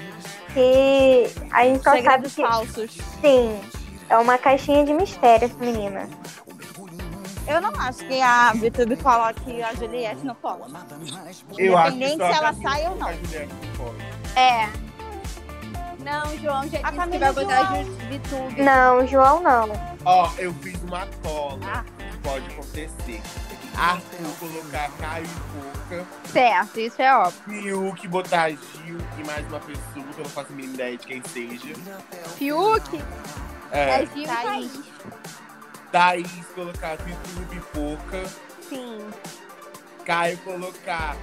que 0.54 1.30
a 1.52 1.64
gente 1.64 1.82
só 1.82 1.90
sabe 1.90 2.28
Segredos 2.28 2.34
que. 2.34 2.42
falsos. 2.42 2.90
Sim. 3.20 3.60
É 4.08 4.16
uma 4.18 4.38
caixinha 4.38 4.84
de 4.84 4.92
mistério, 4.92 5.44
essa 5.46 5.56
menina. 5.58 6.08
Eu 7.46 7.60
não 7.60 7.70
acho 7.80 7.98
que 8.06 8.20
a 8.20 8.52
VTube 8.52 8.96
coloque 8.96 9.62
a 9.62 9.74
Juliette 9.74 10.24
no 10.24 10.34
pódio. 10.34 10.66
eu 11.58 11.76
acho 11.76 11.96
que 11.96 12.04
a 12.04 12.08
se 12.08 12.22
ela 12.22 12.52
sai 12.54 12.86
ou 12.88 12.96
não. 12.96 13.08
a. 13.08 14.40
É. 14.40 14.68
Não, 16.00 16.38
João 16.38 16.62
já 16.68 16.78
disse 16.78 17.08
que 17.10 17.18
vai 17.18 17.32
botar 17.32 17.72
VTube. 18.08 18.62
Não, 18.62 19.06
João 19.06 19.42
não. 19.42 19.68
Ó, 20.04 20.30
eu 20.38 20.54
fiz 20.54 20.80
uma 20.82 21.06
cola. 21.22 21.58
Ah. 21.64 21.84
que 21.98 22.18
Pode 22.22 22.46
acontecer. 22.46 23.20
Arthur 23.76 24.30
colocar 24.38 24.90
Caio 24.98 25.24
e 25.24 25.96
Boca. 25.96 26.06
Certo, 26.26 26.80
isso 26.80 27.00
é 27.00 27.16
óbvio. 27.16 27.62
Fiuk 27.62 28.08
botar 28.08 28.50
Gil 28.50 28.98
e 29.18 29.26
mais 29.26 29.46
uma 29.48 29.60
pessoa, 29.60 29.82
que 29.94 30.18
eu 30.18 30.24
não 30.24 30.30
faço 30.30 30.52
a 30.52 30.56
mínima 30.56 30.74
ideia 30.74 30.96
de 30.96 31.06
quem 31.06 31.22
seja. 31.24 31.74
Fiuk 32.36 33.02
é, 33.72 34.02
É, 34.02 34.06
Gil 34.06 34.22
e 34.22 34.26
Thaís. 34.26 34.80
Thaís. 35.90 36.46
Colocar 36.54 36.96
Vitube 36.96 37.56
e 37.56 37.78
Boca. 37.78 38.26
Sim. 38.68 38.98
Caio 40.04 40.38
colocar 40.38 41.16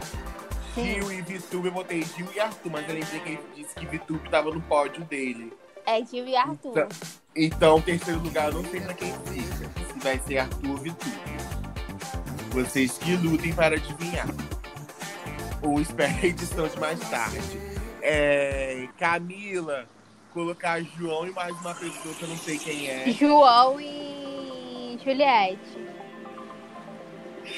Gil 0.76 1.12
e 1.12 1.22
Vitube. 1.22 1.68
Eu 1.68 1.74
botei 1.74 2.04
Gil 2.04 2.28
e 2.36 2.40
Arthur, 2.40 2.72
mas 2.72 2.88
eu 2.88 2.96
lembrei 2.96 3.20
que 3.20 3.30
ele 3.30 3.44
disse 3.56 3.76
que 3.76 3.86
Vitube 3.86 4.30
tava 4.30 4.52
no 4.52 4.62
pódio 4.62 5.04
dele. 5.06 5.54
É 5.86 6.04
Gil 6.04 6.28
e 6.28 6.36
Arthur. 6.36 6.88
Então, 7.36 7.82
terceiro 7.82 8.20
lugar, 8.20 8.48
eu 8.48 8.62
não 8.62 8.70
sei 8.70 8.82
pra 8.82 8.94
quem 8.94 9.14
fica. 9.26 9.70
Se 9.94 10.00
vai 10.00 10.20
ser 10.20 10.40
Arthur 10.40 10.70
ou 10.72 10.78
Vitube. 10.78 11.18
Vocês 12.52 12.98
que 12.98 13.16
lutem 13.16 13.54
para 13.54 13.76
adivinhar. 13.76 14.28
Ou 15.62 15.80
esperem 15.80 16.18
a 16.18 16.26
edição 16.26 16.68
de 16.68 16.80
mais 16.80 17.00
tarde. 17.10 17.60
É, 18.02 18.88
Camila, 18.98 19.86
colocar 20.34 20.82
João 20.82 21.28
e 21.28 21.32
mais 21.32 21.56
uma 21.60 21.74
pessoa 21.74 22.14
que 22.16 22.24
eu 22.24 22.30
não 22.30 22.38
sei 22.38 22.58
quem 22.58 22.88
é. 22.88 23.12
João 23.12 23.80
e 23.82 24.37
Juliette. 25.12 25.88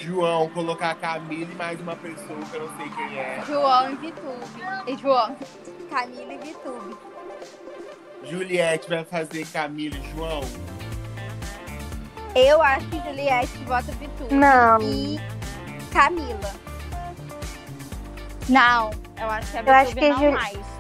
João, 0.04 0.47
colocar 0.50 0.93
Camila 0.93 1.52
e 1.52 1.56
mais 1.56 1.82
uma 1.82 1.95
pessoa 1.95 2.38
que 2.45 2.56
eu 2.56 2.68
não 2.70 2.78
sei 2.78 2.89
quem 2.91 3.18
é. 3.18 3.43
João 3.47 3.91
e 3.91 3.95
Vitube. 3.95 4.62
E 4.86 4.97
João. 5.00 5.36
Camila 5.89 6.34
e 6.34 6.38
Vitube. 6.38 6.95
Juliette 8.24 8.88
vai 8.88 9.04
fazer 9.04 9.47
Camila 9.47 9.95
e 9.95 10.12
João. 10.16 10.41
Eu 12.36 12.62
acho 12.62 12.86
que 12.88 13.00
Juliette 13.02 13.58
bota 13.66 13.91
Vitube. 13.93 14.36
Não. 14.36 14.80
E 14.84 15.20
Camila. 15.91 16.54
Não, 18.47 18.91
eu 19.20 19.28
acho 19.28 19.52
que 19.52 19.58
a 19.58 19.62
Eu 19.64 19.74
acho 19.74 19.91
VTube 19.95 20.00
que 20.02 20.10
não 20.10 20.20
Ju- 20.20 20.32
mais. 20.34 20.78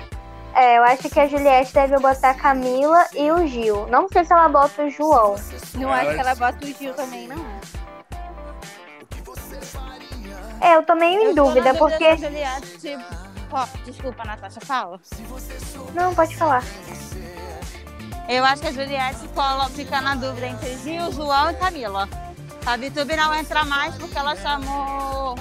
É, 0.55 0.77
eu 0.77 0.83
acho 0.83 1.09
que 1.09 1.19
a 1.19 1.27
Juliette 1.27 1.73
deve 1.73 1.97
botar 1.99 2.31
a 2.31 2.33
Camila 2.33 3.05
e 3.13 3.31
o 3.31 3.45
Gil. 3.47 3.87
Não 3.87 4.07
sei 4.09 4.25
se 4.25 4.33
ela 4.33 4.49
bota 4.49 4.83
o 4.83 4.89
João. 4.89 5.35
Não 5.75 5.91
acho 5.91 6.11
que 6.11 6.19
ela 6.19 6.35
bota 6.35 6.65
o 6.65 6.73
Gil 6.73 6.93
também, 6.93 7.27
não. 7.27 7.45
É, 10.61 10.75
eu 10.75 10.83
tô 10.83 10.95
meio 10.95 11.21
em 11.21 11.25
Eu 11.25 11.35
na 11.35 11.43
dúvida, 11.43 11.73
porque. 11.75 12.17
Juliette... 12.17 12.97
Ó, 13.51 13.65
desculpa, 13.85 14.23
Natasha, 14.25 14.59
fala. 14.61 14.99
Não, 15.93 16.13
pode 16.13 16.35
falar. 16.35 16.63
Eu 18.27 18.45
acho 18.45 18.61
que 18.61 18.67
a 18.67 18.71
Juliette 18.71 19.27
fica 19.75 20.01
na 20.01 20.15
dúvida 20.15 20.47
entre 20.47 20.77
Gil, 20.77 21.11
João 21.11 21.49
e 21.49 21.53
Camila. 21.55 22.07
A 22.65 22.77
VTube 22.77 23.15
não 23.15 23.33
entra 23.33 23.65
mais 23.65 23.95
porque 23.95 24.17
ela 24.17 24.35
chamou 24.35 25.35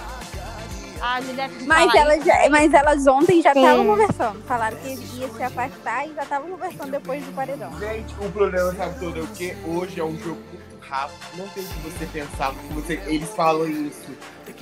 a 1.00 1.20
Juliette 1.20 1.54
de 1.58 1.66
Mas 1.66 1.94
elas, 1.94 2.24
já- 2.24 2.48
mas 2.50 2.74
elas 2.74 3.06
ontem 3.06 3.42
já 3.42 3.52
estavam 3.52 3.86
conversando. 3.86 4.42
Falaram 4.44 4.76
que 4.78 4.88
ia 4.88 5.28
se 5.28 5.42
afastar 5.42 6.06
e 6.08 6.14
já 6.14 6.22
estavam 6.22 6.50
conversando 6.50 6.90
depois 6.90 7.24
do 7.24 7.32
paredão. 7.32 7.70
Gente, 7.78 8.14
o 8.20 8.30
problema 8.30 8.72
sabe 8.74 8.98
todo 8.98 9.18
é 9.18 9.22
o 9.22 9.26
quê? 9.28 9.56
Hoje 9.66 10.00
é 10.00 10.04
um 10.04 10.16
jogo 10.18 10.40
muito 10.52 10.86
rápido. 10.88 11.18
Não 11.36 11.48
tem 11.48 11.64
o 11.64 11.66
que 11.68 11.80
você 11.80 12.06
pensar, 12.06 12.52
porque 12.52 12.74
você, 12.74 13.00
eles 13.06 13.28
falam 13.34 13.66
isso 13.68 14.10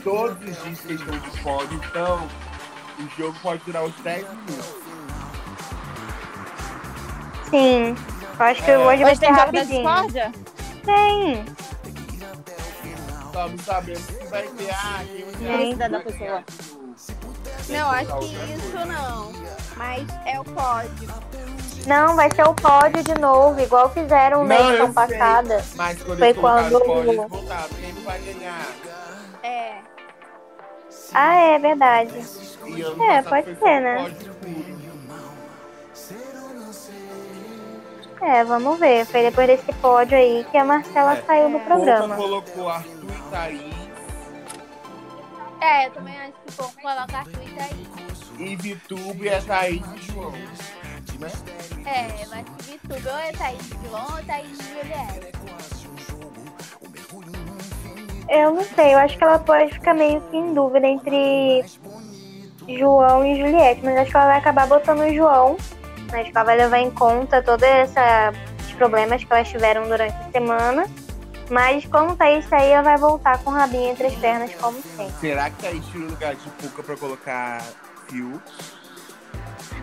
todos 0.03 0.37
os 0.49 0.63
dias 0.65 0.81
que 0.81 0.89
eles 0.89 1.01
estão 1.01 1.19
de 1.19 1.41
pódio. 1.43 1.81
Então, 1.91 2.29
o 2.99 3.21
jogo 3.21 3.37
pode 3.43 3.63
durar 3.65 3.85
uns 3.85 3.95
10 4.03 4.25
minutos. 4.29 4.75
Sim. 7.51 7.95
Eu 8.39 8.45
acho 8.45 8.63
que 8.65 8.71
É. 8.71 8.79
hoje 8.79 9.03
vai 9.03 9.17
ser 9.17 9.27
rapidinho. 9.27 9.85
Tem. 10.85 11.45
Estamos 13.37 13.61
sabendo 13.67 14.01
que 14.01 14.27
vai 14.29 14.43
ter. 14.45 14.71
Ah, 14.71 15.05
quem 15.05 15.25
vai 15.27 15.35
ter 15.35 15.77
Sim, 15.77 15.83
a 15.83 15.89
da 15.89 16.01
pessoa. 16.01 16.39
aqui. 16.39 17.73
Não, 17.73 17.91
acho 17.91 18.19
que 18.19 18.55
isso 18.55 18.87
não. 18.87 19.33
Mas 19.77 20.07
é 20.25 20.41
o 20.41 20.45
pódio. 20.45 21.09
Não, 21.87 22.17
vai 22.17 22.35
ser 22.35 22.49
o 22.49 22.55
pódio 22.55 23.03
de 23.05 23.15
novo, 23.21 23.61
igual 23.61 23.91
fizeram 23.91 24.43
na 24.47 24.59
edição 24.59 24.87
sei. 24.87 24.95
passada. 24.95 25.63
Mas 25.75 26.03
quando 26.03 26.19
Foi 26.19 26.33
quando-. 26.33 26.81
Quem 26.81 27.93
vai 28.05 28.21
ganhar? 28.21 28.69
É. 29.43 29.75
Ah, 31.13 31.37
é 31.37 31.59
verdade. 31.59 32.15
É, 32.17 33.21
pode 33.21 33.55
ser, 33.59 33.81
né? 33.83 33.97
pódio 33.99 34.36
É, 38.21 38.45
vamos 38.45 38.79
ver. 38.79 39.05
Foi 39.07 39.23
depois 39.23 39.47
desse 39.47 39.73
pódio 39.75 40.17
aí 40.17 40.45
que 40.51 40.57
a 40.57 40.65
Marcela 40.65 41.15
É. 41.17 41.23
saiu 41.23 41.47
do 41.51 41.59
Pouca 41.61 41.67
programa. 41.75 42.17
colocou 42.17 42.69
Arthur 42.69 43.11
e 43.11 43.31
Thaís. 43.31 43.75
É, 45.61 45.87
eu 45.87 45.91
também 45.93 46.15
acho 46.21 46.33
que 46.47 46.53
vou 46.53 46.71
colocar 46.83 47.25
tudo 47.25 47.61
aí. 47.61 47.87
E 48.39 48.57
Vitube 48.57 49.29
é 49.29 49.41
Thaís 49.41 49.83
e 49.97 50.13
João. 50.13 50.31
Né? 50.33 51.31
É, 51.87 52.27
vai 52.27 52.45
seguir 52.61 52.79
tudo. 52.81 53.09
Ou 53.11 53.17
é 53.19 53.33
Thaís 53.33 53.63
de 53.63 53.89
João 53.89 54.07
ou 54.17 54.25
Thaís 54.25 54.59
de 54.59 54.65
Juliette. 54.65 55.37
Eu 58.29 58.53
não 58.55 58.65
sei, 58.65 58.93
eu 58.95 58.99
acho 58.99 59.17
que 59.17 59.23
ela 59.25 59.39
pode 59.39 59.73
ficar 59.73 59.95
meio 59.95 60.21
que 60.23 60.37
em 60.37 60.53
dúvida 60.53 60.87
entre 60.87 61.65
João 62.69 63.25
e 63.25 63.39
Juliette, 63.41 63.81
mas 63.85 63.97
acho 63.99 64.11
que 64.11 64.17
ela 64.17 64.27
vai 64.27 64.39
acabar 64.39 64.67
botando 64.67 65.01
o 65.01 65.15
João. 65.15 65.57
Né? 66.13 66.25
Que 66.25 66.31
ela 66.35 66.45
vai 66.45 66.57
levar 66.57 66.79
em 66.79 66.91
conta 66.91 67.43
todos 67.43 67.67
esses 67.67 68.73
problemas 68.77 69.25
que 69.25 69.33
elas 69.33 69.49
tiveram 69.49 69.89
durante 69.89 70.15
a 70.15 70.31
semana. 70.31 70.87
Mas 71.51 71.87
como 71.87 72.17
Thaís 72.17 72.45
sair, 72.49 72.73
ela 72.73 72.83
vai 72.83 72.97
voltar 72.97 73.39
com 73.39 73.51
o 73.51 73.53
rabinho 73.53 73.91
entre 73.91 74.09
as 74.09 74.15
pernas, 74.15 74.53
como 74.57 74.83
sempre. 74.83 75.15
Será 75.21 75.49
que 75.49 75.63
Thaís 75.63 75.87
tira 75.87 76.05
o 76.05 76.11
lugar 76.11 76.35
de 76.35 76.51
Puca 76.51 76.83
pra 76.83 76.97
colocar 76.97 77.63
Fio? 78.09 78.43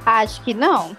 Acho 0.05 0.41
que 0.43 0.53
não. 0.53 0.97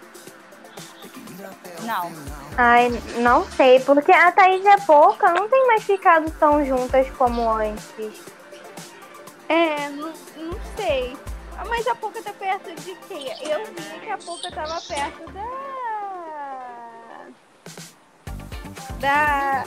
Não. 1.82 2.10
Ai, 2.56 2.88
não 3.18 3.44
sei, 3.50 3.80
porque 3.80 4.10
a 4.10 4.32
Thaís 4.32 4.64
é 4.64 4.78
pouca, 4.78 5.32
não 5.32 5.48
tem 5.48 5.66
mais 5.66 5.82
ficado 5.82 6.30
tão 6.38 6.64
juntas 6.64 7.10
como 7.18 7.50
antes. 7.50 8.22
É, 9.48 9.88
não, 9.90 10.12
não 10.36 10.58
sei. 10.76 11.14
Ah, 11.58 11.64
Mas 11.68 11.86
a 11.86 11.94
Pouca 11.94 12.22
tá 12.22 12.32
perto 12.32 12.74
de 12.74 12.94
quem? 13.08 13.28
Eu 13.50 13.64
vi 13.66 14.00
que 14.00 14.10
a 14.10 14.18
Pouca 14.18 14.50
tava 14.50 14.80
perto 14.80 15.30
da. 15.32 15.44
Da. 19.00 19.64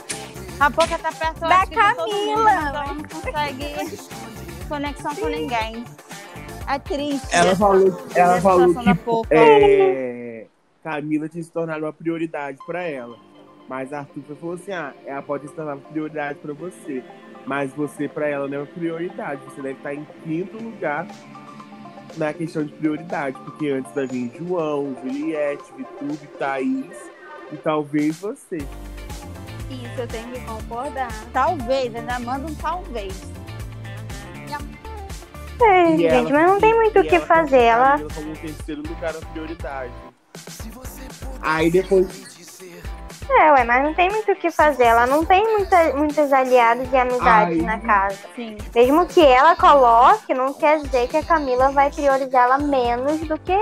A 0.60 0.70
Boca 0.70 0.98
tá 0.98 1.12
perto 1.12 1.40
Da 1.40 1.58
mundo, 1.60 1.74
Camila, 1.74 2.42
mas 2.42 2.66
ela 2.66 2.86
não 2.94 3.02
consegue 3.04 3.98
conexão 4.68 5.14
com 5.14 5.26
ninguém. 5.28 5.84
É 6.68 6.78
triste. 6.78 7.28
Ela 7.32 7.54
falou, 7.56 8.02
ela 8.14 8.40
falou 8.40 8.74
que 8.74 9.34
é, 9.34 10.46
Camila 10.82 11.28
tinha 11.28 11.42
se 11.42 11.50
tornado 11.50 11.84
uma 11.84 11.92
prioridade 11.92 12.58
pra 12.66 12.82
ela. 12.82 13.16
Mas 13.68 13.92
Arthur 13.92 14.22
foi- 14.26 14.36
falou 14.36 14.54
assim: 14.56 14.72
ah, 14.72 14.92
ela 15.06 15.22
pode 15.22 15.46
se 15.48 15.54
tornar 15.54 15.76
uma 15.76 15.88
prioridade 15.88 16.38
pra 16.40 16.52
você. 16.52 17.02
Mas 17.46 17.72
você, 17.72 18.08
pra 18.08 18.28
ela, 18.28 18.46
não 18.48 18.56
é 18.56 18.58
uma 18.60 18.66
prioridade. 18.66 19.40
Você 19.44 19.62
deve 19.62 19.78
estar 19.78 19.94
em 19.94 20.04
quinto 20.24 20.56
lugar 20.62 21.06
na 22.16 22.32
questão 22.32 22.64
de 22.64 22.72
prioridade. 22.72 23.38
Porque 23.44 23.68
antes 23.68 23.92
vai 23.94 24.06
vir 24.06 24.32
João, 24.38 24.96
Juliette, 25.02 25.64
Vitube, 25.76 26.26
Thaís 26.38 26.96
e 27.52 27.56
talvez 27.56 28.16
você. 28.18 28.56
Isso, 28.56 30.00
eu 30.00 30.08
tenho 30.08 30.28
que 30.32 30.40
concordar. 30.40 31.12
Talvez, 31.32 31.94
ainda 31.94 32.18
manda 32.20 32.50
um 32.50 32.54
talvez. 32.54 33.14
É, 35.60 35.84
E 35.92 35.96
gente, 35.96 36.06
ela- 36.06 36.30
mas 36.30 36.46
não 36.52 36.60
tem 36.60 36.72
muito 36.74 37.00
o 37.00 37.02
que 37.04 37.16
ela 37.16 37.26
fazer. 37.26 37.72
colocou 37.74 38.00
Ela 38.00 38.08
como 38.14 38.36
terceiro 38.36 38.82
lugar 38.82 39.12
na 39.12 39.20
prioridade. 39.20 39.92
Aí 41.42 41.70
depois 41.70 42.06
É, 43.30 43.52
ué, 43.52 43.64
mas 43.64 43.82
não 43.84 43.92
tem 43.94 44.08
muito 44.10 44.32
o 44.32 44.36
que 44.36 44.50
fazer. 44.50 44.84
Ela 44.84 45.06
não 45.06 45.24
tem 45.24 45.42
muita, 45.58 45.92
muitas 45.94 46.32
aliadas 46.32 46.88
e 46.90 46.96
amizades 46.96 47.58
Ai. 47.58 47.64
na 47.66 47.78
casa. 47.78 48.16
Sim. 48.34 48.56
Mesmo 48.74 49.06
que 49.06 49.20
ela 49.24 49.54
coloque, 49.54 50.32
não 50.34 50.54
quer 50.54 50.80
dizer 50.80 51.08
que 51.08 51.16
a 51.18 51.22
Camila 51.22 51.70
vai 51.70 51.90
priorizá-la 51.90 52.58
menos 52.58 53.20
do 53.20 53.38
que 53.38 53.52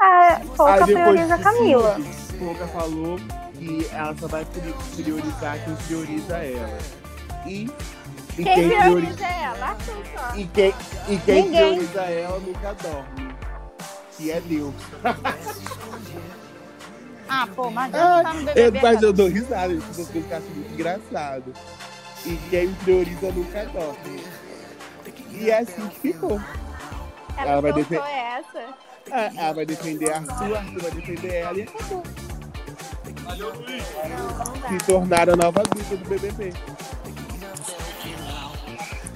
a 0.00 0.40
Pouca 0.56 0.84
prioriza 0.84 1.34
a 1.34 1.38
Camila. 1.38 1.94
tudo, 1.94 2.38
Pouca 2.38 2.66
falou 2.68 3.16
que 3.54 3.88
ela 3.92 4.14
só 4.18 4.26
vai 4.28 4.44
pri- 4.44 4.74
priorizar 5.02 5.58
quem 5.64 5.76
prioriza 5.76 6.36
ela. 6.38 6.78
E, 7.46 7.64
e 8.36 8.42
Quem 8.42 8.44
quem, 8.44 8.68
prioriza, 8.68 8.82
prioriza 9.16 9.26
ela? 9.26 9.66
Arthur 9.66 10.04
só. 10.16 10.36
e 10.36 10.44
quem, 10.46 10.74
e 11.08 11.16
quem 11.18 11.42
Ninguém. 11.44 11.74
prioriza 11.78 12.00
ela 12.02 12.38
nunca 12.40 12.74
dorme. 12.74 13.28
Que 14.16 14.32
é 14.32 14.40
Deus. 14.40 14.74
Ah, 17.28 17.46
pô, 17.54 17.70
mas 17.70 17.94
Ah, 17.94 18.22
tá 18.22 18.32
no 18.34 18.40
Eu, 18.40 18.54
BBB. 18.54 18.80
mas 18.82 18.94
cara. 18.94 19.06
eu 19.06 19.12
dou 19.12 19.28
risada, 19.28 19.72
essas 19.74 19.96
coisas 20.08 20.08
que 20.26 20.30
eu 20.30 20.36
acho 20.36 20.46
muito 20.48 20.72
engraçado. 20.72 21.52
E 22.24 22.36
quem 22.50 22.74
prioriza 22.74 23.32
nunca 23.32 23.64
dorme. 23.66 24.24
E 25.32 25.50
é 25.50 25.58
assim 25.60 25.86
que 25.88 26.00
ficou. 26.12 26.40
Ela, 27.36 27.50
Ela 27.52 27.60
vai 27.60 27.72
defender- 27.72 28.02
essa. 28.02 28.64
Ah, 29.12 29.30
Ela 29.36 29.52
vai 29.54 29.66
defender 29.66 30.12
Arthur, 30.12 30.56
Arthur 30.56 30.82
vai 30.82 30.90
defender 30.90 31.34
ela 31.34 31.58
e 31.58 31.62
acabou. 31.62 32.02
Não, 33.24 34.28
não 34.44 34.60
dá. 34.60 34.68
Se 34.68 34.78
tornaram 34.86 35.32
a 35.34 35.36
nova 35.36 35.62
dupla 35.62 35.96
do 35.96 36.08
BBB. 36.08 36.52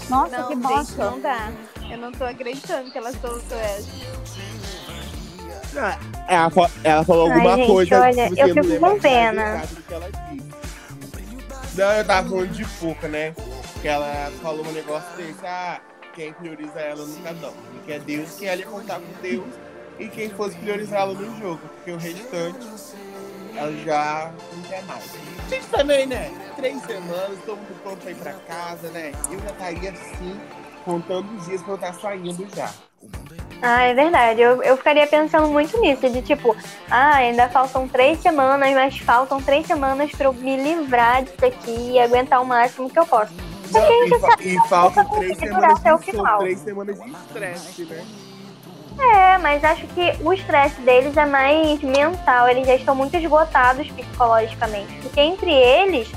Nossa, 0.09 0.39
Não, 0.39 0.49
que 0.49 0.55
gente, 0.55 0.63
bosta. 0.63 1.11
não 1.11 1.21
dá. 1.21 1.51
Eu 1.91 1.99
não 1.99 2.13
tô 2.13 2.25
acreditando 2.25 2.91
que 2.91 2.99
ela 2.99 3.13
soltou 3.13 3.59
essa. 3.59 3.89
Ah, 5.77 5.99
Ela, 6.29 6.51
fa- 6.51 6.70
ela 6.85 7.05
falou 7.05 7.27
Ai, 7.31 7.33
alguma 7.37 7.57
gente, 7.57 7.66
coisa. 7.66 8.01
olha, 8.01 8.29
eu 8.37 8.55
não 8.55 8.64
fico 8.64 8.81
com 8.81 8.99
pena. 9.01 9.62
Não, 11.75 11.93
eu 11.93 12.05
tava 12.05 12.29
falando 12.29 12.49
de 12.53 12.64
pouca, 12.79 13.09
né? 13.09 13.35
Que 13.81 13.89
ela 13.89 14.31
falou 14.43 14.66
um 14.66 14.73
negócio 14.73 15.09
desse. 15.16 15.45
Ah, 15.45 15.81
quem 16.14 16.33
prioriza 16.35 16.79
ela 16.79 17.05
nunca 17.07 17.33
dorme. 17.35 17.57
Que 17.87 17.93
é 17.93 17.99
Deus, 17.99 18.31
que 18.35 18.47
ela 18.47 18.61
ia 18.61 18.66
contar 18.66 19.01
com 19.01 19.23
Deus. 19.23 19.47
E 19.99 20.09
quem 20.09 20.29
fosse 20.31 20.57
priorizar 20.57 21.01
ela 21.03 21.14
no 21.14 21.39
jogo. 21.41 21.61
Porque 21.77 21.91
o 21.93 21.97
restante, 21.97 22.59
ela 23.57 23.73
já 23.85 24.31
não 24.55 24.62
quer 24.64 24.83
mais. 24.85 25.05
Gente, 25.49 25.66
também, 25.66 26.07
né? 26.07 26.31
Três 26.57 26.83
semanas, 26.83 27.39
todo 27.47 27.57
mundo 27.57 27.83
pronto 27.83 27.99
pra 28.03 28.11
ir 28.11 28.14
pra 28.16 28.33
casa, 28.35 28.89
né? 28.89 29.12
Eu 29.31 29.39
já 29.41 29.47
estaria 29.51 29.91
assim, 29.93 30.41
contando 30.85 31.35
os 31.39 31.47
dias 31.47 31.62
pra 31.62 31.73
eu 31.73 31.75
estar 31.77 31.95
saindo 31.95 32.47
já. 32.55 32.70
Ah, 33.63 33.83
é 33.85 33.95
verdade. 33.95 34.41
Eu, 34.41 34.61
eu 34.63 34.77
ficaria 34.77 35.07
pensando 35.07 35.47
muito 35.49 35.79
nisso, 35.81 36.11
de 36.11 36.21
tipo, 36.21 36.57
ah, 36.91 37.15
ainda 37.17 37.49
faltam 37.49 37.87
três 37.87 38.19
semanas, 38.21 38.75
mas 38.75 38.99
faltam 38.99 39.41
três 39.41 39.67
semanas 39.67 40.11
pra 40.11 40.27
eu 40.27 40.33
me 40.33 40.57
livrar 40.57 41.23
disso 41.23 41.45
aqui 41.47 41.93
e 41.93 42.01
aguentar 42.01 42.43
o 42.43 42.45
máximo 42.47 42.91
que 42.91 42.99
eu 42.99 43.07
posso. 43.07 43.33
Gente 43.71 44.15
E, 44.15 44.19
fa- 44.21 44.31
sabe 44.31 44.55
e 44.57 44.69
faltam 44.69 45.05
três 45.11 45.39
semanas, 45.39 45.79
até 45.79 45.95
o 45.95 45.99
final. 45.99 46.39
três 46.41 46.59
semanas 46.61 47.01
de 47.01 47.11
estresse, 47.11 47.85
né? 47.85 48.05
É, 48.99 49.39
mas 49.39 49.65
acho 49.65 49.87
que 49.89 50.13
o 50.23 50.33
estresse 50.33 50.81
deles 50.83 51.17
é 51.17 51.25
mais 51.25 51.81
mental. 51.83 52.49
Eles 52.49 52.67
já 52.67 52.75
estão 52.75 52.95
muito 52.95 53.17
esgotados 53.17 53.89
psicologicamente. 53.91 54.93
Porque 55.01 55.21
entre 55.21 55.51
eles, 55.51 56.11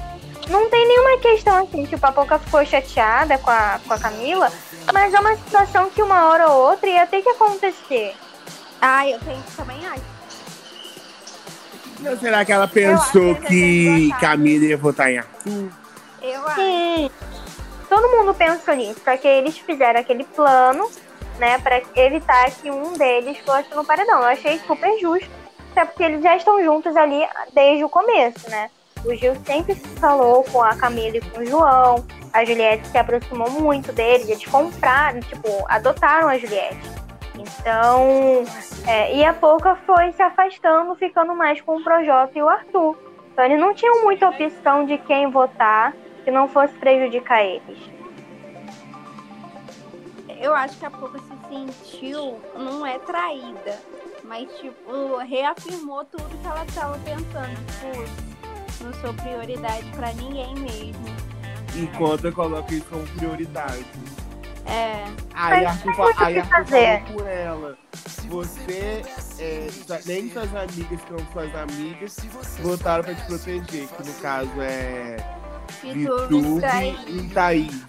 não 0.50 0.70
tem 0.70 0.86
nenhuma 0.86 1.18
questão 1.20 1.64
assim. 1.64 1.86
Tipo, 1.86 2.06
a 2.06 2.12
Pouca 2.12 2.38
ficou 2.38 2.66
chateada 2.66 3.38
com 3.38 3.50
a, 3.50 3.80
com 3.88 3.93
a 3.93 3.98
Camila. 4.00 4.52
Mas 4.93 5.13
é 5.13 5.19
uma 5.19 5.36
situação 5.36 5.89
que 5.89 6.01
uma 6.01 6.29
hora 6.29 6.49
ou 6.49 6.69
outra 6.69 6.89
ia 6.89 7.07
ter 7.07 7.21
que 7.21 7.29
acontecer. 7.29 8.15
Ah, 8.81 9.07
eu 9.07 9.19
tenho, 9.19 9.43
também 9.55 9.86
acho. 9.88 10.15
Não, 11.99 12.17
será 12.17 12.45
que 12.45 12.51
ela 12.51 12.67
pensou 12.67 13.36
que 13.36 13.47
que 13.47 14.19
Camila 14.19 14.65
ia 14.65 14.77
votar 14.77 15.11
em 15.11 15.17
Arthur? 15.17 15.69
Eu 16.21 16.47
acho. 16.47 16.55
Sim. 16.55 17.11
Todo 17.89 18.09
mundo 18.09 18.33
pensou 18.33 18.75
nisso. 18.75 19.01
Só 19.03 19.15
que 19.17 19.27
eles 19.27 19.57
fizeram 19.57 19.99
aquele 19.99 20.23
plano, 20.23 20.89
né? 21.39 21.57
Pra 21.59 21.81
evitar 21.95 22.51
que 22.51 22.69
um 22.69 22.93
deles 22.93 23.38
fosse 23.45 23.73
no 23.73 23.86
paredão. 23.86 24.19
Eu 24.19 24.27
achei 24.27 24.59
super 24.67 24.99
justo. 24.99 25.29
Até 25.71 25.86
porque 25.86 26.03
eles 26.03 26.21
já 26.21 26.36
estão 26.36 26.63
juntos 26.63 26.95
ali 26.95 27.25
desde 27.53 27.83
o 27.83 27.89
começo, 27.89 28.49
né? 28.49 28.69
O 29.06 29.14
Gil 29.14 29.36
sempre 29.45 29.76
se 29.76 29.88
falou 29.99 30.43
com 30.45 30.62
a 30.62 30.76
Camila 30.76 31.18
e 31.18 31.22
com 31.22 31.39
o 31.39 31.45
João. 31.45 32.06
A 32.34 32.43
Juliette 32.43 32.88
se 32.88 32.97
aproximou 32.97 33.49
muito 33.51 33.93
deles. 33.93 34.28
Eles 34.28 34.45
compraram, 34.45 35.20
tipo, 35.20 35.47
adotaram 35.68 36.28
a 36.28 36.38
Juliette. 36.38 36.89
Então, 37.38 38.43
é, 38.88 39.16
e 39.16 39.24
a 39.24 39.34
Pouca 39.34 39.76
foi 39.86 40.12
se 40.14 40.22
afastando, 40.22 40.95
ficando 40.95 41.36
mais 41.36 41.62
com 41.62 41.78
o 41.78 41.84
Projota 41.84 42.32
e 42.38 42.41
o 42.41 42.49
Arthur. 42.49 42.97
Então 43.32 43.45
eles 43.45 43.60
não 43.60 43.74
tinham 43.74 44.03
muita 44.03 44.30
opção 44.30 44.86
de 44.86 44.97
quem 44.99 45.30
votar 45.30 45.93
que 46.24 46.32
não 46.32 46.47
fosse 46.47 46.74
prejudicar 46.76 47.43
eles. 47.43 47.78
Eu 50.39 50.53
acho 50.53 50.78
que 50.78 50.86
a 50.86 50.89
Pouca 50.89 51.20
se 51.20 51.36
sentiu, 51.47 52.39
não 52.58 52.86
é 52.86 52.97
traída, 52.99 53.80
Mas, 54.24 54.49
tipo, 54.58 55.18
reafirmou 55.18 56.03
tudo 56.06 56.38
que 56.41 56.47
ela 56.47 56.66
tava 56.74 56.97
pensando. 56.99 57.56
Tipo, 57.80 58.34
não 58.86 58.93
sou 59.01 59.13
prioridade 59.13 59.83
pra 59.95 60.13
ninguém 60.13 60.53
mesmo. 60.55 61.05
Enquanto 61.75 62.25
eu 62.25 62.33
coloco 62.33 62.73
isso 62.73 62.86
como 62.89 63.03
prioridade. 63.07 63.86
É. 64.65 65.03
Aí 65.33 65.65
Arthur, 65.65 65.93
fa- 65.93 66.25
aí 66.25 66.39
o 66.39 66.43
que 66.47 66.53
Arthur 66.53 66.65
fazer. 66.65 67.01
falou 67.03 67.13
por 67.19 67.27
ela. 67.27 67.77
Você, 68.29 69.01
é, 69.39 69.67
nem 70.05 70.31
suas 70.31 70.55
amigas 70.55 71.01
que 71.01 71.07
são 71.07 71.17
suas 71.33 71.55
amigas 71.55 72.17
votaram 72.61 73.03
pra 73.03 73.13
te 73.13 73.21
proteger, 73.25 73.88
que 73.88 74.03
no 74.07 74.13
caso 74.15 74.49
é 74.61 75.17
Vitube 75.83 76.41
Vitube 76.41 76.97
e 77.07 77.29
Thaís. 77.29 77.81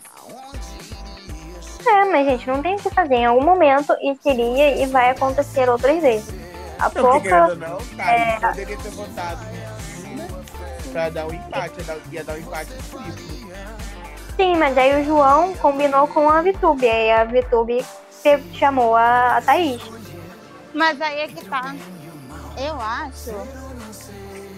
É, 1.89 2.05
mas 2.11 2.27
gente, 2.27 2.47
não 2.49 2.61
tem 2.63 2.75
o 2.75 2.79
que 2.79 2.91
fazer. 2.91 3.15
Em 3.15 3.27
algum 3.27 3.45
momento 3.45 3.95
isso 4.03 4.29
iria 4.29 4.83
e 4.83 4.87
vai 4.87 5.11
acontecer 5.11 5.69
outras 5.69 6.03
vezes. 6.03 6.35
A 6.79 6.91
pouca. 6.91 7.55
não, 7.55 7.79
Thaís 7.97 8.43
é. 8.43 8.49
poderia 8.49 8.77
ter 8.77 8.91
votado 8.91 9.47
Vilma 9.47 9.66
pra 10.97 11.11
dar 11.11 11.27
um 11.27 11.33
empate, 11.35 11.75
ia 11.79 11.85
dar, 11.85 11.97
ia 12.11 12.25
dar 12.25 12.33
um 12.33 12.39
empate 12.39 12.71
triplo. 12.73 13.53
Sim, 14.35 14.57
mas 14.57 14.79
aí 14.79 15.03
o 15.03 15.05
João 15.05 15.53
combinou 15.57 16.09
com 16.09 16.27
a 16.31 16.41
Vitube. 16.41 16.89
Aí 16.89 17.11
a 17.11 17.23
Vitube 17.25 17.85
te- 18.23 18.43
chamou 18.55 18.97
a, 18.97 19.37
a 19.37 19.43
Thaís. 19.43 19.83
Mas 20.73 20.99
aí 21.03 21.21
é 21.21 21.29
que 21.29 21.45
tá. 21.45 21.75
Eu 22.57 22.81
acho 22.81 23.31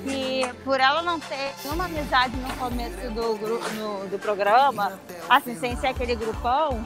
que 0.05 0.49
por 0.63 0.79
ela 0.79 1.03
não 1.03 1.19
ter 1.19 1.53
nenhuma 1.65 1.87
amizade 1.87 2.37
no 2.37 2.55
começo 2.55 3.11
do, 3.11 3.35
no- 3.75 4.07
do 4.09 4.19
programa, 4.21 4.93
assim, 5.29 5.59
sem 5.59 5.77
ser 5.77 5.89
aquele 5.89 6.15
grupão, 6.15 6.85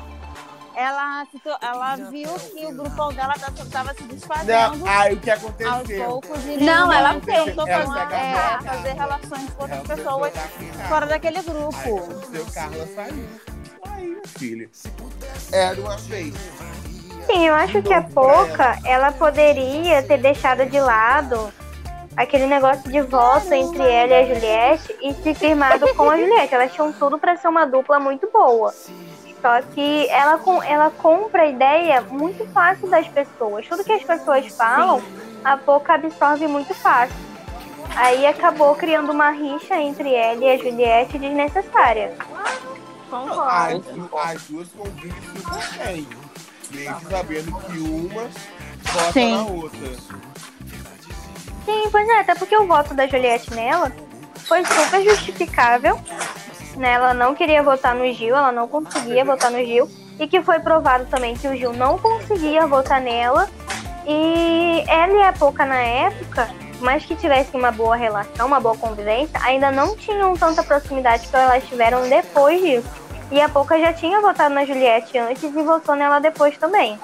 ela, 0.74 1.26
ela 1.60 1.96
viu 2.10 2.28
que 2.34 2.66
o 2.66 2.72
grupão 2.72 3.12
dela 3.12 3.34
estava 3.36 3.94
se 3.94 4.02
desfazendo 4.04 4.78
Não, 4.78 4.86
aí 4.88 5.14
o 5.14 5.20
que 5.20 5.30
aos 5.30 5.40
aconteceu? 5.44 6.04
poucos. 6.04 6.44
E 6.46 6.56
Não, 6.58 6.92
ela 6.92 7.20
tentou 7.20 7.66
ela 7.66 7.86
fazer, 7.86 8.14
é, 8.14 8.62
fazer 8.62 8.92
relações 8.92 9.50
com 9.54 9.62
outras 9.62 9.82
pessoas 9.82 10.32
fora 10.88 11.06
daquele 11.06 11.38
Aí 11.38 11.44
grupo. 11.44 11.98
aconteceu, 11.98 12.46
Carla 12.52 12.86
saiu. 12.94 13.28
Aí, 13.86 14.06
meu 14.06 14.22
filho. 14.26 14.70
Era 15.52 15.80
uma 15.80 15.96
vez. 15.98 16.34
Sim, 17.26 17.46
eu 17.46 17.54
acho 17.54 17.82
que 17.82 17.92
a 17.94 18.02
Pouca, 18.02 18.78
ela 18.84 19.12
poderia 19.12 20.02
ter 20.02 20.18
deixado 20.18 20.66
de 20.66 20.80
lado 20.80 21.52
aquele 22.16 22.46
negócio 22.46 22.90
de 22.90 23.00
voto 23.00 23.52
entre 23.54 23.82
ela 23.82 24.12
e 24.12 24.14
a 24.14 24.34
Juliette 24.34 24.96
e 25.00 25.14
se 25.14 25.34
firmado 25.34 25.94
com 25.94 26.10
a 26.10 26.18
Juliette. 26.18 26.54
Elas 26.54 26.72
tinham 26.72 26.92
tudo 26.92 27.18
pra 27.18 27.36
ser 27.36 27.48
uma 27.48 27.64
dupla 27.64 28.00
muito 28.00 28.28
boa. 28.32 28.74
Só 29.42 29.60
que 29.74 30.08
ela, 30.08 30.38
com- 30.38 30.62
ela 30.62 30.88
compra 30.90 31.42
a 31.42 31.46
ideia 31.46 32.00
muito 32.02 32.46
fácil 32.52 32.88
das 32.88 33.06
pessoas. 33.08 33.66
Tudo 33.66 33.82
que 33.82 33.92
as 33.92 34.04
pessoas 34.04 34.46
falam, 34.54 35.02
a 35.44 35.56
Pouca 35.56 35.94
absorve 35.94 36.46
muito 36.46 36.72
fácil. 36.74 37.16
Aí 37.96 38.24
acabou 38.24 38.74
criando 38.76 39.10
uma 39.10 39.30
rixa 39.30 39.74
entre 39.74 40.14
ela 40.14 40.42
e 40.44 40.50
a 40.52 40.56
Juliette 40.56 41.18
desnecessária. 41.18 42.14
Concordo. 43.10 43.44
As, 43.50 43.82
du- 43.82 44.10
as 44.18 44.42
duas 44.44 44.68
convivem 44.68 45.22
super 45.34 45.84
bem. 45.84 46.06
Mesmo 46.70 47.00
sabendo 47.10 47.52
que 47.58 47.78
uma 47.78 48.22
vota 48.92 49.12
Sim. 49.12 49.34
na 49.36 49.42
outra. 49.44 49.88
Sim, 51.64 51.88
pois 51.90 52.08
é, 52.08 52.20
até 52.20 52.34
porque 52.34 52.56
o 52.56 52.66
voto 52.66 52.94
da 52.94 53.06
Juliette 53.06 53.52
nela 53.52 53.92
foi 54.46 54.64
super 54.64 55.02
justificável. 55.04 56.00
Né? 56.76 56.92
Ela 56.92 57.14
não 57.14 57.34
queria 57.34 57.62
votar 57.62 57.94
no 57.94 58.10
Gil, 58.12 58.34
ela 58.34 58.52
não 58.52 58.66
conseguia 58.68 59.24
votar 59.24 59.50
no 59.50 59.58
Gil. 59.58 59.88
E 60.18 60.26
que 60.26 60.42
foi 60.42 60.60
provado 60.60 61.06
também 61.06 61.34
que 61.34 61.48
o 61.48 61.56
Gil 61.56 61.72
não 61.72 61.98
conseguia 61.98 62.66
votar 62.66 63.00
nela. 63.00 63.48
E 64.06 64.84
ela 64.88 65.12
e 65.12 65.22
a 65.22 65.32
Pouca 65.32 65.64
na 65.64 65.80
época, 65.80 66.48
mais 66.80 67.04
que 67.04 67.14
tivessem 67.14 67.58
uma 67.58 67.70
boa 67.70 67.96
relação, 67.96 68.46
uma 68.46 68.60
boa 68.60 68.76
convivência, 68.76 69.38
ainda 69.42 69.70
não 69.70 69.96
tinham 69.96 70.36
tanta 70.36 70.62
proximidade 70.62 71.28
que 71.28 71.36
elas 71.36 71.64
tiveram 71.64 72.08
depois 72.08 72.60
disso. 72.60 73.02
E 73.30 73.40
a 73.40 73.48
Pouca 73.48 73.78
já 73.78 73.92
tinha 73.92 74.20
votado 74.20 74.54
na 74.54 74.64
Juliette 74.64 75.16
antes 75.16 75.42
e 75.42 75.48
votou 75.48 75.94
nela 75.94 76.18
depois 76.18 76.56
também. 76.58 76.98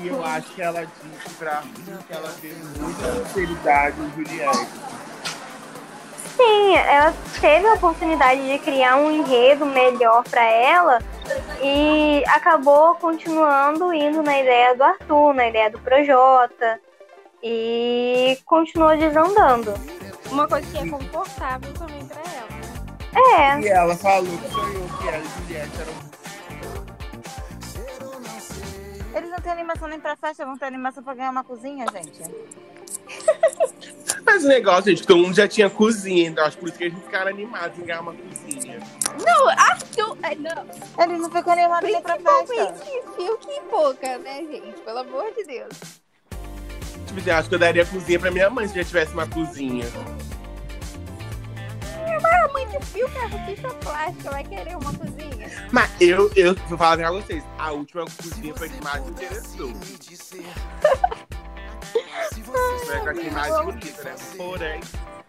E 0.00 0.08
eu 0.08 0.24
acho 0.24 0.52
que 0.54 0.60
ela 0.60 0.84
disse 0.84 1.34
pra 1.38 1.62
mim 1.62 1.98
que 2.08 2.12
ela 2.12 2.28
teve 2.40 2.60
muita 2.80 3.12
sinceridade 3.12 4.00
em 4.00 4.10
Juliette. 4.10 4.66
Sim, 6.36 6.74
ela 6.76 7.12
teve 7.40 7.66
a 7.66 7.74
oportunidade 7.74 8.48
de 8.50 8.58
criar 8.58 8.96
um 8.96 9.10
enredo 9.10 9.66
melhor 9.66 10.24
pra 10.24 10.42
ela 10.44 10.98
e 11.62 12.24
acabou 12.28 12.94
continuando 12.96 13.92
indo 13.92 14.22
na 14.22 14.38
ideia 14.40 14.74
do 14.74 14.82
Arthur, 14.82 15.34
na 15.34 15.48
ideia 15.48 15.70
do 15.70 15.78
Projota 15.80 16.80
e 17.42 18.38
continuou 18.46 18.96
desandando. 18.96 19.74
Uma 20.30 20.48
coisa 20.48 20.66
que 20.70 20.78
é 20.78 20.88
confortável 20.90 21.72
também 21.74 22.04
pra 22.06 22.20
ela. 22.20 22.48
né? 23.36 23.58
É, 23.58 23.60
E 23.60 23.68
ela 23.68 23.94
falou 23.94 24.24
que 24.38 24.48
sonhou 24.50 24.88
que 25.00 25.08
ela 25.08 25.18
e 25.18 25.28
Juliette 25.42 25.80
eram. 25.80 26.12
Eles 29.14 29.30
não 29.30 29.38
têm 29.40 29.52
animação 29.52 29.88
nem 29.88 30.00
pra 30.00 30.16
festa, 30.16 30.46
vão 30.46 30.56
ter 30.56 30.64
animação 30.64 31.02
pra 31.02 31.12
ganhar 31.12 31.30
uma 31.30 31.44
cozinha, 31.44 31.84
gente. 31.92 32.22
Mas 34.24 34.44
o 34.44 34.48
negócio, 34.48 34.90
gente, 34.90 35.06
todo 35.06 35.18
mundo 35.22 35.34
já 35.34 35.46
tinha 35.48 35.68
cozinha, 35.68 36.28
então 36.28 36.44
acho 36.44 36.56
por 36.56 36.68
isso 36.68 36.78
que 36.78 36.84
eles 36.84 36.98
ficaram 37.02 37.30
animados 37.30 37.78
em 37.78 37.82
ganhar 37.84 38.00
uma 38.00 38.14
cozinha. 38.14 38.78
Não, 39.24 39.48
Arthur. 39.48 40.16
é, 40.22 40.34
Não, 40.36 41.04
Eles 41.04 41.18
não 41.20 41.30
ficam 41.30 41.52
animados 41.52 41.90
nem 41.90 42.00
pra 42.02 42.14
festa. 42.16 42.32
principalmente 42.44 43.16
Fiuk 43.16 43.46
e 43.50 43.60
Pouca, 43.68 44.18
né, 44.18 44.36
gente? 44.50 44.80
Pelo 44.80 44.98
amor 44.98 45.32
de 45.34 45.44
Deus. 45.44 45.76
Tipo 47.06 47.20
assim, 47.20 47.30
acho 47.30 47.48
que 47.48 47.54
eu 47.54 47.58
daria 47.58 47.84
cozinha 47.84 48.18
pra 48.18 48.30
minha 48.30 48.48
mãe 48.48 48.66
se 48.68 48.74
já 48.74 48.84
tivesse 48.84 49.12
uma 49.12 49.26
cozinha. 49.26 49.84
A 52.24 52.48
mãe 52.52 52.66
de 52.68 52.86
Fiuk 52.86 53.16
é 53.18 53.24
artista 53.24 53.68
plástica, 53.74 54.30
vai 54.30 54.44
querer 54.44 54.76
uma 54.76 54.92
cozinha. 54.94 55.50
Mas 55.70 55.90
eu, 56.00 56.30
eu 56.36 56.54
vou 56.68 56.78
falar 56.78 56.96
pra 56.96 57.10
vocês, 57.12 57.42
a 57.58 57.72
última 57.72 58.04
cozinha 58.04 58.54
foi 58.54 58.68
a 58.68 58.70
que 58.70 58.84
mais 58.84 59.04
me 59.04 59.10
interessou. 59.10 59.72
Eu 62.88 63.08
achei 63.10 63.30
mais 63.30 63.64
bonita, 63.64 64.02
né? 64.04 64.14
Porém, 64.36 64.80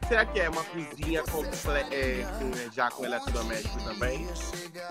será 0.07 0.25
que 0.25 0.39
é 0.39 0.49
uma 0.49 0.63
cozinha 0.63 1.19
é, 1.19 1.23
com- 2.39 2.71
já 2.71 2.89
com 2.91 3.05
eletrodoméstico 3.05 3.79
também? 3.83 4.27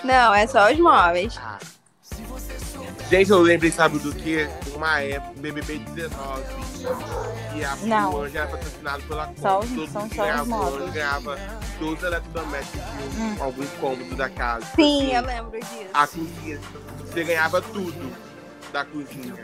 Não, 0.05 0.35
é 0.35 0.47
só 0.47 0.71
os 0.73 0.79
móveis. 0.79 1.39
Ah. 1.39 1.59
Gente, 3.09 3.31
eu 3.31 3.41
lembrei, 3.41 3.71
sabe 3.71 3.99
do 3.99 4.15
que? 4.15 4.49
Uma 4.75 5.01
época, 5.01 5.33
BBB 5.41 5.79
19, 5.79 6.43
e 7.55 7.65
a 7.65 7.75
Anjo 7.75 8.37
era 8.37 8.47
patrocinado 8.49 9.03
pela. 9.05 9.31
Só 9.41 9.61
são 9.63 10.09
só 10.11 10.41
os 10.43 10.49
móveis. 10.49 10.93
Ganhava 10.93 11.39
todos 11.79 11.99
os 11.99 12.03
eletrodomésticos 12.05 12.81
de 13.15 13.21
um- 13.21 13.43
algum 13.43 13.67
cômodo 13.81 14.15
da 14.17 14.29
casa. 14.31 14.67
Sim, 14.75 15.15
Assim, 15.15 15.15
eu 15.17 15.23
lembro 15.27 15.61
disso. 15.61 15.87
A 15.93 16.07
cozinha, 16.07 16.61
você 17.01 17.25
ganhava 17.25 17.61
tudo 17.63 18.13
da 18.73 18.85
cozinha. 18.85 19.35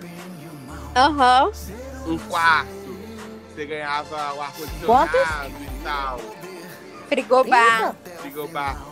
Aham. 0.97 1.51
Um 2.09 2.19
quarto, 2.19 2.71
você 3.55 3.67
ganhava 3.67 4.35
o 4.35 4.41
ar-condicionado 4.41 5.51
e 5.51 5.83
tal. 5.85 6.19
Frigobar. 7.09 7.95
Frigobar. 8.21 8.83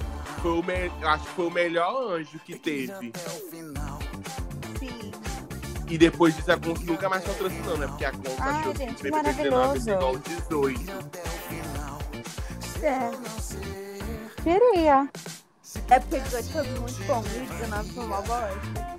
Foi 0.43 0.51
o 0.53 0.63
me... 0.63 0.93
eu 1.01 1.09
Acho 1.09 1.25
que 1.25 1.31
foi 1.31 1.47
o 1.47 1.51
melhor 1.51 2.13
anjo 2.13 2.39
que 2.45 2.59
teve. 2.59 3.13
Sim. 3.49 5.13
E 5.89 5.97
depois 5.97 6.35
disso 6.37 6.51
a 6.53 6.57
Conta 6.59 6.81
nunca 6.83 7.09
mais 7.09 7.25
patrocinou, 7.25 7.79
né? 7.79 7.87
Porque 7.87 8.05
a 8.05 8.13
Conta 8.13 8.35
Ai, 8.41 8.61
achou 8.61 8.75
gente, 8.75 8.95
que 8.97 9.03
que 9.03 9.11
BBB 9.11 9.33
19 9.45 9.75
ia 9.79 9.81
ser 9.81 9.91
maravilhoso. 9.91 9.91
igual 9.91 10.15
o 10.15 10.19
18. 10.19 10.81
É. 12.83 13.11
Queria. 14.43 15.09
É 15.91 16.01
porque 16.01 16.21
18 16.21 16.49
foi 16.51 16.63
muito 16.81 17.05
bom, 17.05 17.25
e 17.35 17.47
19 17.47 17.93
foi 17.93 18.05
uma 18.05 18.21
bosta. 18.23 18.97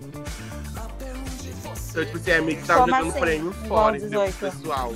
Então, 1.98 2.06
tipo 2.06 2.18
assim, 2.18 2.32
a 2.32 2.38
amiga 2.38 2.62
tava 2.64 2.80
Como 2.82 2.92
jogando 2.92 3.10
assim? 3.10 3.20
prêmio 3.20 3.54
fora, 3.68 3.98
entendeu? 3.98 4.22
pro 4.22 4.32
18? 4.32 4.56
pessoal. 4.62 4.94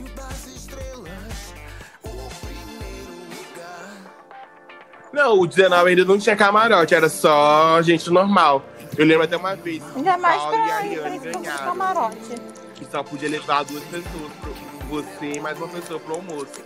Não, 5.11 5.39
o 5.39 5.47
19 5.47 5.89
ainda 5.89 6.05
não 6.05 6.17
tinha 6.19 6.35
camarote, 6.35 6.93
era 6.93 7.09
só 7.09 7.81
gente 7.81 8.09
normal. 8.11 8.63
Eu 8.95 9.05
lembro 9.05 9.23
até 9.23 9.35
uma 9.35 9.55
vez 9.55 9.83
que 9.83 9.97
Ainda 9.97 10.17
mais 10.17 10.41
Paulo 10.41 10.57
e 10.57 10.59
a 10.59 10.65
pra 10.65 10.75
Ariane 10.75 11.19
pra 11.19 11.31
ganharam. 11.31 11.65
camarote. 11.65 12.35
que 12.75 12.85
só 12.85 13.03
podia 13.03 13.29
levar 13.29 13.63
duas 13.63 13.83
pessoas, 13.85 14.31
pro, 14.39 14.53
você 14.89 15.31
e 15.33 15.39
mais 15.39 15.57
uma 15.57 15.67
pessoa 15.69 15.99
pro 15.99 16.15
almoço. 16.15 16.61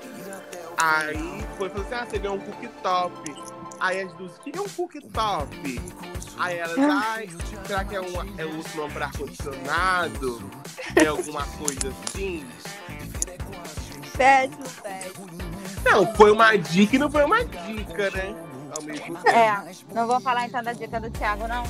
Aí 0.78 1.46
foi 1.58 1.70
falou 1.70 1.86
assim: 1.86 1.96
ah, 1.96 2.06
você 2.10 2.20
ganhou 2.20 2.36
um 2.36 2.40
cooktop. 2.40 3.36
Aí 3.80 4.02
as 4.02 4.14
duas, 4.14 4.32
o 4.38 4.40
que 4.40 4.58
é 4.58 4.62
um 4.62 4.70
cooktop? 4.70 5.82
Aí 6.38 6.58
elas, 6.58 6.78
ai, 6.78 7.30
será 7.66 7.84
que 7.84 7.96
é, 7.96 8.02
um, 8.02 8.40
é 8.40 8.46
outro 8.46 8.78
nome 8.78 8.94
pra 8.94 9.06
ar-condicionado? 9.06 10.52
É 10.96 11.08
alguma 11.08 11.46
coisa 11.46 11.94
assim? 12.08 12.46
Péssimo, 14.18 14.64
péssimo. 14.82 15.28
Não, 15.84 16.16
foi 16.16 16.32
uma 16.32 16.56
dica 16.58 16.96
e 16.96 17.00
não 17.00 17.12
foi 17.12 17.24
uma 17.24 17.44
dica, 17.44 18.10
né? 18.12 18.36
Ao 18.76 18.82
mesmo 18.82 19.16
tempo. 19.18 19.30
É, 19.30 19.72
não 19.94 20.08
vou 20.08 20.20
falar 20.20 20.46
então 20.46 20.64
da 20.64 20.74
dica 20.74 21.00
do 21.00 21.10
Thiago, 21.12 21.48
não. 21.48 21.64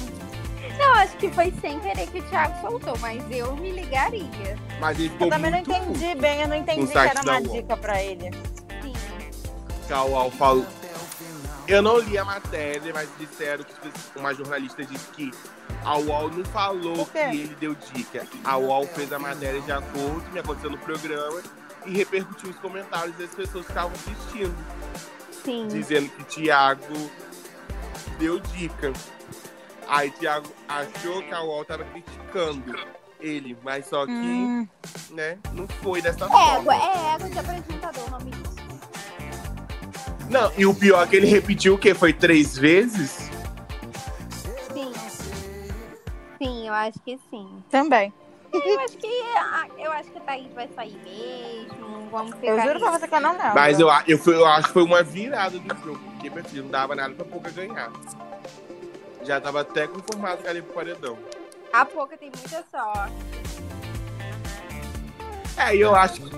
Eu 0.80 0.92
acho 0.94 1.16
que 1.18 1.30
foi 1.30 1.54
sem 1.62 1.80
querer 1.80 2.08
que 2.08 2.20
o 2.20 2.24
Thiago 2.24 2.60
soltou, 2.62 2.98
mas 3.00 3.24
eu 3.32 3.56
me 3.56 3.72
ligaria. 3.72 4.58
Mas 4.80 5.00
ele 5.00 5.10
ficou 5.10 5.28
Eu 5.28 5.32
também 5.32 5.52
não 5.52 5.60
entendi 5.60 6.16
bem, 6.16 6.42
eu 6.42 6.48
não 6.48 6.56
entendi 6.56 6.92
que 6.92 6.98
era 6.98 7.22
uma 7.22 7.42
dica 7.42 7.78
pra 7.78 8.02
ele. 8.02 8.32
Sim. 8.82 8.94
UOL 9.94 10.32
falou. 10.32 10.66
Eu 11.68 11.82
não 11.82 11.98
li 12.00 12.18
a 12.18 12.24
matéria, 12.26 12.94
mas 12.94 13.10
disseram 13.18 13.64
que 13.64 14.20
uma 14.20 14.34
jornalista 14.34 14.84
disse 14.86 15.08
que 15.12 15.32
a 15.84 15.98
UOL 15.98 16.30
não 16.30 16.46
falou 16.46 17.06
que 17.08 17.18
ele 17.18 17.56
deu 17.60 17.76
dica. 17.94 18.26
A 18.44 18.58
UOL 18.58 18.86
fez 18.88 19.12
a 19.12 19.18
matéria 19.20 19.60
de 19.62 19.72
acordo 19.72 20.22
com 20.22 20.30
o 20.30 20.32
que 20.32 20.40
aconteceu 20.40 20.70
no 20.70 20.78
programa 20.78 21.42
e 21.86 21.92
repercutiu 21.92 22.50
os 22.50 22.56
comentários 22.58 23.16
das 23.18 23.30
pessoas 23.32 23.66
que 23.66 23.72
estavam 23.72 23.92
assistindo, 23.94 24.56
Sim. 25.44 25.68
dizendo 25.68 26.10
que 26.10 26.24
Thiago 26.26 27.10
deu 28.20 28.40
dica. 28.40 28.94
Aí 29.88 30.10
Thiago 30.12 30.48
achou 30.68 31.22
que 31.24 31.32
a 31.34 31.42
UOL 31.44 31.62
estava 31.64 31.84
criticando 31.86 32.76
ele, 33.20 33.58
mas 33.64 33.88
só 33.88 34.06
que, 34.06 34.12
Hum, 34.12 34.68
né, 35.12 35.38
não 35.54 35.68
foi 35.82 36.02
dessa 36.02 36.26
Ego, 36.26 36.34
forma. 36.34 36.76
é 36.76 37.16
ego 37.16 37.30
de 37.30 37.40
apresentador, 37.40 38.10
nome. 38.12 38.32
Não, 40.30 40.52
e 40.58 40.66
o 40.66 40.74
pior 40.74 41.04
é 41.04 41.08
que 41.08 41.16
ele 41.16 41.28
repetiu 41.28 41.76
o 41.76 41.78
quê? 41.78 41.94
Foi 41.94 42.12
três 42.14 42.58
vezes? 42.58 43.30
Sim. 44.74 44.92
Sim, 46.42 46.68
eu 46.68 46.74
acho 46.74 47.00
que 47.00 47.20
sim. 47.30 47.64
também. 47.70 48.12
Eu 48.54 48.80
acho 48.80 48.98
que 48.98 49.08
a, 49.38 49.68
eu 49.78 49.92
acho 49.92 50.10
que 50.12 50.18
a 50.18 50.22
Thaís 50.22 50.54
vai 50.54 50.70
sair 50.74 50.98
mesmo. 51.04 52.08
Vamos 52.10 52.36
ficar. 52.36 52.48
Eu 52.48 52.62
juro 52.62 52.80
pra 52.80 52.92
você 52.92 53.08
que 53.08 53.16
eu 53.16 53.20
não 53.20 53.32
lembro. 53.34 53.54
Mas 53.54 53.80
eu, 53.80 53.90
eu, 54.08 54.18
fui- 54.18 54.36
eu 54.36 54.46
acho 54.46 54.68
que 54.68 54.74
foi 54.74 54.84
uma 54.84 55.04
virada 55.04 55.60
do 55.60 55.76
jogo, 55.84 56.00
porque, 56.12 56.30
meu 56.30 56.44
filho, 56.44 56.64
não 56.64 56.72
dava 56.72 56.96
nada 56.96 57.14
pra 57.14 57.26
Pouca 57.26 57.52
ganhar. 57.52 57.92
Já 59.24 59.42
tava 59.42 59.62
até 59.62 59.88
conformado 59.88 60.42
que 60.42 60.48
ela 60.48 60.56
ia 60.58 60.64
pro 60.64 60.74
paredão. 60.74 61.18
A 61.74 61.84
Pouca 61.84 62.18
tem 62.18 62.32
muita 62.34 62.64
sorte. 62.72 63.14
É, 65.58 65.76
e 65.76 65.82
eu 65.82 65.94
acho 65.94 66.22
que. 66.22 66.32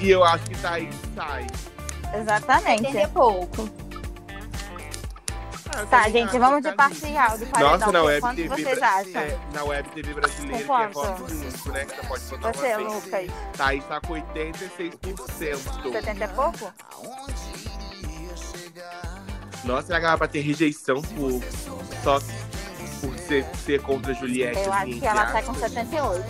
E 0.00 0.10
eu 0.10 0.24
acho 0.24 0.44
que 0.44 0.56
Thaís 0.58 0.94
sai. 1.14 1.46
Exatamente. 2.20 2.82
Entender 2.82 3.08
pouco. 3.08 3.68
Ah, 5.76 5.86
Tá, 5.90 6.08
gente, 6.08 6.38
vamos 6.38 6.62
de 6.62 6.68
tá 6.70 6.74
parcial 6.76 7.36
do 7.36 7.46
paredão. 7.46 7.78
Nossa, 7.78 7.90
na 7.92 8.02
web 8.04 8.20
Quanto 8.20 8.36
TV. 8.36 8.48
vocês 8.48 8.78
bra- 8.78 8.88
acham? 8.94 9.20
é, 9.20 9.38
na 9.52 9.64
web 9.64 9.88
TV 9.88 10.14
brasileira, 10.14 10.58
que 10.58 10.64
Com 10.64 10.78
é 10.78 10.88
voto 10.88 11.24
único, 11.24 11.72
né? 11.72 11.84
Que 11.84 11.96
só 11.96 12.02
pode 12.06 12.24
votar 12.26 12.54
Você, 12.54 12.76
uma 12.76 12.76
vez. 12.76 13.04
Lucas, 13.04 13.30
Thaís 13.56 13.84
tá 13.86 14.00
com 14.00 14.12
86%. 14.14 15.92
70 15.92 16.24
é 16.24 16.28
pouco? 16.28 16.72
Nossa, 19.64 19.86
será 19.88 19.98
que 20.00 20.06
ela 20.06 20.16
vai 20.16 20.28
ter 20.28 20.40
rejeição 20.42 21.02
por. 21.02 21.42
Só 22.04 22.20
por 23.00 23.18
ser, 23.18 23.44
ser 23.64 23.82
contra 23.82 24.12
a 24.12 24.14
Juliette? 24.14 24.58
Eu 24.60 24.72
assim, 24.72 24.90
acho 24.92 25.00
que 25.00 25.06
ela 25.06 25.26
sai 25.32 25.42
com 25.42 25.52
aspas? 25.52 25.70
78. 25.72 26.24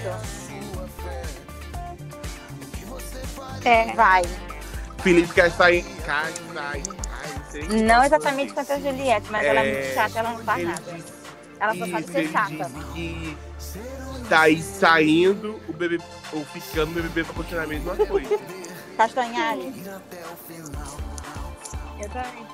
É. 3.64 3.93
Vai. 3.95 4.22
Felipe 5.05 5.35
quer 5.35 5.51
sair. 5.51 5.85
Sai. 6.05 6.33
Ai, 6.57 6.83
não 7.69 7.87
tá 7.87 8.07
exatamente 8.07 8.55
quanto 8.55 8.73
a 8.73 8.81
Juliette, 8.81 9.31
mas 9.31 9.47
ela 9.47 9.61
é 9.61 9.73
muito 9.73 9.87
É, 9.87 9.95
chata, 9.95 10.19
ela 10.19 10.31
não 10.31 10.39
faz 10.39 10.63
Ele 10.63 10.73
nada. 10.73 10.97
Ela 11.61 11.75
só 11.77 11.87
sabe 11.87 12.07
ser 12.11 12.29
chata. 12.33 12.51
disse 12.51 12.93
que 12.95 13.37
Thaís 14.29 14.65
saindo, 14.65 15.61
o 15.69 15.73
bebê, 15.75 15.99
ou 16.33 16.45
ficando, 16.47 16.99
o 16.99 17.03
bebê 17.03 17.23
vai 17.23 17.35
continuar 17.35 17.65
a 17.65 17.67
mesma 17.67 17.95
coisa. 17.95 18.39
Castanhari. 18.97 19.75
Eu 22.01 22.09
também. 22.09 22.47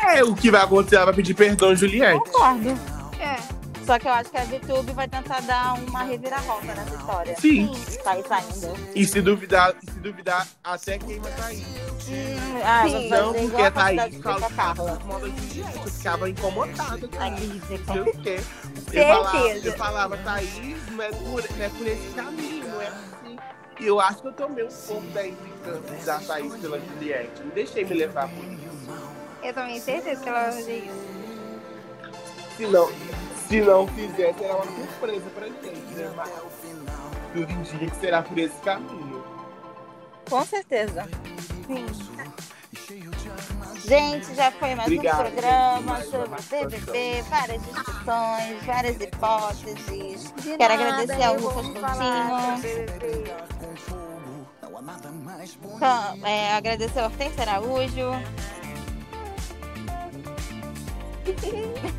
É, 0.00 0.22
o 0.22 0.34
que 0.34 0.50
vai 0.50 0.62
acontecer, 0.62 0.94
ela 0.96 1.06
vai 1.06 1.14
pedir 1.14 1.34
perdão, 1.34 1.74
Juliette. 1.74 2.30
Concordo. 2.30 2.70
É. 3.18 3.57
Só 3.88 3.98
que 3.98 4.06
eu 4.06 4.12
acho 4.12 4.30
que 4.30 4.36
a 4.36 4.44
VTube 4.44 4.92
vai 4.92 5.08
tentar 5.08 5.40
dar 5.40 5.72
uma 5.72 6.02
reviravolta 6.02 6.66
nessa 6.74 6.94
história. 6.94 7.34
Sim. 7.40 7.70
Tá 8.04 8.10
aí 8.10 8.22
saindo. 8.28 8.76
E 8.94 9.06
se 9.06 9.22
duvidar, 9.22 9.74
se 9.82 9.98
duvidar, 10.00 10.46
até 10.62 10.98
queima 10.98 11.30
Thaís. 11.30 11.62
Hum, 12.06 12.60
ah, 12.62 12.82
Sim. 12.84 13.08
vou 13.08 13.08
Não, 13.08 13.32
porque 13.32 13.46
igual 13.46 13.64
a 13.64 13.70
Thaís 13.70 14.18
Carla. 14.18 14.48
Eu 15.74 15.90
ficava 15.90 16.28
incomodada. 16.28 17.08
Ai. 17.18 17.30
Não 17.30 17.94
sei 17.94 18.00
o 18.02 18.22
quê. 18.22 18.40
Eu 18.92 19.06
falava, 19.06 19.48
eu 19.48 19.72
falava, 19.72 20.18
Thaís, 20.18 20.90
não 20.90 21.02
é, 21.02 21.08
por, 21.08 21.50
não 21.50 21.64
é 21.64 21.68
por 21.70 21.86
esse 21.86 22.14
caminho, 22.14 22.68
não 22.68 22.82
é 22.82 22.88
assim. 22.88 23.38
E 23.80 23.86
eu 23.86 23.98
acho 23.98 24.20
que 24.20 24.28
eu 24.28 24.32
tomei 24.34 24.64
um 24.64 24.68
pouco 24.86 25.06
da 25.12 25.26
implicância 25.26 26.04
da 26.04 26.18
Thaís 26.18 26.54
pela 26.56 26.78
Juliette. 26.78 27.42
Não 27.42 27.54
deixei 27.54 27.86
me 27.86 27.94
levar 27.94 28.28
por 28.28 28.44
isso. 28.44 29.18
Eu 29.42 29.54
também 29.54 29.80
tenho 29.80 30.02
certeza 30.02 30.22
que 30.22 30.28
ela 30.28 30.42
vai 30.42 30.52
fazer 30.52 30.76
isso. 30.76 31.18
Se 32.58 32.66
não, 32.66 32.90
se 33.48 33.60
não 33.62 33.88
fizer, 33.88 34.34
será 34.34 34.56
uma 34.56 34.64
surpresa 34.66 35.30
pra 35.34 35.46
gente, 35.46 35.94
né? 35.94 36.12
Mas 36.14 36.30
tudo 37.32 37.50
indica 37.50 37.86
que 37.90 37.96
será 37.96 38.22
por 38.22 38.38
esse 38.38 38.56
caminho. 38.60 39.24
Com 40.28 40.44
certeza. 40.44 41.08
Sim. 41.66 41.86
Gente, 43.86 44.34
já 44.34 44.50
foi 44.50 44.74
mais 44.74 44.86
Obrigado, 44.86 45.14
um 45.14 45.30
programa 45.30 45.96
gente. 45.96 46.10
sobre 46.10 46.66
BBB, 46.66 47.22
várias 47.22 47.62
discussões, 47.62 48.62
várias 48.66 49.00
hipóteses. 49.00 50.32
De 50.34 50.56
Quero 50.56 50.74
nada, 50.74 50.74
agradecer 50.74 51.22
ao 51.22 51.38
falar 51.38 52.60
Coutinho. 52.60 52.98
Então, 55.76 56.26
é, 56.26 56.52
agradecer 56.54 56.98
ao 56.98 57.06
Hortência 57.06 57.42
Araújo. 57.42 58.12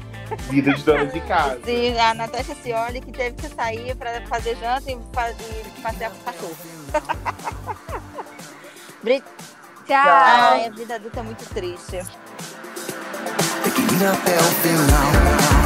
Vida 0.49 0.73
de 0.73 0.83
dona 0.83 1.05
de 1.05 1.19
casa. 1.27 1.59
E 1.69 1.97
a 1.99 2.13
Natasha 2.13 2.55
Cioli, 2.55 3.01
que 3.01 3.11
teve 3.11 3.35
que 3.35 3.47
sair 3.49 3.95
para 3.95 4.21
fazer 4.27 4.55
janta 4.57 4.91
e, 4.91 4.97
fa- 5.13 5.31
e 5.31 5.81
passear 5.81 6.11
com 6.11 6.17
o 6.17 6.23
cachorro. 6.23 6.57
Tchau. 9.87 9.97
Ai, 10.05 10.65
a 10.65 10.69
vida 10.69 10.95
adulta 10.95 11.19
é 11.19 11.23
muito 11.23 11.45
triste. 11.53 11.91
Tem 13.63 13.71
que 13.73 13.95
ir 13.95 14.07
até 14.07 14.35
o 14.37 14.43
final. 14.43 15.58